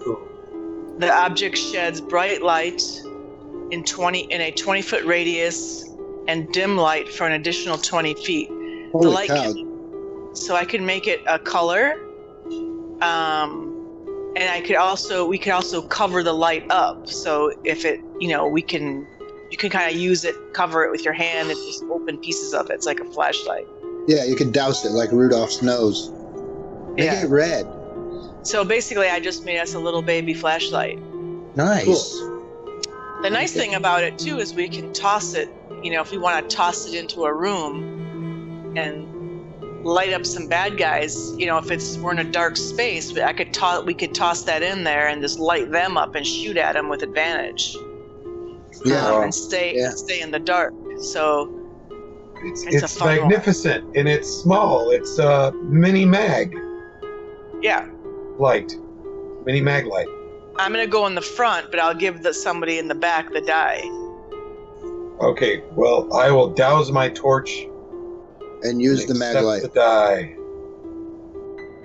The 0.98 1.12
object 1.12 1.58
sheds 1.58 2.00
bright 2.00 2.42
light 2.42 2.82
in 3.70 3.84
20 3.84 4.20
in 4.32 4.40
a 4.40 4.50
20 4.50 4.82
foot 4.82 5.04
radius 5.04 5.84
and 6.26 6.50
dim 6.52 6.76
light 6.76 7.08
for 7.08 7.26
an 7.26 7.32
additional 7.32 7.78
20 7.78 8.14
feet. 8.14 8.48
Holy 8.92 9.04
the 9.04 9.10
light 9.10 9.28
cow. 9.28 9.52
can, 9.52 10.30
so 10.34 10.54
I 10.56 10.64
can 10.64 10.84
make 10.84 11.06
it 11.06 11.20
a 11.26 11.38
color. 11.38 11.94
Um, 13.02 13.74
and 14.36 14.50
I 14.50 14.60
could 14.60 14.76
also 14.76 15.26
we 15.26 15.38
could 15.38 15.52
also 15.52 15.82
cover 15.82 16.22
the 16.22 16.32
light 16.32 16.64
up. 16.70 17.08
So 17.08 17.52
if 17.64 17.84
it 17.84 18.00
you 18.20 18.28
know 18.28 18.46
we 18.46 18.62
can 18.62 19.06
you 19.50 19.56
can 19.56 19.70
kind 19.70 19.90
of 19.92 20.00
use 20.00 20.24
it 20.24 20.34
cover 20.52 20.84
it 20.84 20.90
with 20.90 21.04
your 21.04 21.14
hand 21.14 21.50
and 21.50 21.58
just 21.58 21.82
open 21.84 22.18
pieces 22.18 22.54
of 22.54 22.70
it. 22.70 22.74
It's 22.74 22.86
like 22.86 23.00
a 23.00 23.04
flashlight. 23.04 23.66
Yeah, 24.06 24.24
you 24.24 24.36
could 24.36 24.52
douse 24.52 24.84
it 24.84 24.92
like 24.92 25.12
Rudolph's 25.12 25.62
nose. 25.62 26.10
Make 26.94 27.04
Yeah. 27.06 27.24
it 27.24 27.28
red. 27.28 27.66
So 28.42 28.64
basically, 28.64 29.08
I 29.08 29.20
just 29.20 29.44
made 29.44 29.58
us 29.58 29.74
a 29.74 29.78
little 29.78 30.02
baby 30.02 30.32
flashlight. 30.32 30.98
Nice. 31.56 32.18
The 33.22 33.30
nice 33.30 33.52
thing 33.52 33.74
about 33.74 34.04
it 34.04 34.18
too 34.18 34.38
is 34.38 34.54
we 34.54 34.68
can 34.68 34.92
toss 34.92 35.34
it. 35.34 35.48
You 35.82 35.92
know, 35.92 36.00
if 36.00 36.10
we 36.10 36.18
want 36.18 36.48
to 36.48 36.56
toss 36.56 36.86
it 36.86 36.94
into 36.94 37.24
a 37.24 37.34
room 37.34 38.74
and 38.76 39.84
light 39.84 40.12
up 40.12 40.26
some 40.26 40.48
bad 40.48 40.76
guys. 40.76 41.16
You 41.36 41.46
know, 41.46 41.58
if 41.58 41.70
it's 41.70 41.96
we're 41.98 42.12
in 42.12 42.18
a 42.18 42.24
dark 42.30 42.56
space, 42.56 43.16
I 43.16 43.32
could 43.32 43.52
toss 43.54 43.84
we 43.84 43.94
could 43.94 44.14
toss 44.14 44.42
that 44.44 44.62
in 44.62 44.84
there 44.84 45.08
and 45.08 45.22
just 45.22 45.38
light 45.38 45.70
them 45.70 45.96
up 45.96 46.14
and 46.14 46.26
shoot 46.26 46.56
at 46.56 46.74
them 46.74 46.88
with 46.88 47.02
advantage. 47.02 47.76
Yeah. 48.84 49.06
um, 49.08 49.22
and 49.24 49.34
stay 49.34 49.76
Yeah. 49.76 49.90
stay 49.90 50.20
in 50.20 50.30
the 50.30 50.38
dark. 50.38 50.72
So 51.00 51.54
It's, 52.44 52.62
It's 52.66 52.82
a 52.82 52.84
it's 52.84 52.96
fun 52.96 53.08
one. 53.08 53.28
magnificent 53.28 53.96
and 53.96 54.08
it's 54.08 54.28
small. 54.28 54.90
It's 54.90 55.18
a 55.18 55.52
mini 55.64 56.04
mag 56.04 56.54
yeah, 57.60 57.84
light, 58.38 58.72
mini 59.44 59.60
mag 59.60 59.86
light. 59.86 60.06
I'm 60.58 60.72
gonna 60.72 60.86
go 60.86 61.06
in 61.06 61.14
the 61.14 61.22
front, 61.22 61.70
but 61.70 61.80
I'll 61.80 61.94
give 61.94 62.22
the 62.22 62.34
somebody 62.34 62.78
in 62.78 62.88
the 62.88 62.94
back 62.94 63.32
the 63.32 63.40
die. 63.40 63.82
Okay, 65.20 65.62
well 65.72 66.12
I 66.14 66.30
will 66.30 66.48
douse 66.48 66.90
my 66.90 67.08
torch. 67.08 67.66
And 68.62 68.82
use 68.82 69.04
and 69.04 69.10
the 69.10 69.18
mag 69.18 69.44
light. 69.44 69.62
The 69.62 69.68
die. 69.68 70.34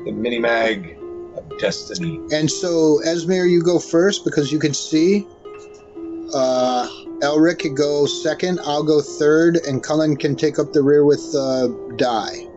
The 0.05 0.11
mini 0.11 0.39
mag 0.39 0.97
of 1.37 1.59
destiny. 1.59 2.19
And 2.31 2.49
so, 2.49 2.99
Esmir, 3.05 3.49
you 3.49 3.61
go 3.61 3.79
first 3.79 4.25
because 4.25 4.51
you 4.51 4.57
can 4.59 4.73
see. 4.73 5.27
Uh, 6.33 6.87
Elric 7.21 7.59
could 7.59 7.77
go 7.77 8.07
second. 8.07 8.59
I'll 8.65 8.83
go 8.83 9.01
third, 9.01 9.57
and 9.67 9.83
Cullen 9.83 10.17
can 10.17 10.35
take 10.35 10.57
up 10.57 10.73
the 10.73 10.81
rear 10.81 11.05
with 11.05 11.23
uh, 11.35 11.67
die. 11.95 12.47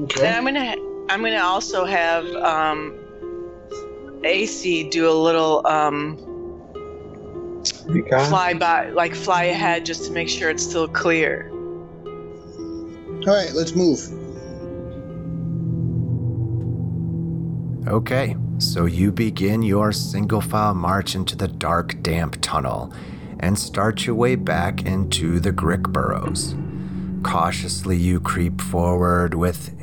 Okay. 0.00 0.26
And 0.26 0.36
I'm 0.36 0.44
gonna 0.44 0.76
I'm 1.08 1.22
gonna 1.22 1.38
also 1.38 1.84
have 1.84 2.26
um, 2.36 2.98
AC 4.24 4.88
do 4.90 5.08
a 5.08 5.12
little 5.12 5.66
um, 5.66 6.16
fly 8.28 8.54
by, 8.54 8.90
like 8.90 9.14
fly 9.14 9.44
ahead, 9.44 9.86
just 9.86 10.04
to 10.06 10.12
make 10.12 10.28
sure 10.28 10.50
it's 10.50 10.62
still 10.62 10.88
clear. 10.88 11.50
All 13.26 13.34
right, 13.34 13.52
let's 13.54 13.74
move. 13.74 14.00
Okay, 17.88 18.36
so 18.58 18.84
you 18.84 19.10
begin 19.10 19.62
your 19.62 19.92
single 19.92 20.40
file 20.40 20.74
march 20.74 21.14
into 21.14 21.36
the 21.36 21.48
dark, 21.48 22.02
damp 22.02 22.36
tunnel 22.40 22.92
and 23.40 23.58
start 23.58 24.06
your 24.06 24.14
way 24.14 24.36
back 24.36 24.84
into 24.84 25.40
the 25.40 25.50
Grick 25.50 25.82
burrows. 25.92 26.54
Cautiously, 27.22 27.96
you 27.96 28.20
creep 28.20 28.60
forward 28.60 29.34
with 29.34 29.74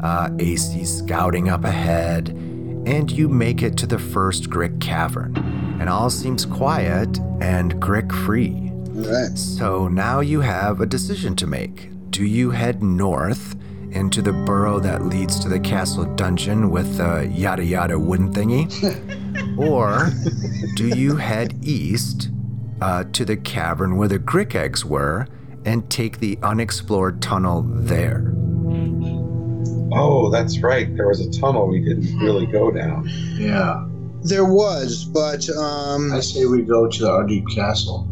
uh, 0.00 0.30
AC 0.38 0.84
scouting 0.84 1.48
up 1.48 1.64
ahead, 1.64 2.28
and 2.86 3.10
you 3.10 3.28
make 3.28 3.62
it 3.62 3.76
to 3.78 3.86
the 3.86 3.98
first 3.98 4.50
Grick 4.50 4.80
cavern. 4.80 5.36
And 5.80 5.88
all 5.88 6.10
seems 6.10 6.44
quiet 6.44 7.18
and 7.40 7.74
Grick 7.76 8.12
free. 8.24 8.70
Right. 8.92 9.36
So 9.36 9.88
now 9.88 10.20
you 10.20 10.40
have 10.40 10.80
a 10.80 10.86
decision 10.86 11.34
to 11.36 11.46
make. 11.46 11.90
Do 12.10 12.24
you 12.24 12.50
head 12.50 12.82
north 12.82 13.56
into 13.90 14.22
the 14.22 14.32
burrow 14.32 14.80
that 14.80 15.06
leads 15.06 15.38
to 15.40 15.48
the 15.48 15.60
castle 15.60 16.04
dungeon 16.14 16.70
with 16.70 16.96
the 16.96 17.30
yada 17.32 17.64
yada 17.64 17.98
wooden 17.98 18.32
thingy? 18.32 18.68
or 19.58 20.10
do 20.76 20.88
you 20.88 21.16
head 21.16 21.58
east 21.62 22.30
uh, 22.80 23.04
to 23.12 23.24
the 23.24 23.36
cavern 23.36 23.96
where 23.96 24.08
the 24.08 24.18
Grick 24.18 24.54
eggs 24.54 24.84
were 24.84 25.26
and 25.64 25.88
take 25.90 26.18
the 26.18 26.38
unexplored 26.42 27.22
tunnel 27.22 27.62
there? 27.62 28.34
Oh, 29.94 30.30
that's 30.30 30.60
right. 30.60 30.94
There 30.96 31.08
was 31.08 31.20
a 31.20 31.30
tunnel 31.40 31.66
we 31.68 31.80
didn't 31.80 32.18
really 32.18 32.46
go 32.46 32.70
down. 32.70 33.08
Yeah. 33.36 33.86
There 34.22 34.44
was, 34.44 35.04
but 35.04 35.48
um, 35.50 36.12
I 36.12 36.20
say 36.20 36.44
we 36.46 36.62
go 36.62 36.86
to 36.88 37.02
the 37.02 37.08
Ardeep 37.10 37.44
Castle. 37.54 38.08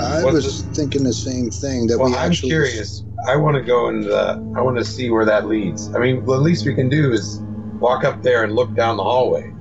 I 0.00 0.22
What's 0.22 0.34
was 0.44 0.62
thinking 0.74 1.02
the 1.02 1.12
same 1.12 1.50
thing. 1.50 1.86
That 1.86 1.98
Well, 1.98 2.10
we 2.10 2.16
I'm 2.16 2.30
actually. 2.30 2.50
curious. 2.50 3.02
I 3.26 3.36
want 3.36 3.56
to 3.56 3.62
go 3.62 3.88
in 3.88 4.02
the. 4.02 4.32
I 4.56 4.60
want 4.60 4.76
to 4.76 4.84
see 4.84 5.10
where 5.10 5.24
that 5.24 5.46
leads. 5.46 5.92
I 5.94 5.98
mean, 5.98 6.24
the 6.24 6.32
least 6.38 6.66
we 6.66 6.74
can 6.74 6.88
do 6.88 7.10
is 7.12 7.40
walk 7.80 8.04
up 8.04 8.22
there 8.22 8.44
and 8.44 8.54
look 8.54 8.74
down 8.74 8.96
the 8.98 9.02
hallway. 9.02 9.52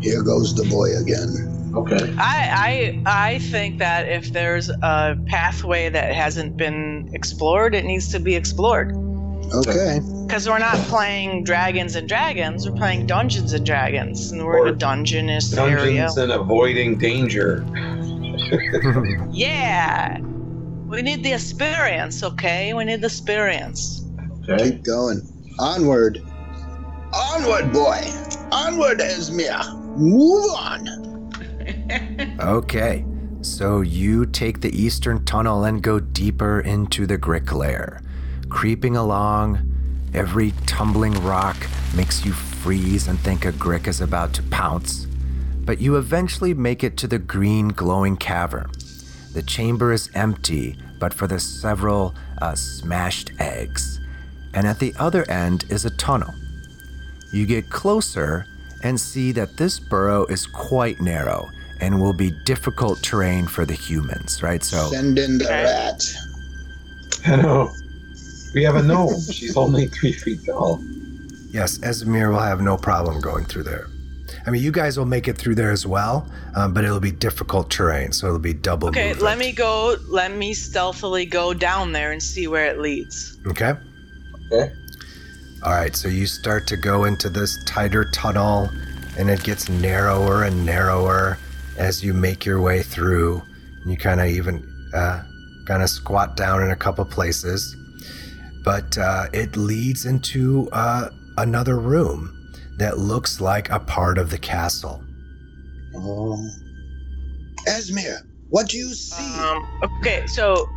Here 0.00 0.22
goes 0.22 0.54
the 0.54 0.64
boy 0.64 0.96
again. 0.96 1.52
Okay. 1.74 2.14
I 2.18 3.02
I 3.06 3.34
I 3.34 3.38
think 3.38 3.78
that 3.78 4.08
if 4.08 4.32
there's 4.32 4.70
a 4.70 5.16
pathway 5.26 5.90
that 5.90 6.14
hasn't 6.14 6.56
been 6.56 7.10
explored, 7.12 7.74
it 7.74 7.84
needs 7.84 8.10
to 8.12 8.18
be 8.18 8.34
explored. 8.34 8.92
Okay. 9.52 10.00
Because 10.26 10.48
we're 10.48 10.58
not 10.58 10.76
playing 10.88 11.44
Dragons 11.44 11.94
and 11.94 12.08
Dragons, 12.08 12.68
we're 12.68 12.76
playing 12.76 13.06
Dungeons 13.06 13.52
and 13.52 13.64
Dragons, 13.64 14.32
and 14.32 14.44
we're 14.44 14.66
in 14.66 14.72
Or 14.72 14.74
a 14.74 14.76
dungeonist 14.76 15.56
area. 15.56 16.06
Dungeons 16.06 16.16
and 16.18 16.32
avoiding 16.32 16.98
danger. 16.98 17.64
Yeah, 19.32 20.18
we 20.20 21.02
need 21.02 21.22
the 21.24 21.32
experience, 21.32 22.22
okay? 22.22 22.74
We 22.74 22.84
need 22.84 23.00
the 23.00 23.06
experience. 23.06 24.04
Okay. 24.48 24.70
Keep 24.72 24.84
going. 24.84 25.20
Onward. 25.58 26.22
Onward, 27.12 27.72
boy. 27.72 28.00
Onward, 28.52 28.98
Esmir. 29.00 29.64
Move 29.96 30.50
on. 30.54 31.32
Okay, 32.40 33.04
so 33.40 33.80
you 33.80 34.26
take 34.26 34.60
the 34.60 34.70
eastern 34.80 35.24
tunnel 35.24 35.64
and 35.64 35.82
go 35.82 35.98
deeper 35.98 36.60
into 36.60 37.06
the 37.06 37.18
Grick 37.18 37.52
lair. 37.52 38.00
Creeping 38.48 38.96
along, 38.96 39.75
every 40.14 40.52
tumbling 40.66 41.14
rock 41.22 41.56
makes 41.94 42.24
you 42.24 42.32
freeze 42.32 43.08
and 43.08 43.18
think 43.20 43.44
a 43.44 43.52
Grick 43.52 43.86
is 43.86 44.00
about 44.00 44.32
to 44.34 44.42
pounce. 44.44 45.06
But 45.64 45.80
you 45.80 45.96
eventually 45.96 46.54
make 46.54 46.84
it 46.84 46.96
to 46.98 47.06
the 47.06 47.18
green 47.18 47.68
glowing 47.68 48.16
cavern. 48.16 48.70
The 49.32 49.42
chamber 49.42 49.92
is 49.92 50.10
empty, 50.14 50.78
but 50.98 51.12
for 51.12 51.26
the 51.26 51.40
several 51.40 52.14
uh, 52.40 52.54
smashed 52.54 53.32
eggs. 53.38 54.00
And 54.54 54.66
at 54.66 54.78
the 54.78 54.94
other 54.98 55.28
end 55.30 55.64
is 55.68 55.84
a 55.84 55.96
tunnel. 55.96 56.34
You 57.32 57.46
get 57.46 57.68
closer 57.68 58.46
and 58.82 58.98
see 58.98 59.32
that 59.32 59.56
this 59.56 59.78
burrow 59.78 60.24
is 60.26 60.46
quite 60.46 61.00
narrow 61.00 61.50
and 61.80 62.00
will 62.00 62.12
be 62.12 62.30
difficult 62.44 63.02
terrain 63.02 63.46
for 63.46 63.66
the 63.66 63.74
humans, 63.74 64.42
right? 64.42 64.62
So, 64.62 64.90
Send 64.90 65.18
in 65.18 65.38
the 65.38 65.44
rat. 65.44 66.02
I 67.26 67.36
know. 67.42 67.74
We 68.56 68.62
have 68.62 68.76
a 68.76 68.82
gnome. 68.82 69.20
She's 69.20 69.54
only 69.54 69.86
three 69.88 70.12
feet 70.12 70.46
tall. 70.46 70.80
yes, 71.50 71.76
Esmir 71.80 72.30
will 72.30 72.38
have 72.38 72.62
no 72.62 72.78
problem 72.78 73.20
going 73.20 73.44
through 73.44 73.64
there. 73.64 73.86
I 74.46 74.50
mean, 74.50 74.62
you 74.62 74.72
guys 74.72 74.96
will 74.96 75.04
make 75.04 75.28
it 75.28 75.36
through 75.36 75.56
there 75.56 75.70
as 75.70 75.86
well, 75.86 76.26
um, 76.54 76.72
but 76.72 76.82
it'll 76.82 76.98
be 76.98 77.10
difficult 77.10 77.70
terrain, 77.70 78.12
so 78.12 78.28
it'll 78.28 78.38
be 78.38 78.54
double. 78.54 78.88
Okay, 78.88 79.08
movement. 79.08 79.22
let 79.22 79.36
me 79.36 79.52
go. 79.52 79.96
Let 80.08 80.34
me 80.34 80.54
stealthily 80.54 81.26
go 81.26 81.52
down 81.52 81.92
there 81.92 82.12
and 82.12 82.22
see 82.22 82.46
where 82.46 82.64
it 82.64 82.80
leads. 82.80 83.36
Okay. 83.46 83.74
Okay. 84.46 84.72
All 85.62 85.72
right, 85.72 85.94
so 85.94 86.08
you 86.08 86.24
start 86.24 86.66
to 86.68 86.78
go 86.78 87.04
into 87.04 87.28
this 87.28 87.62
tighter 87.66 88.06
tunnel, 88.06 88.70
and 89.18 89.28
it 89.28 89.44
gets 89.44 89.68
narrower 89.68 90.44
and 90.44 90.64
narrower 90.64 91.36
as 91.76 92.02
you 92.02 92.14
make 92.14 92.46
your 92.46 92.62
way 92.62 92.82
through. 92.82 93.42
You 93.84 93.98
kind 93.98 94.18
of 94.18 94.28
even 94.28 94.66
uh, 94.94 95.24
kind 95.66 95.82
of 95.82 95.90
squat 95.90 96.38
down 96.38 96.62
in 96.62 96.70
a 96.70 96.76
couple 96.76 97.04
places, 97.04 97.76
but 98.66 98.98
uh, 98.98 99.28
it 99.32 99.56
leads 99.56 100.04
into 100.04 100.68
uh, 100.72 101.08
another 101.38 101.78
room 101.78 102.32
that 102.78 102.98
looks 102.98 103.40
like 103.40 103.70
a 103.70 103.78
part 103.78 104.18
of 104.18 104.28
the 104.30 104.38
castle. 104.38 105.02
Oh. 105.94 106.36
Esmir, 107.68 108.26
what 108.50 108.68
do 108.68 108.76
you 108.76 108.92
see? 108.92 109.40
Um, 109.40 109.64
okay, 110.00 110.26
so, 110.26 110.68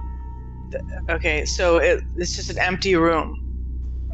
okay, 1.09 1.45
so 1.45 1.77
it, 1.77 2.03
it's 2.15 2.35
just 2.35 2.51
an 2.51 2.59
empty 2.59 2.95
room. 2.95 3.35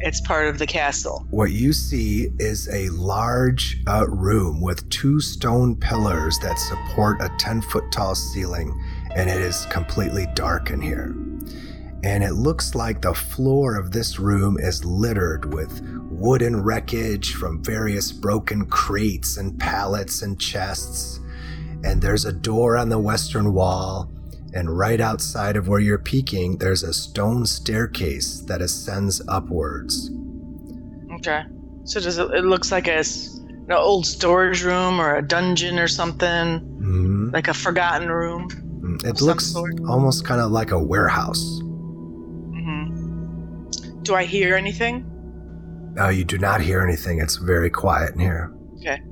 It's 0.00 0.22
part 0.22 0.48
of 0.48 0.58
the 0.58 0.66
castle. 0.66 1.26
What 1.30 1.52
you 1.52 1.74
see 1.74 2.30
is 2.38 2.68
a 2.68 2.88
large 2.90 3.82
uh, 3.86 4.06
room 4.08 4.62
with 4.62 4.88
two 4.88 5.20
stone 5.20 5.76
pillars 5.76 6.38
that 6.38 6.58
support 6.58 7.20
a 7.20 7.30
10 7.38 7.60
foot 7.60 7.84
tall 7.92 8.14
ceiling, 8.14 8.82
and 9.14 9.28
it 9.28 9.40
is 9.40 9.66
completely 9.66 10.26
dark 10.34 10.70
in 10.70 10.80
here. 10.80 11.14
And 12.06 12.22
it 12.22 12.34
looks 12.34 12.76
like 12.76 13.02
the 13.02 13.12
floor 13.14 13.74
of 13.76 13.90
this 13.90 14.20
room 14.20 14.58
is 14.60 14.84
littered 14.84 15.52
with 15.52 15.80
wooden 16.08 16.62
wreckage 16.62 17.34
from 17.34 17.64
various 17.64 18.12
broken 18.12 18.66
crates 18.66 19.36
and 19.36 19.58
pallets 19.58 20.22
and 20.22 20.38
chests. 20.40 21.18
And 21.82 22.00
there's 22.00 22.24
a 22.24 22.32
door 22.32 22.76
on 22.76 22.90
the 22.90 22.98
western 23.00 23.52
wall, 23.52 24.08
and 24.54 24.78
right 24.78 25.00
outside 25.00 25.56
of 25.56 25.66
where 25.66 25.80
you're 25.80 25.98
peeking, 25.98 26.58
there's 26.58 26.84
a 26.84 26.94
stone 26.94 27.44
staircase 27.44 28.38
that 28.42 28.62
ascends 28.62 29.20
upwards. 29.26 30.08
Okay. 31.16 31.42
So 31.84 31.98
does 32.00 32.18
it? 32.18 32.30
It 32.30 32.44
looks 32.44 32.70
like 32.70 32.86
a 32.86 33.00
an 33.00 33.72
old 33.72 34.06
storage 34.06 34.62
room 34.62 35.00
or 35.00 35.16
a 35.16 35.22
dungeon 35.26 35.76
or 35.80 35.88
something, 35.88 36.60
Mhm. 36.80 37.32
like 37.32 37.48
a 37.48 37.54
forgotten 37.54 38.08
room. 38.08 38.48
Mm, 38.80 39.04
It 39.04 39.20
looks 39.20 39.56
almost 39.88 40.24
kind 40.24 40.40
of 40.40 40.52
like 40.52 40.70
a 40.70 40.78
warehouse. 40.78 41.60
Do 44.06 44.14
I 44.14 44.24
hear 44.24 44.54
anything? 44.54 45.04
No, 45.96 46.10
you 46.10 46.24
do 46.24 46.38
not 46.38 46.60
hear 46.60 46.80
anything. 46.80 47.18
It's 47.18 47.34
very 47.38 47.68
quiet 47.68 48.14
in 48.14 48.20
here. 48.20 48.54
Okay. 48.76 49.02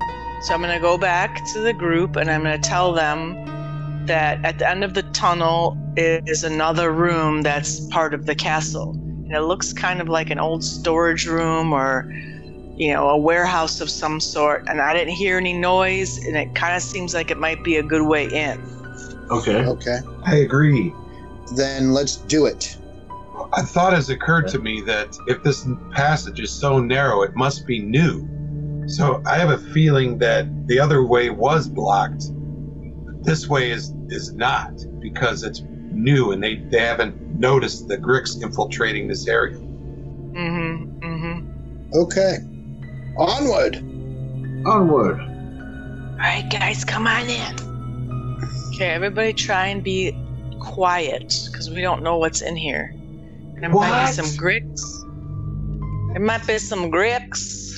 So 0.42 0.54
I'm 0.54 0.60
gonna 0.60 0.78
go 0.78 0.96
back 0.96 1.44
to 1.52 1.58
the 1.58 1.72
group 1.72 2.14
and 2.14 2.30
I'm 2.30 2.44
gonna 2.44 2.60
tell 2.60 2.92
them 2.92 4.06
that 4.06 4.44
at 4.44 4.60
the 4.60 4.70
end 4.70 4.84
of 4.84 4.94
the 4.94 5.02
tunnel 5.02 5.76
is 5.96 6.44
another 6.44 6.92
room 6.92 7.42
that's 7.42 7.80
part 7.88 8.14
of 8.14 8.26
the 8.26 8.36
castle. 8.36 8.92
And 8.92 9.32
it 9.32 9.40
looks 9.40 9.72
kind 9.72 10.00
of 10.00 10.08
like 10.08 10.30
an 10.30 10.38
old 10.38 10.62
storage 10.62 11.26
room 11.26 11.72
or 11.72 12.08
you 12.76 12.92
know, 12.92 13.08
a 13.08 13.18
warehouse 13.18 13.80
of 13.80 13.90
some 13.90 14.20
sort. 14.20 14.64
And 14.68 14.80
I 14.80 14.94
didn't 14.94 15.14
hear 15.14 15.38
any 15.38 15.54
noise 15.54 16.24
and 16.24 16.36
it 16.36 16.54
kind 16.54 16.76
of 16.76 16.82
seems 16.82 17.14
like 17.14 17.32
it 17.32 17.38
might 17.38 17.64
be 17.64 17.78
a 17.78 17.82
good 17.82 18.02
way 18.02 18.26
in. 18.26 18.62
Okay. 19.28 19.56
Okay. 19.56 19.98
I 20.24 20.36
agree. 20.36 20.94
Then 21.56 21.92
let's 21.92 22.14
do 22.14 22.46
it. 22.46 22.76
A 23.56 23.62
thought 23.62 23.92
has 23.92 24.10
occurred 24.10 24.48
to 24.48 24.58
me 24.58 24.80
that 24.82 25.16
if 25.28 25.42
this 25.42 25.66
passage 25.92 26.40
is 26.40 26.50
so 26.50 26.80
narrow, 26.80 27.22
it 27.22 27.36
must 27.36 27.66
be 27.66 27.78
new. 27.78 28.28
So 28.88 29.22
I 29.26 29.38
have 29.38 29.50
a 29.50 29.58
feeling 29.58 30.18
that 30.18 30.66
the 30.66 30.80
other 30.80 31.04
way 31.04 31.30
was 31.30 31.68
blocked. 31.68 32.30
This 33.22 33.48
way 33.48 33.70
is 33.70 33.94
is 34.08 34.32
not 34.34 34.72
because 35.00 35.42
it's 35.44 35.62
new 35.92 36.32
and 36.32 36.42
they, 36.42 36.56
they 36.56 36.80
haven't 36.80 37.38
noticed 37.38 37.88
the 37.88 37.96
Gricks 37.96 38.42
infiltrating 38.42 39.08
this 39.08 39.26
area. 39.26 39.56
Mm-hmm. 39.56 40.98
Mm-hmm. 40.98 41.90
Okay. 41.94 42.38
Onward. 43.16 43.76
Onward. 44.66 45.20
All 45.20 46.18
right, 46.18 46.48
guys, 46.50 46.84
come 46.84 47.06
on 47.06 47.28
in. 47.28 48.40
Okay, 48.74 48.90
everybody, 48.90 49.32
try 49.32 49.68
and 49.68 49.82
be 49.82 50.16
quiet 50.60 51.48
because 51.50 51.70
we 51.70 51.80
don't 51.80 52.02
know 52.02 52.18
what's 52.18 52.42
in 52.42 52.56
here. 52.56 52.92
There 53.60 53.68
might 53.70 53.74
What? 53.74 54.06
be 54.08 54.12
some 54.12 54.26
gricks. 54.36 54.82
There 56.12 56.22
might 56.22 56.46
be 56.46 56.58
some 56.58 56.90
gricks. 56.90 57.72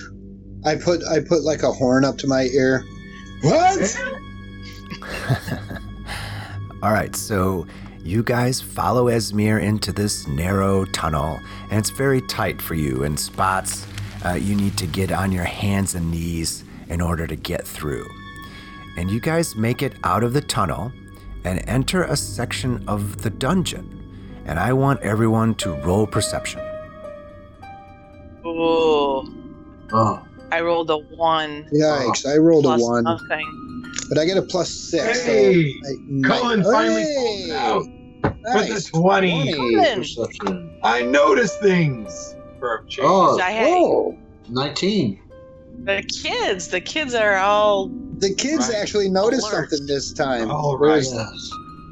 I 0.65 0.75
put 0.77 1.03
I 1.05 1.21
put 1.21 1.43
like 1.43 1.63
a 1.63 1.71
horn 1.73 2.05
up 2.05 2.19
to 2.19 2.27
my 2.27 2.45
ear. 2.45 2.85
What? 3.43 3.97
All 6.83 6.93
right, 6.93 7.15
so 7.17 7.67
you 8.03 8.23
guys 8.23 8.61
follow 8.61 9.07
Esmir 9.07 9.61
into 9.61 9.93
this 9.93 10.27
narrow 10.29 10.85
tunnel, 10.87 11.41
and 11.71 11.79
it's 11.79 11.91
very 11.91 12.21
tight 12.23 12.61
for 12.61 12.75
you. 12.75 13.03
In 13.05 13.17
spots, 13.17 13.87
uh, 14.25 14.35
you 14.35 14.55
need 14.55 14.77
to 14.79 14.87
get 14.87 15.11
on 15.13 15.33
your 15.33 15.45
hands 15.45 15.95
and 15.95 16.11
knees 16.11 16.65
in 16.89 17.01
order 17.01 17.27
to 17.27 17.37
get 17.37 17.67
through. 17.67 18.09
And 18.97 19.11
you 19.11 19.21
guys 19.21 19.57
make 19.57 19.83
it 19.83 19.95
out 20.05 20.23
of 20.23 20.33
the 20.33 20.41
tunnel 20.41 20.93
and 21.45 21.63
enter 21.69 22.05
a 22.05 22.17
section 22.17 22.85
of 22.89 23.23
the 23.23 23.31
dungeon. 23.31 23.96
And 24.47 24.59
I 24.59 24.73
want 24.73 25.01
everyone 25.03 25.55
to 25.57 25.73
roll 25.75 26.07
perception. 26.07 26.61
Oh, 28.45 29.27
Oh. 29.93 30.23
I 30.53 30.61
rolled 30.61 30.91
a 30.91 30.99
one. 30.99 31.69
Yikes! 31.73 32.25
I 32.33 32.37
rolled 32.39 32.65
a 32.65 32.69
plus 32.69 32.83
one, 32.83 33.05
Nothing. 33.05 33.85
but 34.09 34.19
I 34.19 34.25
get 34.25 34.37
a 34.37 34.43
plus 34.43 34.69
six. 34.71 35.25
Hey, 35.25 35.73
so 35.73 35.79
I, 35.89 36.29
Cullen 36.29 36.63
finally 36.63 37.03
Hey! 37.03 37.49
pulled 37.49 37.51
out 37.51 37.83
with 38.23 38.43
Nice. 38.55 38.91
the 38.91 38.99
20. 38.99 39.53
Cullen. 39.53 40.79
I 40.85 41.03
noticed 41.03 41.61
things 41.61 42.37
for 42.61 42.77
a 42.77 42.87
change. 42.89 43.09
Oh, 43.09 43.39
I 43.41 43.51
had 43.51 43.67
Whoa! 43.69 44.17
19. 44.49 45.19
the 45.85 46.03
kids. 46.23 46.69
The 46.69 46.81
kids 46.81 47.15
are 47.15 47.37
all. 47.39 47.89
The 48.19 48.33
kids 48.35 48.69
Right. 48.69 48.77
actually 48.79 49.09
noticed 49.09 49.51
Alert. 49.53 49.71
something 49.71 49.87
this 49.89 50.13
time. 50.13 50.51
All 50.51 50.79
Whereas 50.79 51.13
right. 51.13 51.27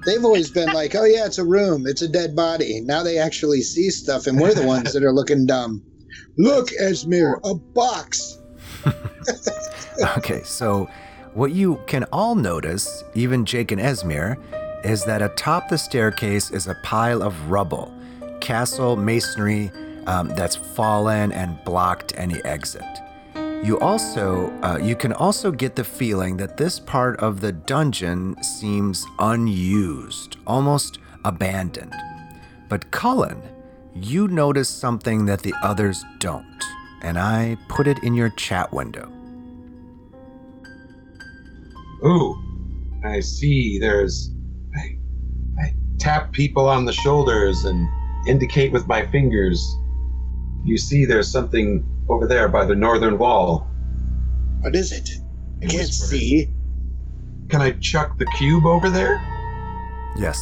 They've 0.07 0.25
always 0.25 0.51
been 0.51 0.73
like, 0.73 0.95
"Oh 0.95 1.05
yeah, 1.05 1.27
it's 1.27 1.39
a 1.39 1.45
room. 1.45 1.87
It's 1.87 2.03
a 2.03 2.09
dead 2.09 2.37
body." 2.37 2.81
Now 2.81 3.03
they 3.03 3.19
actually 3.19 3.63
see 3.63 3.91
stuff, 3.91 4.27
and 4.27 4.39
we're 4.41 4.55
the 4.55 4.67
ones 4.67 4.93
that 4.93 5.03
are 5.03 5.13
looking 5.13 5.47
dumb. 5.47 5.83
Look, 6.37 6.69
Esmir, 6.81 7.41
a 7.45 7.55
box. 7.55 8.39
Okay, 10.17 10.43
so 10.43 10.89
what 11.35 11.53
you 11.53 11.81
can 11.87 12.05
all 12.13 12.35
notice, 12.35 13.05
even 13.15 13.45
Jake 13.45 13.71
and 13.71 13.81
Esmir, 13.81 14.37
is 14.85 15.05
that 15.05 15.23
atop 15.23 15.69
the 15.69 15.79
staircase 15.79 16.51
is 16.51 16.67
a 16.67 16.75
pile 16.83 17.23
of 17.23 17.51
rubble, 17.51 17.95
castle 18.41 18.97
masonry 18.97 19.71
um, 20.07 20.29
that's 20.31 20.57
fallen 20.57 21.31
and 21.33 21.63
blocked 21.65 22.13
any 22.17 22.45
exit. 22.45 22.83
You 23.65 23.79
also, 23.79 24.51
uh, 24.63 24.77
you 24.77 24.95
can 24.95 25.15
also 25.15 25.51
get 25.51 25.75
the 25.75 25.85
feeling 25.85 26.37
that 26.37 26.59
this 26.59 26.79
part 26.79 27.19
of 27.21 27.41
the 27.41 27.51
dungeon 27.51 28.37
seems 28.43 29.07
unused, 29.19 30.37
almost 30.47 30.99
abandoned. 31.25 31.95
But 32.69 32.91
Cullen, 32.91 33.41
you 33.95 34.29
notice 34.29 34.69
something 34.69 35.25
that 35.25 35.41
the 35.41 35.55
others 35.63 36.05
don't, 36.19 36.63
and 37.01 37.19
I 37.19 37.57
put 37.69 37.87
it 37.87 37.97
in 38.03 38.13
your 38.13 38.29
chat 38.29 38.71
window. 38.71 39.11
Ooh, 42.05 42.37
I 43.03 43.21
see. 43.21 43.79
There's. 43.79 44.31
I, 44.77 44.99
I 45.59 45.75
tap 45.99 46.33
people 46.33 46.69
on 46.69 46.85
the 46.85 46.93
shoulders 46.93 47.65
and 47.65 47.89
indicate 48.29 48.73
with 48.73 48.87
my 48.87 49.07
fingers. 49.07 49.59
You 50.65 50.77
see, 50.77 51.07
there's 51.07 51.33
something 51.33 51.83
over 52.09 52.27
there 52.27 52.49
by 52.49 52.65
the 52.65 52.75
northern 52.75 53.19
wall. 53.19 53.67
What 54.61 54.75
is 54.75 54.93
it? 54.93 55.09
I 55.59 55.67
can't 55.67 55.73
whispers. 55.89 56.11
see. 56.11 56.49
Can 57.49 57.61
I 57.61 57.73
chuck 57.73 58.19
the 58.19 58.27
cube 58.39 58.67
over 58.67 58.91
there? 58.91 59.17
Yes. 60.17 60.39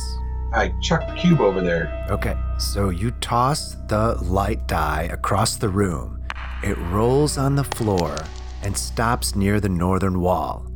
I 0.54 0.72
chuck 0.82 1.06
the 1.08 1.14
cube 1.14 1.40
over 1.40 1.60
there. 1.60 2.06
Okay, 2.10 2.36
so 2.58 2.90
you 2.90 3.10
toss 3.12 3.76
the 3.88 4.16
light 4.22 4.66
die 4.68 5.08
across 5.10 5.56
the 5.56 5.68
room. 5.68 6.22
It 6.62 6.76
rolls 6.78 7.38
on 7.38 7.56
the 7.56 7.64
floor 7.64 8.16
and 8.62 8.76
stops 8.76 9.34
near 9.34 9.60
the 9.60 9.68
northern 9.68 10.20
wall. 10.20 10.66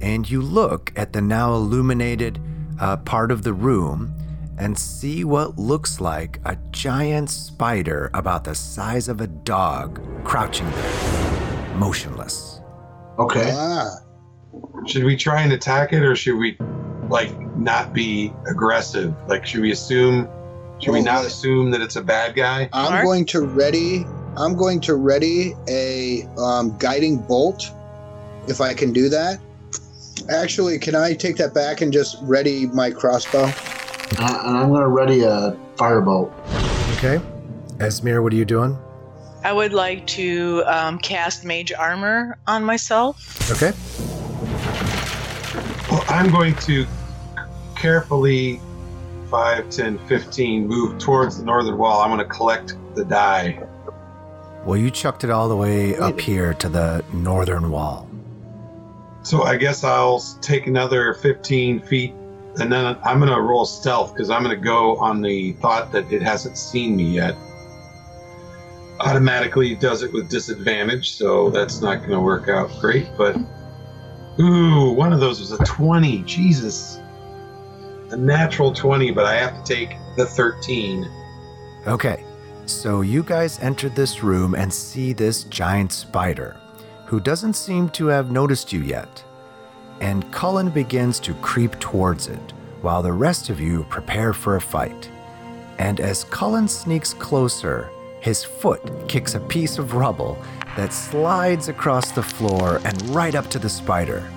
And 0.00 0.28
you 0.30 0.40
look 0.40 0.92
at 0.96 1.12
the 1.12 1.20
now 1.20 1.54
illuminated 1.54 2.40
uh, 2.80 2.98
part 2.98 3.30
of 3.30 3.42
the 3.42 3.52
room 3.52 4.14
and 4.58 4.78
see 4.78 5.24
what 5.24 5.58
looks 5.58 6.00
like 6.00 6.40
a 6.44 6.56
giant 6.70 7.30
spider 7.30 8.10
about 8.14 8.44
the 8.44 8.54
size 8.54 9.08
of 9.08 9.20
a 9.20 9.26
dog 9.26 10.00
crouching 10.24 10.70
there, 10.70 11.74
motionless. 11.76 12.60
Okay. 13.18 13.50
Ah, 13.52 13.96
Should 14.86 15.04
we 15.04 15.16
try 15.16 15.42
and 15.42 15.52
attack 15.52 15.92
it, 15.92 16.02
or 16.02 16.14
should 16.16 16.36
we, 16.36 16.56
like, 17.08 17.38
not 17.56 17.92
be 17.92 18.32
aggressive? 18.48 19.14
Like, 19.28 19.46
should 19.46 19.60
we 19.60 19.72
assume? 19.72 20.28
Should 20.78 20.92
we 20.92 21.02
not 21.02 21.24
assume 21.24 21.70
that 21.70 21.80
it's 21.80 21.96
a 21.96 22.02
bad 22.02 22.34
guy? 22.34 22.68
I'm 22.72 22.92
Mark? 22.92 23.04
going 23.04 23.24
to 23.26 23.40
ready. 23.46 24.04
I'm 24.36 24.54
going 24.54 24.80
to 24.82 24.94
ready 24.94 25.54
a 25.68 26.24
um, 26.38 26.76
guiding 26.78 27.16
bolt, 27.18 27.70
if 28.48 28.60
I 28.60 28.74
can 28.74 28.92
do 28.92 29.08
that. 29.08 29.40
Actually, 30.28 30.78
can 30.78 30.94
I 30.94 31.14
take 31.14 31.36
that 31.36 31.54
back 31.54 31.80
and 31.80 31.92
just 31.92 32.18
ready 32.22 32.66
my 32.66 32.90
crossbow? 32.90 33.50
Uh, 34.18 34.42
and 34.46 34.56
I'm 34.56 34.68
going 34.68 34.80
to 34.80 34.88
ready 34.88 35.22
a 35.22 35.56
firebolt. 35.76 36.32
Okay. 36.96 37.20
Esmir, 37.78 38.22
what 38.22 38.32
are 38.32 38.36
you 38.36 38.44
doing? 38.44 38.78
I 39.44 39.52
would 39.52 39.72
like 39.72 40.06
to 40.08 40.64
um, 40.66 40.98
cast 40.98 41.44
mage 41.44 41.72
armor 41.72 42.38
on 42.46 42.64
myself. 42.64 43.50
Okay. 43.50 43.72
Well, 45.90 46.04
I'm 46.08 46.30
going 46.30 46.54
to 46.56 46.86
carefully 47.76 48.60
5, 49.30 49.70
10, 49.70 49.98
15 50.06 50.66
move 50.66 50.98
towards 50.98 51.38
the 51.38 51.44
northern 51.44 51.78
wall. 51.78 52.00
I'm 52.00 52.08
going 52.10 52.18
to 52.18 52.34
collect 52.34 52.76
the 52.94 53.04
die. 53.04 53.62
Well, 54.64 54.76
you 54.76 54.90
chucked 54.90 55.22
it 55.22 55.30
all 55.30 55.48
the 55.48 55.56
way 55.56 55.96
up 55.96 56.18
here 56.20 56.54
to 56.54 56.68
the 56.68 57.04
northern 57.12 57.70
wall. 57.70 58.08
So 59.22 59.42
I 59.42 59.56
guess 59.56 59.84
I'll 59.84 60.20
take 60.40 60.66
another 60.66 61.14
15 61.14 61.82
feet 61.82 62.14
and 62.58 62.72
then 62.72 62.96
I'm 63.04 63.18
going 63.18 63.32
to 63.32 63.40
roll 63.40 63.66
stealth 63.66 64.14
because 64.14 64.30
I'm 64.30 64.42
going 64.42 64.56
to 64.56 64.62
go 64.62 64.96
on 64.96 65.20
the 65.20 65.52
thought 65.54 65.92
that 65.92 66.10
it 66.12 66.22
hasn't 66.22 66.56
seen 66.56 66.96
me 66.96 67.04
yet. 67.04 67.36
Automatically 69.00 69.74
does 69.74 70.02
it 70.02 70.12
with 70.12 70.30
disadvantage, 70.30 71.10
so 71.10 71.50
that's 71.50 71.82
not 71.82 71.98
going 71.98 72.12
to 72.12 72.20
work 72.20 72.48
out 72.48 72.70
great. 72.80 73.08
But 73.18 73.36
ooh, 74.40 74.92
one 74.92 75.12
of 75.12 75.20
those 75.20 75.40
was 75.40 75.52
a 75.52 75.58
20. 75.64 76.22
Jesus. 76.22 76.98
A 78.10 78.16
natural 78.16 78.72
20, 78.72 79.10
but 79.10 79.26
I 79.26 79.34
have 79.34 79.62
to 79.62 79.74
take 79.74 79.90
the 80.16 80.24
13. 80.24 81.10
Okay, 81.86 82.24
so 82.64 83.02
you 83.02 83.22
guys 83.22 83.58
entered 83.58 83.94
this 83.94 84.22
room 84.22 84.54
and 84.54 84.72
see 84.72 85.12
this 85.12 85.44
giant 85.44 85.92
spider, 85.92 86.56
who 87.06 87.20
doesn't 87.20 87.54
seem 87.54 87.88
to 87.90 88.06
have 88.06 88.30
noticed 88.30 88.72
you 88.72 88.80
yet. 88.80 89.22
And 90.00 90.30
Cullen 90.32 90.70
begins 90.70 91.18
to 91.20 91.34
creep 91.34 91.78
towards 91.80 92.28
it, 92.28 92.52
while 92.82 93.02
the 93.02 93.12
rest 93.12 93.48
of 93.48 93.60
you 93.60 93.84
prepare 93.88 94.32
for 94.32 94.56
a 94.56 94.60
fight. 94.60 95.10
And 95.78 96.00
as 96.00 96.24
Cullen 96.24 96.68
sneaks 96.68 97.14
closer, 97.14 97.90
his 98.20 98.44
foot 98.44 98.82
kicks 99.08 99.34
a 99.34 99.40
piece 99.40 99.78
of 99.78 99.94
rubble 99.94 100.38
that 100.76 100.92
slides 100.92 101.68
across 101.68 102.10
the 102.10 102.22
floor 102.22 102.80
and 102.84 103.00
right 103.14 103.34
up 103.34 103.48
to 103.50 103.58
the 103.58 103.68
spider. 103.68 104.28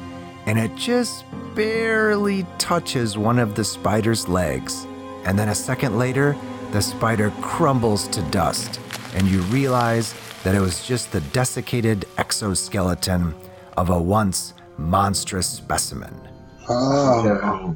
And 0.45 0.57
it 0.57 0.75
just 0.75 1.25
barely 1.55 2.45
touches 2.57 3.17
one 3.17 3.39
of 3.39 3.55
the 3.55 3.63
spider's 3.63 4.27
legs. 4.27 4.85
And 5.25 5.37
then 5.37 5.49
a 5.49 5.55
second 5.55 5.97
later, 5.97 6.35
the 6.71 6.81
spider 6.81 7.31
crumbles 7.41 8.07
to 8.09 8.21
dust, 8.23 8.79
and 9.15 9.27
you 9.27 9.41
realize 9.43 10.13
that 10.43 10.55
it 10.55 10.61
was 10.61 10.85
just 10.85 11.11
the 11.11 11.21
desiccated 11.21 12.05
exoskeleton 12.17 13.35
of 13.75 13.89
a 13.89 14.01
once 14.01 14.53
monstrous 14.79 15.47
specimen. 15.47 16.13
Oh, 16.69 17.75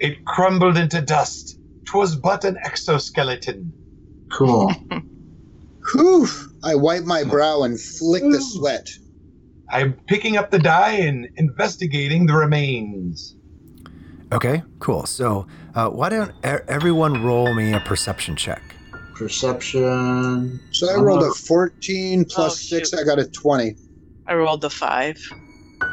It 0.00 0.24
crumbled 0.24 0.76
into 0.76 1.00
dust. 1.00 1.06
dust. 1.06 1.58
'Twas 1.86 2.16
but 2.16 2.44
an 2.44 2.56
exoskeleton. 2.64 3.72
Cool. 4.32 4.72
whew! 5.92 6.26
I 6.64 6.74
wipe 6.74 7.04
my 7.04 7.22
brow 7.24 7.62
and 7.62 7.78
flick 7.80 8.22
the 8.22 8.40
sweat. 8.40 8.88
I'm 9.70 9.92
picking 10.08 10.36
up 10.36 10.50
the 10.50 10.58
die 10.58 10.92
and 10.92 11.28
investigating 11.36 12.26
the 12.26 12.34
remains. 12.34 13.36
Okay, 14.32 14.62
cool. 14.80 15.06
So 15.06 15.46
uh, 15.74 15.90
why 15.90 16.08
don't 16.08 16.30
e- 16.44 16.64
everyone 16.68 17.22
roll 17.22 17.54
me 17.54 17.72
a 17.74 17.80
perception 17.80 18.34
check? 18.34 18.62
Perception. 19.14 20.58
So 20.72 20.90
I 20.90 20.94
I'm 20.94 21.02
rolled 21.02 21.22
a- 21.22 21.26
a 21.30 21.34
14 21.34 22.24
plus 22.24 22.52
Oh, 22.72 22.78
6. 22.78 22.94
I 22.94 23.04
got 23.04 23.18
a 23.18 23.26
20. 23.26 23.76
I 24.26 24.34
rolled 24.34 24.62
the 24.62 24.70
five. 24.70 25.18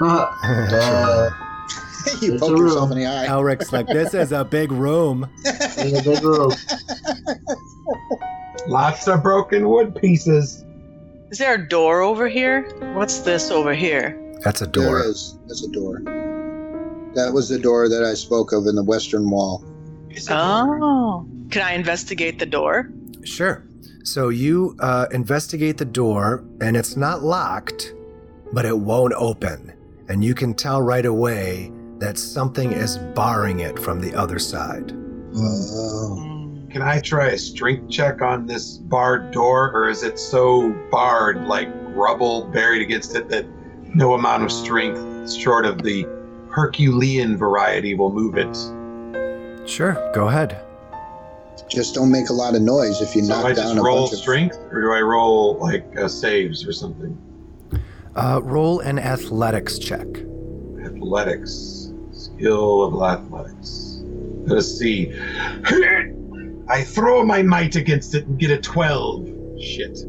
Uh, 0.01 1.29
you 2.21 2.37
poke 2.37 2.57
yourself 2.57 2.91
in 2.91 2.97
the 2.97 3.05
eye. 3.05 3.25
Elric's 3.27 3.71
like, 3.71 3.87
this 3.87 4.13
is 4.13 4.31
a 4.31 4.43
big 4.43 4.71
room. 4.71 5.29
in 5.45 5.93
the 5.93 6.01
big 6.03 6.23
room. 6.23 6.51
Lots 8.67 9.07
of 9.07 9.23
broken 9.23 9.69
wood 9.69 9.95
pieces. 9.95 10.65
Is 11.29 11.37
there 11.37 11.55
a 11.55 11.69
door 11.69 12.01
over 12.01 12.27
here? 12.27 12.63
What's 12.95 13.19
this 13.19 13.51
over 13.51 13.73
here? 13.73 14.17
That's 14.43 14.61
a 14.61 14.67
door. 14.67 15.03
is. 15.03 15.37
That's 15.47 15.63
a 15.63 15.69
door. 15.69 16.01
That 17.15 17.31
was 17.33 17.49
the 17.49 17.59
door 17.59 17.89
that 17.89 18.03
I 18.03 18.13
spoke 18.13 18.51
of 18.51 18.65
in 18.67 18.75
the 18.75 18.83
western 18.83 19.29
wall. 19.29 19.63
Oh. 20.29 21.27
Can 21.51 21.61
I 21.61 21.73
investigate 21.73 22.39
the 22.39 22.45
door? 22.45 22.89
Sure. 23.23 23.63
So 24.03 24.29
you 24.29 24.75
uh, 24.79 25.07
investigate 25.11 25.77
the 25.77 25.85
door, 25.85 26.43
and 26.59 26.75
it's 26.75 26.95
not 26.95 27.21
locked, 27.21 27.93
but 28.51 28.65
it 28.65 28.79
won't 28.79 29.13
open. 29.13 29.73
And 30.11 30.21
you 30.21 30.35
can 30.35 30.53
tell 30.53 30.81
right 30.81 31.05
away 31.05 31.71
that 31.99 32.17
something 32.17 32.73
is 32.73 32.97
barring 32.97 33.61
it 33.61 33.79
from 33.79 34.01
the 34.01 34.13
other 34.13 34.39
side. 34.39 34.91
Hmm. 34.91 36.67
Can 36.67 36.81
I 36.81 36.99
try 36.99 37.27
a 37.27 37.37
strength 37.37 37.89
check 37.89 38.21
on 38.21 38.45
this 38.45 38.77
barred 38.77 39.31
door, 39.31 39.71
or 39.71 39.87
is 39.87 40.03
it 40.03 40.19
so 40.19 40.71
barred, 40.91 41.47
like 41.47 41.69
rubble 41.95 42.43
buried 42.47 42.81
against 42.81 43.15
it, 43.15 43.29
that 43.29 43.45
no 43.95 44.13
amount 44.13 44.43
of 44.43 44.51
strength 44.51 45.31
short 45.31 45.65
of 45.65 45.81
the 45.81 46.05
Herculean 46.49 47.37
variety 47.37 47.93
will 47.93 48.11
move 48.11 48.35
it? 48.35 48.53
Sure, 49.65 49.93
go 50.13 50.27
ahead. 50.27 50.59
Just 51.69 51.95
don't 51.95 52.11
make 52.11 52.29
a 52.29 52.33
lot 52.33 52.53
of 52.53 52.61
noise 52.61 52.99
if 52.99 53.15
you 53.15 53.23
So 53.23 53.33
knock 53.33 53.45
I 53.45 53.53
down 53.53 53.75
just 53.75 53.77
a 53.77 53.81
roll 53.81 54.01
bunch 54.01 54.11
of 54.11 54.19
strength, 54.19 54.57
or 54.71 54.81
do 54.81 54.91
I 54.91 54.99
roll 54.99 55.57
like 55.59 55.85
uh, 55.97 56.09
saves 56.09 56.67
or 56.67 56.73
something? 56.73 57.17
Uh, 58.15 58.41
roll 58.43 58.79
an 58.81 58.99
athletics 58.99 59.79
check. 59.79 60.07
Athletics, 60.83 61.93
skill 62.11 62.83
of 62.83 63.19
athletics. 63.19 64.01
Let's 64.43 64.67
see. 64.67 65.13
I 66.67 66.83
throw 66.83 67.23
my 67.23 67.41
might 67.41 67.75
against 67.75 68.15
it 68.15 68.25
and 68.27 68.39
get 68.39 68.51
a 68.51 68.57
twelve. 68.57 69.27
Shit. 69.59 69.99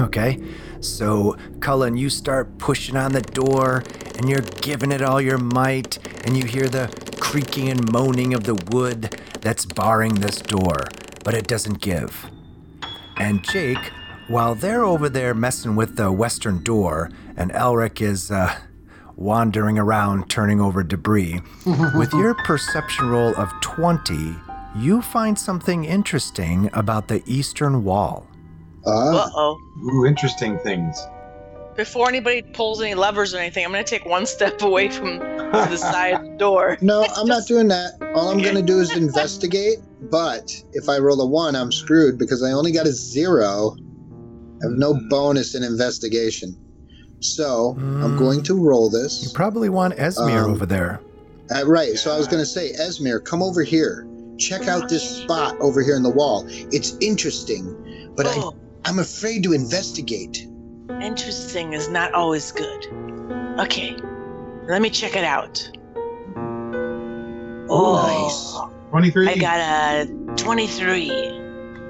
Okay. 0.00 0.38
So, 0.80 1.36
Cullen, 1.60 1.96
you 1.96 2.08
start 2.08 2.56
pushing 2.58 2.96
on 2.96 3.12
the 3.12 3.20
door 3.20 3.84
and 4.16 4.28
you're 4.28 4.40
giving 4.40 4.92
it 4.92 5.02
all 5.02 5.20
your 5.20 5.38
might, 5.38 5.98
and 6.24 6.36
you 6.36 6.44
hear 6.44 6.68
the 6.68 6.88
creaking 7.20 7.68
and 7.68 7.90
moaning 7.92 8.34
of 8.34 8.44
the 8.44 8.54
wood 8.70 9.20
that's 9.40 9.64
barring 9.64 10.16
this 10.16 10.36
door, 10.40 10.84
but 11.24 11.34
it 11.34 11.46
doesn't 11.46 11.80
give. 11.80 12.30
And 13.16 13.42
Jake, 13.42 13.92
while 14.30 14.54
they're 14.54 14.84
over 14.84 15.08
there 15.08 15.34
messing 15.34 15.74
with 15.74 15.96
the 15.96 16.12
western 16.12 16.62
door, 16.62 17.10
and 17.36 17.50
Elric 17.50 18.00
is 18.00 18.30
uh, 18.30 18.56
wandering 19.16 19.76
around 19.76 20.30
turning 20.30 20.60
over 20.60 20.84
debris, 20.84 21.40
with 21.96 22.12
your 22.12 22.34
perception 22.44 23.08
roll 23.08 23.34
of 23.36 23.50
20, 23.60 24.36
you 24.76 25.02
find 25.02 25.36
something 25.36 25.84
interesting 25.84 26.70
about 26.72 27.08
the 27.08 27.22
eastern 27.26 27.82
wall. 27.82 28.24
Uh 28.86 29.28
oh. 29.34 29.58
Ooh, 29.82 30.06
interesting 30.06 30.58
things. 30.60 30.96
Before 31.76 32.08
anybody 32.08 32.42
pulls 32.42 32.80
any 32.80 32.94
levers 32.94 33.34
or 33.34 33.38
anything, 33.38 33.64
I'm 33.64 33.72
gonna 33.72 33.82
take 33.82 34.06
one 34.06 34.26
step 34.26 34.62
away 34.62 34.90
from 34.90 35.18
the 35.18 35.76
side 35.76 36.14
of 36.14 36.22
the 36.30 36.36
door. 36.36 36.78
no, 36.80 37.04
I'm 37.16 37.26
not 37.26 37.48
doing 37.48 37.66
that. 37.68 37.94
All 38.14 38.28
I'm 38.30 38.38
going 38.38 38.54
to 38.54 38.62
do 38.62 38.78
is 38.78 38.96
investigate. 38.96 39.78
But 40.02 40.50
if 40.72 40.88
I 40.88 40.98
roll 40.98 41.20
a 41.20 41.26
one, 41.26 41.54
I'm 41.56 41.70
screwed 41.72 42.16
because 42.18 42.42
I 42.42 42.52
only 42.52 42.72
got 42.72 42.86
a 42.86 42.92
zero. 42.92 43.76
I 44.62 44.66
have 44.68 44.78
no 44.78 44.94
bonus 45.08 45.54
in 45.54 45.62
investigation. 45.62 46.56
So 47.20 47.76
I'm 48.02 48.12
Mm. 48.14 48.18
going 48.18 48.42
to 48.44 48.54
roll 48.54 48.90
this. 48.90 49.22
You 49.22 49.30
probably 49.34 49.68
want 49.68 49.96
Esmir 49.96 50.44
Um, 50.44 50.50
over 50.50 50.66
there. 50.66 51.00
Uh, 51.54 51.64
right. 51.66 51.96
So 51.98 52.12
I 52.12 52.18
was 52.18 52.26
going 52.28 52.40
to 52.40 52.46
say, 52.46 52.72
Esmir, 52.78 53.24
come 53.24 53.42
over 53.42 53.62
here. 53.62 54.06
Check 54.38 54.68
out 54.68 54.88
this 54.88 55.02
spot 55.02 55.54
over 55.60 55.82
here 55.82 55.96
in 55.96 56.02
the 56.02 56.10
wall. 56.10 56.46
It's 56.48 56.96
interesting, 57.00 57.74
but 58.16 58.26
I, 58.26 58.34
oh, 58.36 58.54
I'm 58.86 58.98
afraid 58.98 59.42
to 59.44 59.52
investigate. 59.52 60.46
interesting 61.02 61.72
is 61.74 61.88
not 61.88 62.12
always 62.14 62.52
good. 62.52 62.86
Okay, 63.58 63.96
let 64.68 64.80
me 64.82 64.88
check 64.90 65.14
it 65.16 65.24
out. 65.24 65.70
Oh, 67.68 68.70
Twenty-three. 68.90 69.28
I 69.28 69.36
got 69.36 69.60
a 69.60 70.34
23. 70.36 71.10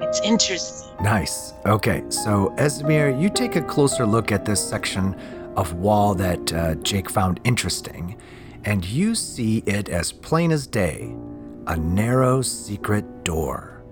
It's 0.01 0.21
interesting. 0.21 0.90
Nice. 1.01 1.53
Okay, 1.65 2.03
so 2.09 2.53
Esmir, 2.57 3.19
you 3.19 3.27
take 3.27 3.55
a 3.55 3.61
closer 3.61 4.05
look 4.05 4.31
at 4.31 4.45
this 4.45 4.63
section 4.63 5.15
of 5.55 5.73
wall 5.73 6.13
that 6.13 6.53
uh, 6.53 6.75
Jake 6.75 7.09
found 7.09 7.39
interesting, 7.43 8.17
and 8.65 8.85
you 8.85 9.15
see 9.15 9.63
it 9.65 9.89
as 9.89 10.11
plain 10.11 10.51
as 10.51 10.67
day 10.67 11.15
a 11.65 11.75
narrow 11.75 12.43
secret 12.43 13.23
door. 13.23 13.83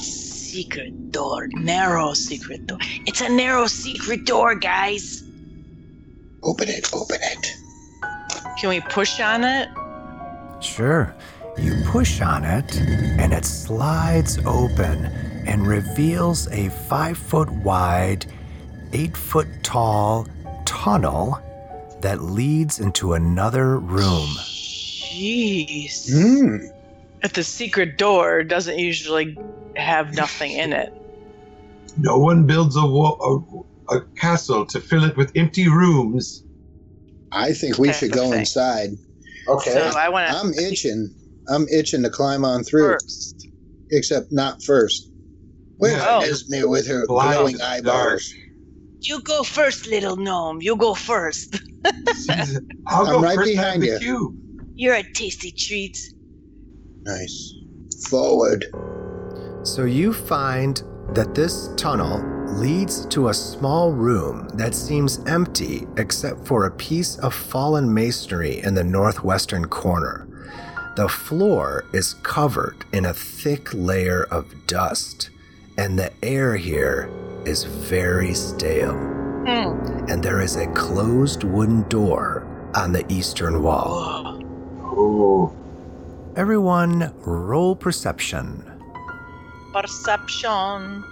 Secret 0.00 1.12
door, 1.12 1.46
narrow 1.52 2.12
secret 2.12 2.66
door. 2.66 2.78
It's 3.06 3.20
a 3.20 3.28
narrow 3.28 3.68
secret 3.68 4.24
door, 4.24 4.56
guys. 4.56 5.22
Open 6.42 6.68
it. 6.68 6.92
Open 6.92 7.18
it. 7.22 7.46
Can 8.58 8.70
we 8.70 8.80
push 8.80 9.20
on 9.20 9.44
it? 9.44 9.68
Sure, 10.60 11.14
you 11.56 11.76
push 11.84 12.20
on 12.20 12.44
it, 12.44 12.76
and 13.18 13.32
it 13.32 13.44
slides 13.44 14.38
open 14.44 15.35
and 15.46 15.66
reveals 15.66 16.48
a 16.48 16.68
five 16.88 17.16
foot 17.16 17.50
wide, 17.50 18.26
eight 18.92 19.16
foot 19.16 19.46
tall 19.62 20.26
tunnel 20.64 21.40
that 22.00 22.20
leads 22.22 22.80
into 22.80 23.14
another 23.14 23.78
room. 23.78 24.28
Jeez. 24.38 26.10
Hmm. 26.12 26.66
If 27.22 27.32
the 27.32 27.42
secret 27.42 27.96
door 27.96 28.44
doesn't 28.44 28.78
usually 28.78 29.38
have 29.76 30.14
nothing 30.14 30.52
in 30.52 30.72
it. 30.72 30.92
No 31.98 32.18
one 32.18 32.46
builds 32.46 32.76
a, 32.76 32.84
wall, 32.86 33.64
a, 33.90 33.96
a 33.96 34.00
castle 34.16 34.66
to 34.66 34.80
fill 34.80 35.04
it 35.04 35.16
with 35.16 35.32
empty 35.34 35.68
rooms. 35.68 36.44
I 37.32 37.52
think 37.52 37.78
we 37.78 37.88
Okay, 37.88 37.98
should 37.98 38.12
go 38.12 38.28
okay. 38.28 38.40
inside. 38.40 38.90
Okay. 39.48 39.70
So 39.72 39.92
I 39.98 40.08
wanna... 40.08 40.28
I'm 40.28 40.52
itching. 40.52 41.14
I'm 41.48 41.66
itching 41.68 42.02
to 42.02 42.10
climb 42.10 42.44
on 42.44 42.64
through, 42.64 42.92
first. 43.00 43.48
except 43.90 44.32
not 44.32 44.62
first. 44.62 45.10
Where's. 45.78 46.02
Esmir 46.42 46.68
with 46.68 46.86
her 46.86 47.06
Blind 47.06 47.34
glowing 47.34 47.54
in 47.56 47.60
eyeballs? 47.60 48.32
You 49.00 49.20
go 49.22 49.42
first, 49.42 49.86
little 49.86 50.16
gnome. 50.16 50.60
You 50.62 50.76
go 50.76 50.94
first. 50.94 51.60
I'll 52.86 53.06
I'm 53.06 53.12
go 53.12 53.20
right 53.20 53.36
first 53.36 53.50
behind 53.50 53.82
the 53.82 53.86
you. 53.88 53.98
queue. 53.98 54.36
You're 54.74 54.94
a 54.94 55.12
tasty 55.12 55.52
treat. 55.52 55.98
Nice. 57.02 57.54
Forward. 58.08 58.64
So 59.62 59.84
you 59.84 60.12
find 60.12 60.82
that 61.10 61.34
this 61.34 61.70
tunnel 61.76 62.22
leads 62.58 63.06
to 63.06 63.28
a 63.28 63.34
small 63.34 63.92
room 63.92 64.48
that 64.54 64.74
seems 64.74 65.18
empty 65.26 65.86
except 65.96 66.46
for 66.46 66.66
a 66.66 66.70
piece 66.70 67.18
of 67.18 67.34
fallen 67.34 67.92
masonry 67.92 68.60
in 68.60 68.74
the 68.74 68.84
northwestern 68.84 69.66
corner. 69.66 70.26
The 70.96 71.08
floor 71.08 71.84
is 71.92 72.14
covered 72.14 72.84
in 72.92 73.04
a 73.04 73.12
thick 73.12 73.72
layer 73.74 74.24
of 74.24 74.66
dust, 74.66 75.30
and 75.78 75.98
the 75.98 76.12
air 76.24 76.56
here 76.56 77.10
is 77.44 77.64
very 77.64 78.34
stale. 78.34 78.94
Hmm. 78.94 80.06
And 80.08 80.22
there 80.22 80.40
is 80.40 80.56
a 80.56 80.66
closed 80.68 81.44
wooden 81.44 81.82
door 81.88 82.46
on 82.74 82.92
the 82.92 83.04
eastern 83.12 83.62
wall. 83.62 84.40
Whoa. 84.80 85.52
Oh, 85.52 85.56
Everyone, 86.36 87.14
roll 87.24 87.74
perception. 87.76 88.62
Perception. 89.72 91.04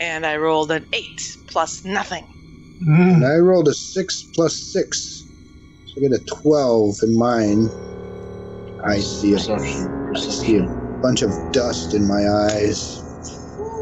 And 0.00 0.24
I 0.24 0.36
rolled 0.36 0.70
an 0.70 0.86
eight 0.92 1.36
plus 1.46 1.84
nothing. 1.84 2.24
And 2.80 3.22
mm. 3.22 3.26
I 3.26 3.38
rolled 3.38 3.68
a 3.68 3.74
six 3.74 4.22
plus 4.34 4.54
six. 4.54 5.24
So 5.86 5.94
I 5.98 6.00
get 6.00 6.12
a 6.12 6.24
12 6.24 6.96
in 7.02 7.18
mine. 7.18 7.68
I 8.84 8.98
see 9.00 9.32
a 9.32 9.36
Perception. 9.36 10.12
Perception. 10.14 11.00
bunch 11.02 11.22
of 11.22 11.30
dust 11.52 11.94
in 11.94 12.06
my 12.06 12.28
eyes. 12.28 13.02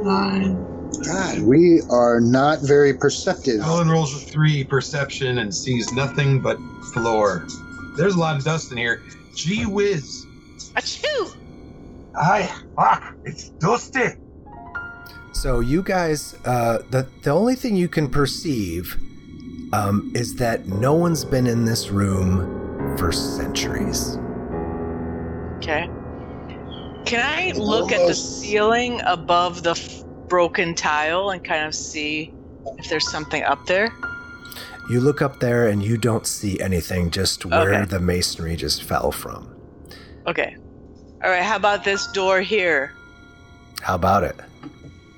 Nine. 0.07 0.91
God, 1.05 1.41
we 1.41 1.81
are 1.91 2.21
not 2.21 2.61
very 2.61 2.95
perceptive. 2.95 3.61
Helen 3.61 3.89
rolls 3.89 4.15
a 4.15 4.25
three 4.25 4.63
perception 4.63 5.39
and 5.39 5.53
sees 5.53 5.93
nothing 5.93 6.41
but 6.41 6.59
floor. 6.93 7.45
There's 7.97 8.15
a 8.15 8.19
lot 8.19 8.37
of 8.37 8.45
dust 8.45 8.71
in 8.71 8.79
here. 8.79 9.03
Gee 9.35 9.67
whiz. 9.67 10.25
Achoo! 10.77 11.37
Aye, 12.15 12.49
fuck, 12.77 13.17
it's 13.25 13.49
dusty. 13.59 14.15
So 15.33 15.59
you 15.59 15.83
guys, 15.83 16.37
uh, 16.45 16.79
the 16.91 17.09
the 17.23 17.31
only 17.31 17.57
thing 17.57 17.75
you 17.75 17.89
can 17.89 18.09
perceive 18.09 18.97
um, 19.73 20.13
is 20.15 20.37
that 20.37 20.67
no 20.67 20.95
one's 20.95 21.25
been 21.25 21.49
in 21.49 21.65
this 21.65 21.91
room 21.91 22.97
for 22.97 23.11
centuries. 23.11 24.17
Okay. 25.57 25.91
Can 27.07 27.21
I 27.25 27.57
look 27.57 27.93
at 27.93 28.07
the 28.07 28.15
ceiling 28.15 29.01
above 29.07 29.63
the 29.63 29.71
f- 29.71 30.05
broken 30.29 30.75
tile 30.75 31.31
and 31.31 31.43
kind 31.45 31.65
of 31.65 31.75
see 31.75 32.35
if 32.79 32.89
there's 32.91 33.09
something 33.11 33.45
up 33.45 33.65
there? 33.67 33.91
You 34.91 35.01
look 35.01 35.23
up 35.23 35.39
there 35.41 35.69
and 35.69 35.83
you 35.85 35.97
don't 35.99 36.27
see 36.27 36.59
anything, 36.61 37.11
just 37.11 37.45
where 37.47 37.75
Okay. 37.75 37.85
the 37.85 38.01
masonry 38.01 38.57
just 38.57 38.83
fell 38.83 39.13
from. 39.13 39.49
Okay. 40.27 40.57
All 41.23 41.31
right. 41.31 41.43
How 41.43 41.57
about 41.57 41.85
this 41.85 42.07
door 42.09 42.41
here? 42.41 42.93
How 43.83 43.95
about 43.95 44.25
it? 44.25 44.37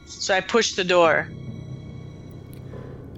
So 0.06 0.34
I 0.34 0.40
push 0.40 0.72
the 0.72 0.84
door. 0.84 1.28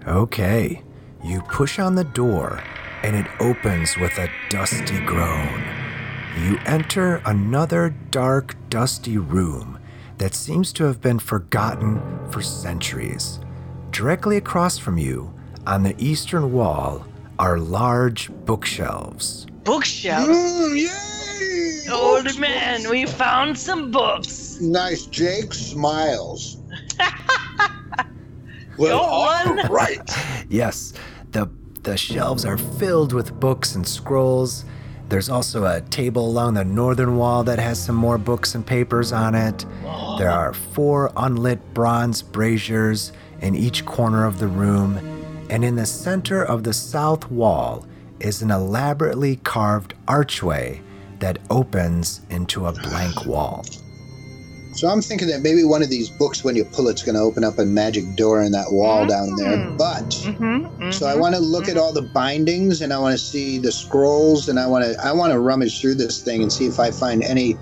Okay. 0.06 0.82
You 1.24 1.42
push 1.42 1.78
on 1.78 1.94
the 1.96 2.04
door 2.04 2.62
and 3.02 3.16
it 3.16 3.26
opens 3.40 3.96
with 3.96 4.16
a 4.18 4.28
dusty 4.48 5.00
groan. 5.04 5.64
You 6.38 6.58
enter 6.64 7.22
another 7.26 7.90
dark, 8.10 8.54
dusty 8.70 9.18
room 9.18 9.78
that 10.18 10.34
seems 10.34 10.72
to 10.74 10.84
have 10.84 11.00
been 11.00 11.18
forgotten 11.18 12.00
for 12.30 12.40
centuries. 12.42 13.40
Directly 13.90 14.36
across 14.36 14.78
from 14.78 14.96
you, 14.96 15.32
on 15.66 15.82
the 15.82 15.94
eastern 15.98 16.52
wall, 16.52 17.04
are 17.38 17.58
large 17.58 18.30
bookshelves. 18.44 19.46
Bookshelves? 19.64 20.28
Mm, 20.28 20.78
yay! 20.78 21.92
Old 21.92 22.38
man, 22.38 22.88
we 22.88 23.06
found 23.06 23.58
some 23.58 23.90
books. 23.90 24.58
Nice. 24.60 25.06
Jake 25.06 25.52
smiles. 25.52 26.58
well, 28.78 29.00
all 29.00 29.28
on. 29.28 29.66
right. 29.70 30.00
Yes, 30.48 30.92
the 31.30 31.48
the 31.82 31.96
shelves 31.96 32.44
are 32.44 32.58
filled 32.58 33.12
with 33.12 33.38
books 33.38 33.76
and 33.76 33.86
scrolls. 33.86 34.64
There's 35.10 35.28
also 35.28 35.64
a 35.64 35.80
table 35.80 36.24
along 36.24 36.54
the 36.54 36.64
northern 36.64 37.16
wall 37.16 37.42
that 37.42 37.58
has 37.58 37.82
some 37.82 37.96
more 37.96 38.16
books 38.16 38.54
and 38.54 38.64
papers 38.64 39.12
on 39.12 39.34
it. 39.34 39.66
There 40.18 40.30
are 40.30 40.54
four 40.54 41.10
unlit 41.16 41.74
bronze 41.74 42.22
braziers 42.22 43.10
in 43.40 43.56
each 43.56 43.84
corner 43.84 44.24
of 44.24 44.38
the 44.38 44.46
room, 44.46 44.98
and 45.50 45.64
in 45.64 45.74
the 45.74 45.84
center 45.84 46.44
of 46.44 46.62
the 46.62 46.72
south 46.72 47.28
wall 47.28 47.84
is 48.20 48.40
an 48.40 48.52
elaborately 48.52 49.34
carved 49.42 49.94
archway 50.06 50.80
that 51.18 51.40
opens 51.50 52.20
into 52.30 52.66
a 52.66 52.72
blank 52.72 53.26
wall. 53.26 53.64
So 54.80 54.88
I'm 54.88 55.02
thinking 55.02 55.28
that 55.28 55.42
maybe 55.42 55.62
one 55.62 55.82
of 55.82 55.90
these 55.90 56.08
books, 56.08 56.42
when 56.42 56.56
you 56.56 56.64
pull, 56.64 56.88
it's 56.88 57.02
going 57.02 57.14
to 57.14 57.20
open 57.20 57.44
up 57.44 57.58
a 57.58 57.66
magic 57.66 58.16
door 58.16 58.40
in 58.40 58.50
that 58.52 58.72
wall 58.72 59.04
down 59.04 59.36
there. 59.36 59.58
Mhm. 59.58 59.76
But 59.76 60.08
Mm-hmm. 60.08 60.90
so 60.90 61.06
I 61.06 61.14
want 61.16 61.34
to 61.34 61.40
look 61.40 61.68
at 61.68 61.76
all 61.76 61.92
the 61.92 62.00
bindings, 62.00 62.80
and 62.80 62.90
I 62.90 62.98
want 62.98 63.12
to 63.12 63.22
see 63.22 63.58
the 63.58 63.70
scrolls, 63.72 64.48
and 64.48 64.58
I 64.58 64.66
want 64.66 64.86
to 64.86 64.96
I 65.04 65.12
want 65.12 65.34
to 65.34 65.38
rummage 65.38 65.82
through 65.82 65.96
this 65.96 66.22
thing 66.22 66.40
and 66.40 66.50
see 66.50 66.64
if 66.64 66.80
I 66.80 66.90
find 66.90 67.22
any 67.22 67.58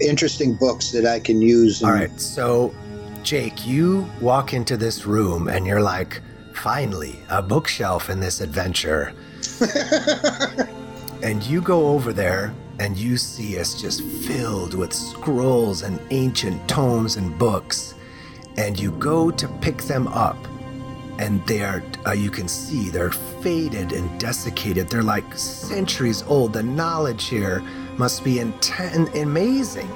interesting 0.00 0.54
books 0.54 0.92
that 0.92 1.04
I 1.04 1.18
can 1.18 1.42
use. 1.42 1.82
in- 1.82 1.88
All 1.88 1.94
right, 1.94 2.20
so 2.20 2.72
Jake, 3.24 3.66
you 3.66 4.08
walk 4.20 4.52
into 4.54 4.76
this 4.76 5.04
room 5.04 5.48
and 5.48 5.66
you're 5.66 5.82
like, 5.82 6.20
finally, 6.52 7.18
a 7.28 7.42
bookshelf 7.42 8.08
in 8.08 8.20
this 8.20 8.40
adventure. 8.40 9.12
And 11.24 11.40
you 11.44 11.60
go 11.60 11.86
over 11.90 12.12
there 12.12 12.52
and 12.82 12.98
you 12.98 13.16
see 13.16 13.60
us 13.60 13.80
just 13.80 14.02
filled 14.02 14.74
with 14.74 14.92
scrolls 14.92 15.82
and 15.82 16.00
ancient 16.10 16.68
tomes 16.68 17.14
and 17.14 17.38
books. 17.38 17.94
And 18.56 18.78
you 18.78 18.90
go 18.90 19.30
to 19.30 19.46
pick 19.60 19.78
them 19.82 20.08
up, 20.08 20.36
and 21.20 21.46
they 21.46 21.62
are, 21.62 21.80
uh, 22.04 22.10
you 22.10 22.28
can 22.28 22.48
see 22.48 22.90
they're 22.90 23.12
faded 23.40 23.92
and 23.92 24.18
desiccated. 24.18 24.88
They're 24.88 25.04
like 25.04 25.36
centuries 25.36 26.24
old. 26.24 26.54
The 26.54 26.64
knowledge 26.64 27.26
here 27.26 27.60
must 27.98 28.24
be 28.24 28.34
inten- 28.38 29.14
amazing. 29.22 29.88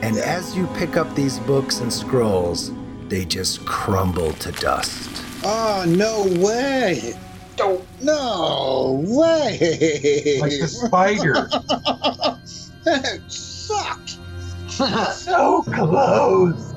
And 0.00 0.16
as 0.16 0.56
you 0.56 0.66
pick 0.78 0.96
up 0.96 1.14
these 1.14 1.38
books 1.40 1.80
and 1.80 1.92
scrolls, 1.92 2.72
they 3.08 3.26
just 3.26 3.66
crumble 3.66 4.32
to 4.32 4.50
dust. 4.52 5.22
oh 5.44 5.84
no 5.86 6.24
way! 6.42 7.12
Don't 7.56 7.84
no 8.02 9.04
way! 9.06 10.38
Like 10.40 10.50
the 10.60 10.68
spider. 10.68 11.48
that 12.84 13.20
sucked, 13.28 14.18
so 15.14 15.62
close. 15.62 16.74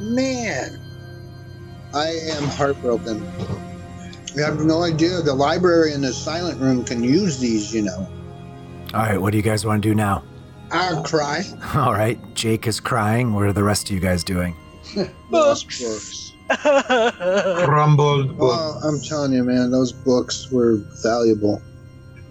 man. 0.00 0.78
I 1.94 2.06
am 2.30 2.44
heartbroken. 2.44 3.22
I 4.36 4.40
have 4.40 4.60
no 4.64 4.82
idea. 4.82 5.20
The 5.20 5.34
library 5.34 5.92
and 5.92 6.02
the 6.02 6.12
silent 6.14 6.58
room 6.58 6.84
can 6.84 7.04
use 7.04 7.38
these, 7.38 7.74
you 7.74 7.82
know. 7.82 8.08
All 8.94 9.02
right, 9.02 9.20
what 9.20 9.32
do 9.32 9.36
you 9.36 9.42
guys 9.42 9.66
want 9.66 9.82
to 9.82 9.88
do 9.90 9.94
now? 9.94 10.24
I'll 10.70 11.02
cry. 11.02 11.42
All 11.74 11.92
right, 11.92 12.18
Jake 12.34 12.66
is 12.66 12.80
crying. 12.80 13.34
What 13.34 13.44
are 13.44 13.52
the 13.52 13.62
rest 13.62 13.90
of 13.90 13.94
you 13.94 14.00
guys 14.00 14.24
doing? 14.24 14.56
Lost 15.30 15.68
books. 15.78 16.31
Crumbled 16.48 18.36
book. 18.38 18.50
Well, 18.50 18.80
I'm 18.84 19.00
telling 19.00 19.32
you, 19.32 19.44
man, 19.44 19.70
those 19.70 19.92
books 19.92 20.50
were 20.50 20.76
valuable. 21.02 21.62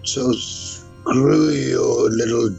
So 0.04 0.32
screw 0.32 1.50
you, 1.50 2.08
little 2.10 2.50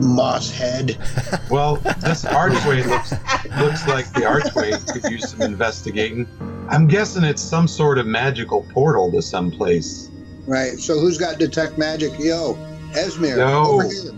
moss 0.00 0.50
head. 0.50 0.98
Well, 1.50 1.76
this 2.00 2.24
archway 2.24 2.82
looks 2.82 3.12
looks 3.60 3.86
like 3.86 4.10
the 4.14 4.24
archway 4.26 4.72
could 4.72 5.04
use 5.10 5.30
some 5.30 5.42
investigating. 5.42 6.26
I'm 6.68 6.88
guessing 6.88 7.22
it's 7.22 7.42
some 7.42 7.68
sort 7.68 7.98
of 7.98 8.06
magical 8.06 8.66
portal 8.72 9.12
to 9.12 9.22
some 9.22 9.50
place. 9.50 10.08
Right. 10.46 10.78
So 10.78 10.98
who's 10.98 11.18
got 11.18 11.38
detect 11.38 11.78
magic? 11.78 12.12
Yo, 12.18 12.54
Esmir. 12.92 13.36
No. 13.36 13.66
Over 13.66 13.82
here. 13.84 14.12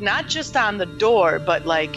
Not 0.00 0.28
just 0.28 0.56
on 0.56 0.76
the 0.78 0.86
door, 0.86 1.38
but 1.38 1.64
like 1.64 1.96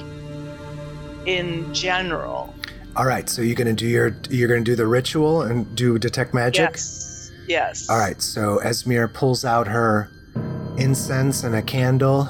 in 1.25 1.73
general. 1.73 2.53
All 2.98 3.06
right, 3.06 3.30
so 3.30 3.43
you're 3.43 3.54
gonna 3.56 3.74
do 3.74 3.86
your 3.86 4.18
you're 4.28 4.48
gonna 4.48 4.62
do 4.62 4.76
the 4.76 4.88
ritual 4.88 5.43
and 5.43 5.76
do 5.76 6.00
detect 6.00 6.34
magic. 6.34 6.72
Yes. 6.72 7.32
Yes. 7.48 7.89
All 7.91 8.00
right, 8.00 8.20
so 8.20 8.60
Esmir 8.64 9.14
pulls 9.14 9.45
out 9.45 9.68
her 9.68 10.10
incense 10.78 11.43
and 11.43 11.54
a 11.54 11.62
candle 11.62 12.28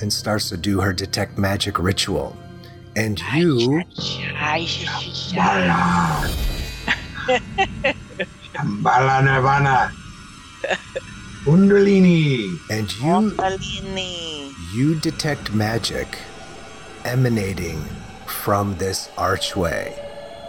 and 0.00 0.12
starts 0.12 0.48
to 0.48 0.56
do 0.56 0.80
her 0.80 0.92
detect 0.92 1.38
magic 1.38 1.78
ritual. 1.78 2.36
And 2.96 3.20
you 3.32 3.84
Shambhala 8.52 9.22
Nirvana. 9.22 9.92
Kundalini. 11.44 12.58
and 12.68 12.92
you 12.94 13.30
Kundalini. 13.36 14.52
you 14.74 14.98
detect 14.98 15.52
magic 15.54 16.18
emanating 17.04 17.80
from 18.48 18.78
this 18.78 19.10
archway. 19.18 20.06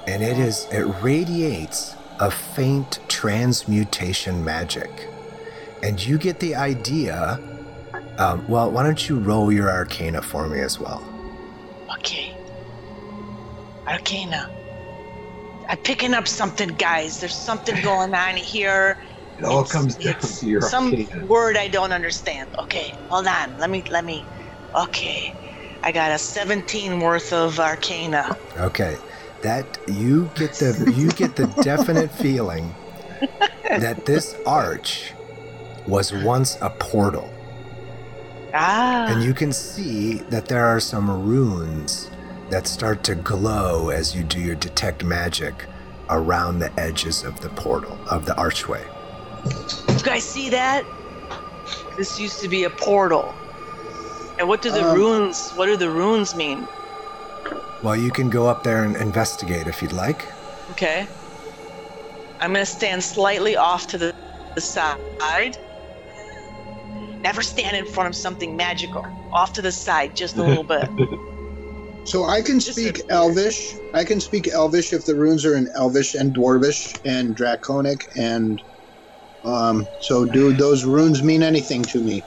And 0.07 0.23
it 0.23 0.39
is 0.39 0.67
it 0.71 0.83
radiates 1.03 1.97
a 2.19 2.31
faint 2.31 2.99
transmutation 3.09 4.43
magic. 4.45 5.11
And 5.83 6.05
you 6.05 6.17
get 6.19 6.39
the 6.39 6.55
idea 6.55 7.41
um, 8.19 8.45
well, 8.47 8.71
why 8.71 8.83
don't 8.83 9.09
you 9.09 9.19
roll 9.19 9.51
your 9.51 9.69
arcana 9.71 10.21
for 10.23 10.47
me 10.49 10.61
as 10.61 10.79
well? 10.79 11.13
Okay. 11.97 12.37
Arcana. 13.87 14.51
I'm 15.69 15.79
picking 15.79 16.13
up 16.15 16.27
something, 16.27 16.69
guys. 16.69 17.19
There's 17.19 17.35
something 17.35 17.81
going 17.81 18.15
on 18.15 18.37
here. 18.37 18.97
It 19.37 19.45
all 19.45 19.61
It's- 19.61 19.71
comes 19.71 19.97
down 19.97 20.15
it's 20.17 20.39
to 20.39 20.47
your 20.47 20.61
some 20.61 20.85
arcana. 20.87 21.27
word 21.27 21.57
I 21.57 21.69
don't 21.69 21.93
understand. 21.93 22.51
Okay, 22.59 22.93
hold 23.09 23.27
on. 23.27 23.57
Let 23.57 23.69
me 23.71 23.83
let 23.91 24.05
me. 24.05 24.29
Okay, 24.77 25.35
I 25.83 25.91
got 25.91 26.11
a 26.11 26.17
17 26.17 26.99
worth 26.99 27.31
of 27.33 27.59
Arcana. 27.59 28.37
Okay, 28.57 28.97
that 29.41 29.77
you 29.87 30.29
get 30.35 30.53
the 30.53 30.93
you 30.95 31.09
get 31.11 31.35
the 31.35 31.47
definite 31.63 32.11
feeling 32.11 32.73
that 33.63 34.05
this 34.05 34.35
arch 34.45 35.13
was 35.87 36.11
once 36.13 36.57
a 36.61 36.69
portal, 36.69 37.29
Ah. 38.53 39.07
and 39.07 39.23
you 39.23 39.33
can 39.33 39.51
see 39.53 40.15
that 40.29 40.47
there 40.47 40.65
are 40.65 40.79
some 40.79 41.09
runes 41.25 42.09
that 42.49 42.67
start 42.67 43.03
to 43.03 43.15
glow 43.15 43.89
as 43.89 44.15
you 44.15 44.23
do 44.23 44.39
your 44.39 44.55
detect 44.55 45.03
magic 45.03 45.65
around 46.09 46.59
the 46.59 46.71
edges 46.79 47.23
of 47.23 47.39
the 47.41 47.49
portal 47.49 47.97
of 48.09 48.25
the 48.25 48.35
archway. 48.35 48.83
You 49.45 49.99
guys 50.03 50.23
see 50.23 50.49
that? 50.49 50.83
This 51.95 52.19
used 52.19 52.41
to 52.41 52.47
be 52.47 52.63
a 52.63 52.69
portal. 52.69 53.33
And 54.39 54.47
what 54.47 54.61
do 54.61 54.71
the 54.71 54.89
Um, 54.89 54.95
runes? 54.95 55.51
What 55.51 55.65
do 55.67 55.75
the 55.75 55.89
runes 55.89 56.33
mean? 56.33 56.65
Well, 57.83 57.95
you 57.95 58.09
can 58.09 58.29
go 58.29 58.47
up 58.47 58.63
there 58.63 58.83
and 58.83 58.95
investigate 58.95 59.67
if 59.67 59.81
you'd 59.81 59.91
like. 59.93 60.25
Okay. 60.71 61.07
I'm 62.39 62.53
gonna 62.53 62.65
stand 62.65 63.03
slightly 63.03 63.57
off 63.57 63.87
to 63.87 63.97
the, 63.97 64.13
the 64.55 64.61
side. 64.61 65.57
Never 67.21 67.41
stand 67.41 67.75
in 67.75 67.85
front 67.85 68.07
of 68.07 68.15
something 68.15 68.55
magical. 68.55 69.05
Off 69.33 69.51
to 69.53 69.61
the 69.61 69.73
side, 69.73 70.15
just 70.15 70.37
a 70.37 70.43
little 70.43 70.63
bit. 70.63 70.89
So 72.05 72.23
I 72.23 72.41
can 72.41 72.59
speak 72.59 73.01
Elvish. 73.09 73.75
I 73.93 74.03
can 74.03 74.19
speak 74.19 74.47
Elvish 74.47 74.93
if 74.93 75.05
the 75.05 75.13
runes 75.13 75.45
are 75.45 75.55
in 75.55 75.67
Elvish 75.75 76.15
and 76.15 76.33
Dwarvish 76.33 76.97
and 77.05 77.35
Draconic 77.35 78.07
and 78.17 78.59
Um, 79.45 79.87
so 80.01 80.25
do 80.25 80.51
those 80.51 80.85
runes 80.85 81.21
mean 81.21 81.43
anything 81.43 81.83
to 81.83 81.99
me? 82.01 82.23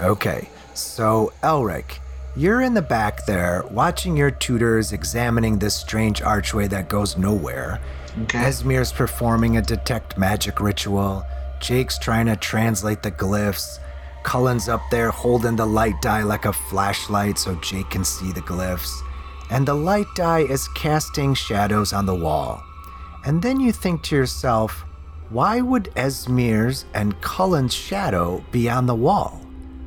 Okay, 0.00 0.48
so 0.78 1.32
Elric, 1.42 1.98
you're 2.36 2.60
in 2.60 2.74
the 2.74 2.82
back 2.82 3.24
there 3.26 3.64
watching 3.70 4.16
your 4.16 4.30
tutors 4.30 4.92
examining 4.92 5.58
this 5.58 5.74
strange 5.74 6.20
archway 6.20 6.66
that 6.68 6.88
goes 6.88 7.16
nowhere. 7.16 7.80
Okay. 8.22 8.38
Esmir's 8.38 8.92
performing 8.92 9.56
a 9.56 9.62
detect 9.62 10.18
magic 10.18 10.60
ritual. 10.60 11.24
Jake's 11.60 11.98
trying 11.98 12.26
to 12.26 12.36
translate 12.36 13.02
the 13.02 13.10
glyphs. 13.10 13.78
Cullen's 14.22 14.68
up 14.68 14.82
there 14.90 15.10
holding 15.10 15.56
the 15.56 15.66
light 15.66 16.00
die 16.02 16.22
like 16.22 16.44
a 16.44 16.52
flashlight 16.52 17.38
so 17.38 17.54
Jake 17.56 17.90
can 17.90 18.04
see 18.04 18.32
the 18.32 18.40
glyphs. 18.42 19.00
And 19.50 19.66
the 19.66 19.74
light 19.74 20.06
die 20.14 20.40
is 20.40 20.68
casting 20.68 21.34
shadows 21.34 21.92
on 21.92 22.06
the 22.06 22.14
wall. 22.14 22.62
And 23.24 23.40
then 23.40 23.60
you 23.60 23.72
think 23.72 24.02
to 24.04 24.16
yourself, 24.16 24.84
why 25.30 25.60
would 25.60 25.90
Esmir's 25.96 26.84
and 26.94 27.20
Cullen's 27.20 27.74
shadow 27.74 28.44
be 28.50 28.68
on 28.68 28.86
the 28.86 28.94
wall? 28.94 29.45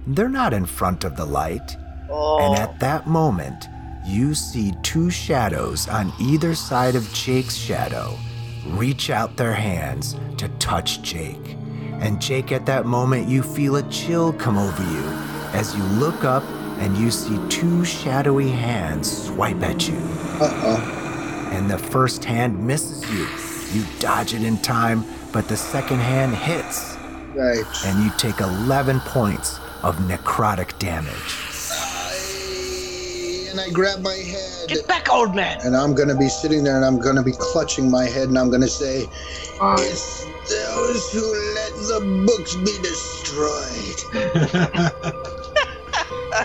They're 0.09 0.27
not 0.27 0.53
in 0.53 0.65
front 0.65 1.03
of 1.03 1.15
the 1.15 1.25
light. 1.25 1.77
And 2.09 2.55
at 2.57 2.79
that 2.79 3.05
moment, 3.05 3.67
you 4.03 4.33
see 4.33 4.73
two 4.81 5.11
shadows 5.11 5.87
on 5.87 6.11
either 6.19 6.55
side 6.55 6.95
of 6.95 7.11
Jake's 7.13 7.55
shadow 7.55 8.17
reach 8.69 9.11
out 9.11 9.37
their 9.37 9.53
hands 9.53 10.15
to 10.37 10.47
touch 10.57 11.03
Jake. 11.03 11.55
And 12.01 12.19
Jake, 12.19 12.51
at 12.51 12.65
that 12.65 12.87
moment, 12.87 13.27
you 13.27 13.43
feel 13.43 13.75
a 13.75 13.83
chill 13.91 14.33
come 14.33 14.57
over 14.57 14.83
you 14.91 15.03
as 15.53 15.75
you 15.75 15.83
look 15.83 16.23
up 16.23 16.43
and 16.79 16.97
you 16.97 17.11
see 17.11 17.37
two 17.49 17.85
shadowy 17.85 18.49
hands 18.49 19.25
swipe 19.27 19.61
at 19.61 19.87
you. 19.87 19.97
Uh 20.41 20.49
oh. 20.63 21.49
And 21.51 21.69
the 21.69 21.77
first 21.77 22.23
hand 22.25 22.57
misses 22.65 23.03
you. 23.11 23.27
You 23.79 23.85
dodge 23.99 24.33
it 24.33 24.43
in 24.43 24.57
time, 24.57 25.03
but 25.31 25.47
the 25.47 25.57
second 25.57 25.99
hand 25.99 26.33
hits, 26.33 26.95
Right. 27.35 27.63
and 27.85 28.03
you 28.03 28.11
take 28.17 28.39
11 28.39 29.01
points 29.01 29.59
of 29.83 29.97
necrotic 29.97 30.77
damage. 30.79 31.35
I, 31.71 33.47
and 33.51 33.59
I 33.59 33.69
grab 33.69 34.01
my 34.01 34.13
head. 34.13 34.67
Get 34.69 34.87
back, 34.87 35.11
old 35.11 35.35
man. 35.35 35.59
And 35.63 35.75
I'm 35.75 35.95
gonna 35.95 36.15
be 36.17 36.29
sitting 36.29 36.63
there 36.63 36.75
and 36.75 36.85
I'm 36.85 36.99
gonna 36.99 37.23
be 37.23 37.33
clutching 37.33 37.89
my 37.89 38.05
head 38.05 38.29
and 38.29 38.37
I'm 38.37 38.49
gonna 38.51 38.67
say, 38.67 39.05
Uh, 39.61 39.75
It's 39.79 40.25
those 40.49 41.11
who 41.11 41.21
let 41.55 41.73
the 41.73 42.25
books 42.25 42.55
be 42.55 42.77
destroyed. 42.81 43.99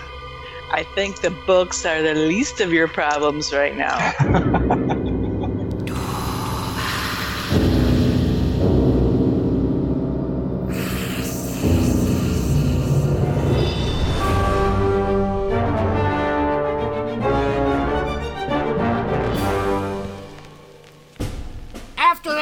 I 0.71 0.83
think 0.95 1.21
the 1.21 1.31
books 1.45 1.85
are 1.85 2.01
the 2.01 2.15
least 2.15 2.59
of 2.59 2.73
your 2.73 2.87
problems 2.87 3.53
right 3.53 3.75
now. 3.77 3.95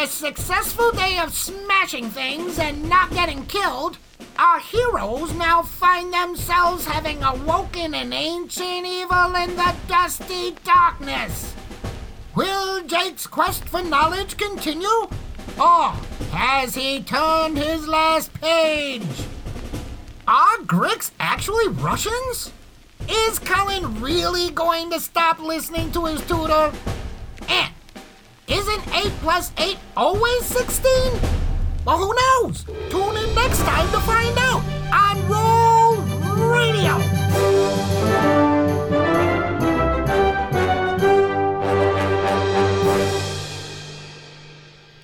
a 0.03 0.07
successful 0.07 0.91
day 0.91 1.17
of 1.17 1.33
smashing 1.33 2.09
things 2.09 2.59
and 2.59 2.89
not 2.89 3.09
getting 3.11 3.45
killed, 3.45 3.97
our 4.37 4.59
heroes 4.59 5.33
now 5.35 5.61
find 5.61 6.13
themselves 6.13 6.85
having 6.85 7.23
awoken 7.23 7.93
an 7.93 8.11
ancient 8.11 8.85
evil 8.85 9.33
in 9.35 9.55
the 9.55 9.73
dusty 9.87 10.55
darkness. 10.65 11.55
Will 12.35 12.83
Jake's 12.83 13.27
quest 13.27 13.63
for 13.69 13.81
knowledge 13.81 14.35
continue? 14.35 15.07
Or 15.57 15.93
has 16.33 16.75
he 16.75 17.01
turned 17.01 17.57
his 17.57 17.87
last 17.87 18.33
page? 18.41 19.07
Are 20.27 20.57
Gricks 20.63 21.11
actually 21.17 21.69
Russians? 21.69 22.51
Is 23.07 23.39
Cullen 23.39 24.01
really 24.01 24.49
going 24.49 24.89
to 24.91 24.99
stop 24.99 25.39
listening 25.39 25.93
to 25.93 26.05
his 26.07 26.19
tutor? 26.27 26.73
And 27.47 27.73
isn't 28.47 28.87
8 28.95 29.11
plus 29.21 29.51
8 29.57 29.77
always 29.95 30.43
16? 30.45 30.91
Well, 31.85 31.97
who 31.97 32.13
knows? 32.15 32.63
Tune 32.89 33.17
in 33.17 33.35
next 33.35 33.59
time 33.59 33.89
to 33.91 33.99
find 34.01 34.37
out 34.37 34.63
on 34.93 35.27
Roll 35.29 35.95
Radio. 36.49 36.97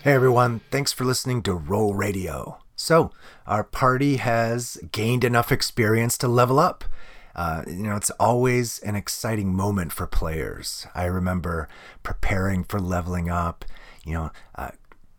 Hey 0.01 0.13
everyone, 0.13 0.61
thanks 0.71 0.93
for 0.93 1.03
listening 1.03 1.43
to 1.43 1.53
Roll 1.53 1.93
Radio. 1.93 2.59
So, 2.75 3.11
our 3.45 3.63
party 3.63 4.15
has 4.17 4.77
gained 4.91 5.23
enough 5.25 5.51
experience 5.51 6.17
to 6.19 6.27
level 6.27 6.57
up. 6.59 6.85
Uh, 7.39 7.63
you 7.67 7.83
know, 7.83 7.95
it's 7.95 8.09
always 8.19 8.79
an 8.79 8.97
exciting 8.97 9.55
moment 9.55 9.93
for 9.93 10.05
players. 10.05 10.85
I 10.93 11.05
remember 11.05 11.69
preparing 12.03 12.65
for 12.65 12.81
leveling 12.81 13.29
up, 13.29 13.63
you 14.03 14.11
know, 14.11 14.31
uh, 14.55 14.71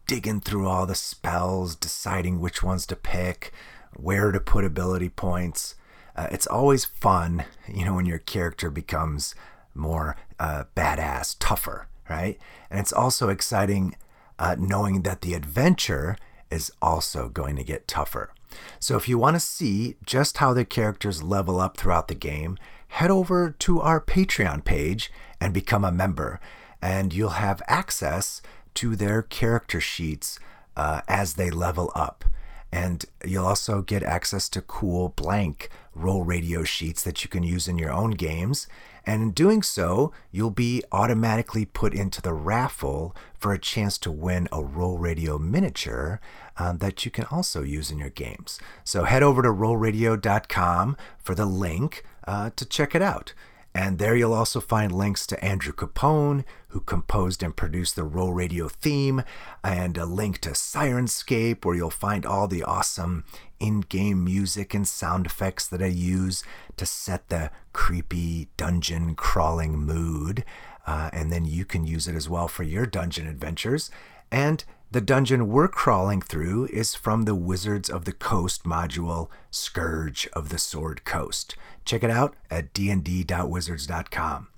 digging 0.06 0.42
through 0.42 0.68
all 0.68 0.84
the 0.84 0.94
spells, 0.94 1.74
deciding 1.74 2.38
which 2.38 2.62
ones 2.62 2.84
to 2.84 2.94
pick, 2.94 3.52
where 3.96 4.32
to 4.32 4.38
put 4.38 4.66
ability 4.66 5.08
points. 5.08 5.76
Uh, 6.14 6.26
it's 6.30 6.46
always 6.46 6.84
fun, 6.84 7.46
you 7.66 7.86
know, 7.86 7.94
when 7.94 8.04
your 8.04 8.18
character 8.18 8.70
becomes 8.70 9.34
more 9.74 10.14
uh, 10.38 10.64
badass, 10.76 11.36
tougher, 11.40 11.88
right? 12.10 12.38
And 12.70 12.80
it's 12.80 12.92
also 12.92 13.30
exciting 13.30 13.96
uh, 14.38 14.56
knowing 14.58 15.04
that 15.04 15.22
the 15.22 15.32
adventure 15.32 16.18
is 16.50 16.70
also 16.82 17.30
going 17.30 17.56
to 17.56 17.64
get 17.64 17.88
tougher. 17.88 18.34
So, 18.78 18.96
if 18.96 19.08
you 19.08 19.18
want 19.18 19.36
to 19.36 19.40
see 19.40 19.96
just 20.04 20.38
how 20.38 20.52
the 20.52 20.64
characters 20.64 21.22
level 21.22 21.60
up 21.60 21.76
throughout 21.76 22.08
the 22.08 22.14
game, 22.14 22.58
head 22.88 23.10
over 23.10 23.50
to 23.50 23.80
our 23.80 24.00
Patreon 24.00 24.64
page 24.64 25.12
and 25.40 25.54
become 25.54 25.84
a 25.84 25.92
member, 25.92 26.40
and 26.82 27.12
you'll 27.12 27.30
have 27.30 27.62
access 27.68 28.42
to 28.74 28.96
their 28.96 29.22
character 29.22 29.80
sheets 29.80 30.38
uh, 30.76 31.00
as 31.08 31.34
they 31.34 31.50
level 31.50 31.92
up. 31.94 32.24
And 32.72 33.04
you'll 33.24 33.46
also 33.46 33.82
get 33.82 34.02
access 34.02 34.48
to 34.50 34.60
cool 34.60 35.10
blank 35.10 35.70
roll 35.94 36.24
radio 36.24 36.62
sheets 36.62 37.02
that 37.02 37.22
you 37.24 37.28
can 37.28 37.42
use 37.42 37.66
in 37.66 37.78
your 37.78 37.92
own 37.92 38.12
games. 38.12 38.68
And 39.04 39.22
in 39.22 39.30
doing 39.32 39.62
so, 39.62 40.12
you'll 40.30 40.50
be 40.50 40.82
automatically 40.92 41.64
put 41.64 41.94
into 41.94 42.22
the 42.22 42.32
raffle 42.32 43.16
for 43.34 43.52
a 43.52 43.58
chance 43.58 43.98
to 43.98 44.10
win 44.10 44.46
a 44.52 44.62
Roll 44.62 44.98
Radio 44.98 45.38
miniature 45.38 46.20
um, 46.60 46.76
that 46.78 47.06
you 47.06 47.10
can 47.10 47.24
also 47.30 47.62
use 47.62 47.90
in 47.90 47.98
your 47.98 48.10
games. 48.10 48.60
So 48.84 49.04
head 49.04 49.22
over 49.22 49.40
to 49.40 49.48
rollradio.com 49.48 50.96
for 51.18 51.34
the 51.34 51.46
link 51.46 52.04
uh, 52.28 52.50
to 52.54 52.66
check 52.66 52.94
it 52.94 53.00
out. 53.00 53.32
And 53.74 53.98
there 53.98 54.14
you'll 54.14 54.34
also 54.34 54.60
find 54.60 54.92
links 54.92 55.26
to 55.28 55.42
Andrew 55.42 55.72
Capone, 55.72 56.44
who 56.68 56.80
composed 56.80 57.42
and 57.42 57.56
produced 57.56 57.96
the 57.96 58.04
Roll 58.04 58.34
Radio 58.34 58.68
theme, 58.68 59.22
and 59.64 59.96
a 59.96 60.04
link 60.04 60.38
to 60.40 60.50
Syrinscape, 60.50 61.64
where 61.64 61.76
you'll 61.76 61.88
find 61.88 62.26
all 62.26 62.46
the 62.46 62.64
awesome 62.64 63.24
in 63.58 63.80
game 63.80 64.22
music 64.22 64.74
and 64.74 64.86
sound 64.86 65.24
effects 65.24 65.66
that 65.68 65.82
I 65.82 65.86
use 65.86 66.42
to 66.76 66.84
set 66.84 67.28
the 67.28 67.52
creepy 67.72 68.48
dungeon 68.58 69.14
crawling 69.14 69.78
mood. 69.78 70.44
Uh, 70.86 71.08
and 71.12 71.32
then 71.32 71.46
you 71.46 71.64
can 71.64 71.86
use 71.86 72.06
it 72.06 72.16
as 72.16 72.28
well 72.28 72.48
for 72.48 72.64
your 72.64 72.84
dungeon 72.84 73.26
adventures. 73.28 73.90
And 74.30 74.64
the 74.92 75.00
dungeon 75.00 75.48
we're 75.48 75.68
crawling 75.68 76.20
through 76.20 76.66
is 76.66 76.96
from 76.96 77.22
the 77.22 77.34
Wizards 77.34 77.88
of 77.88 78.04
the 78.04 78.12
Coast 78.12 78.64
module, 78.64 79.28
Scourge 79.50 80.28
of 80.32 80.48
the 80.48 80.58
Sword 80.58 81.04
Coast. 81.04 81.54
Check 81.84 82.02
it 82.02 82.10
out 82.10 82.34
at 82.50 82.74
dnd.wizards.com. 82.74 84.48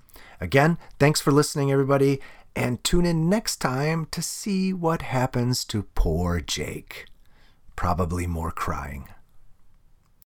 Again, 0.41 0.77
thanks 0.97 1.21
for 1.21 1.31
listening, 1.31 1.71
everybody, 1.71 2.19
and 2.55 2.83
tune 2.83 3.05
in 3.05 3.29
next 3.29 3.57
time 3.57 4.07
to 4.11 4.21
see 4.21 4.73
what 4.73 5.03
happens 5.03 5.63
to 5.65 5.83
poor 5.95 6.41
Jake. 6.41 7.05
Probably 7.75 8.25
more 8.25 8.51
crying. 8.51 9.09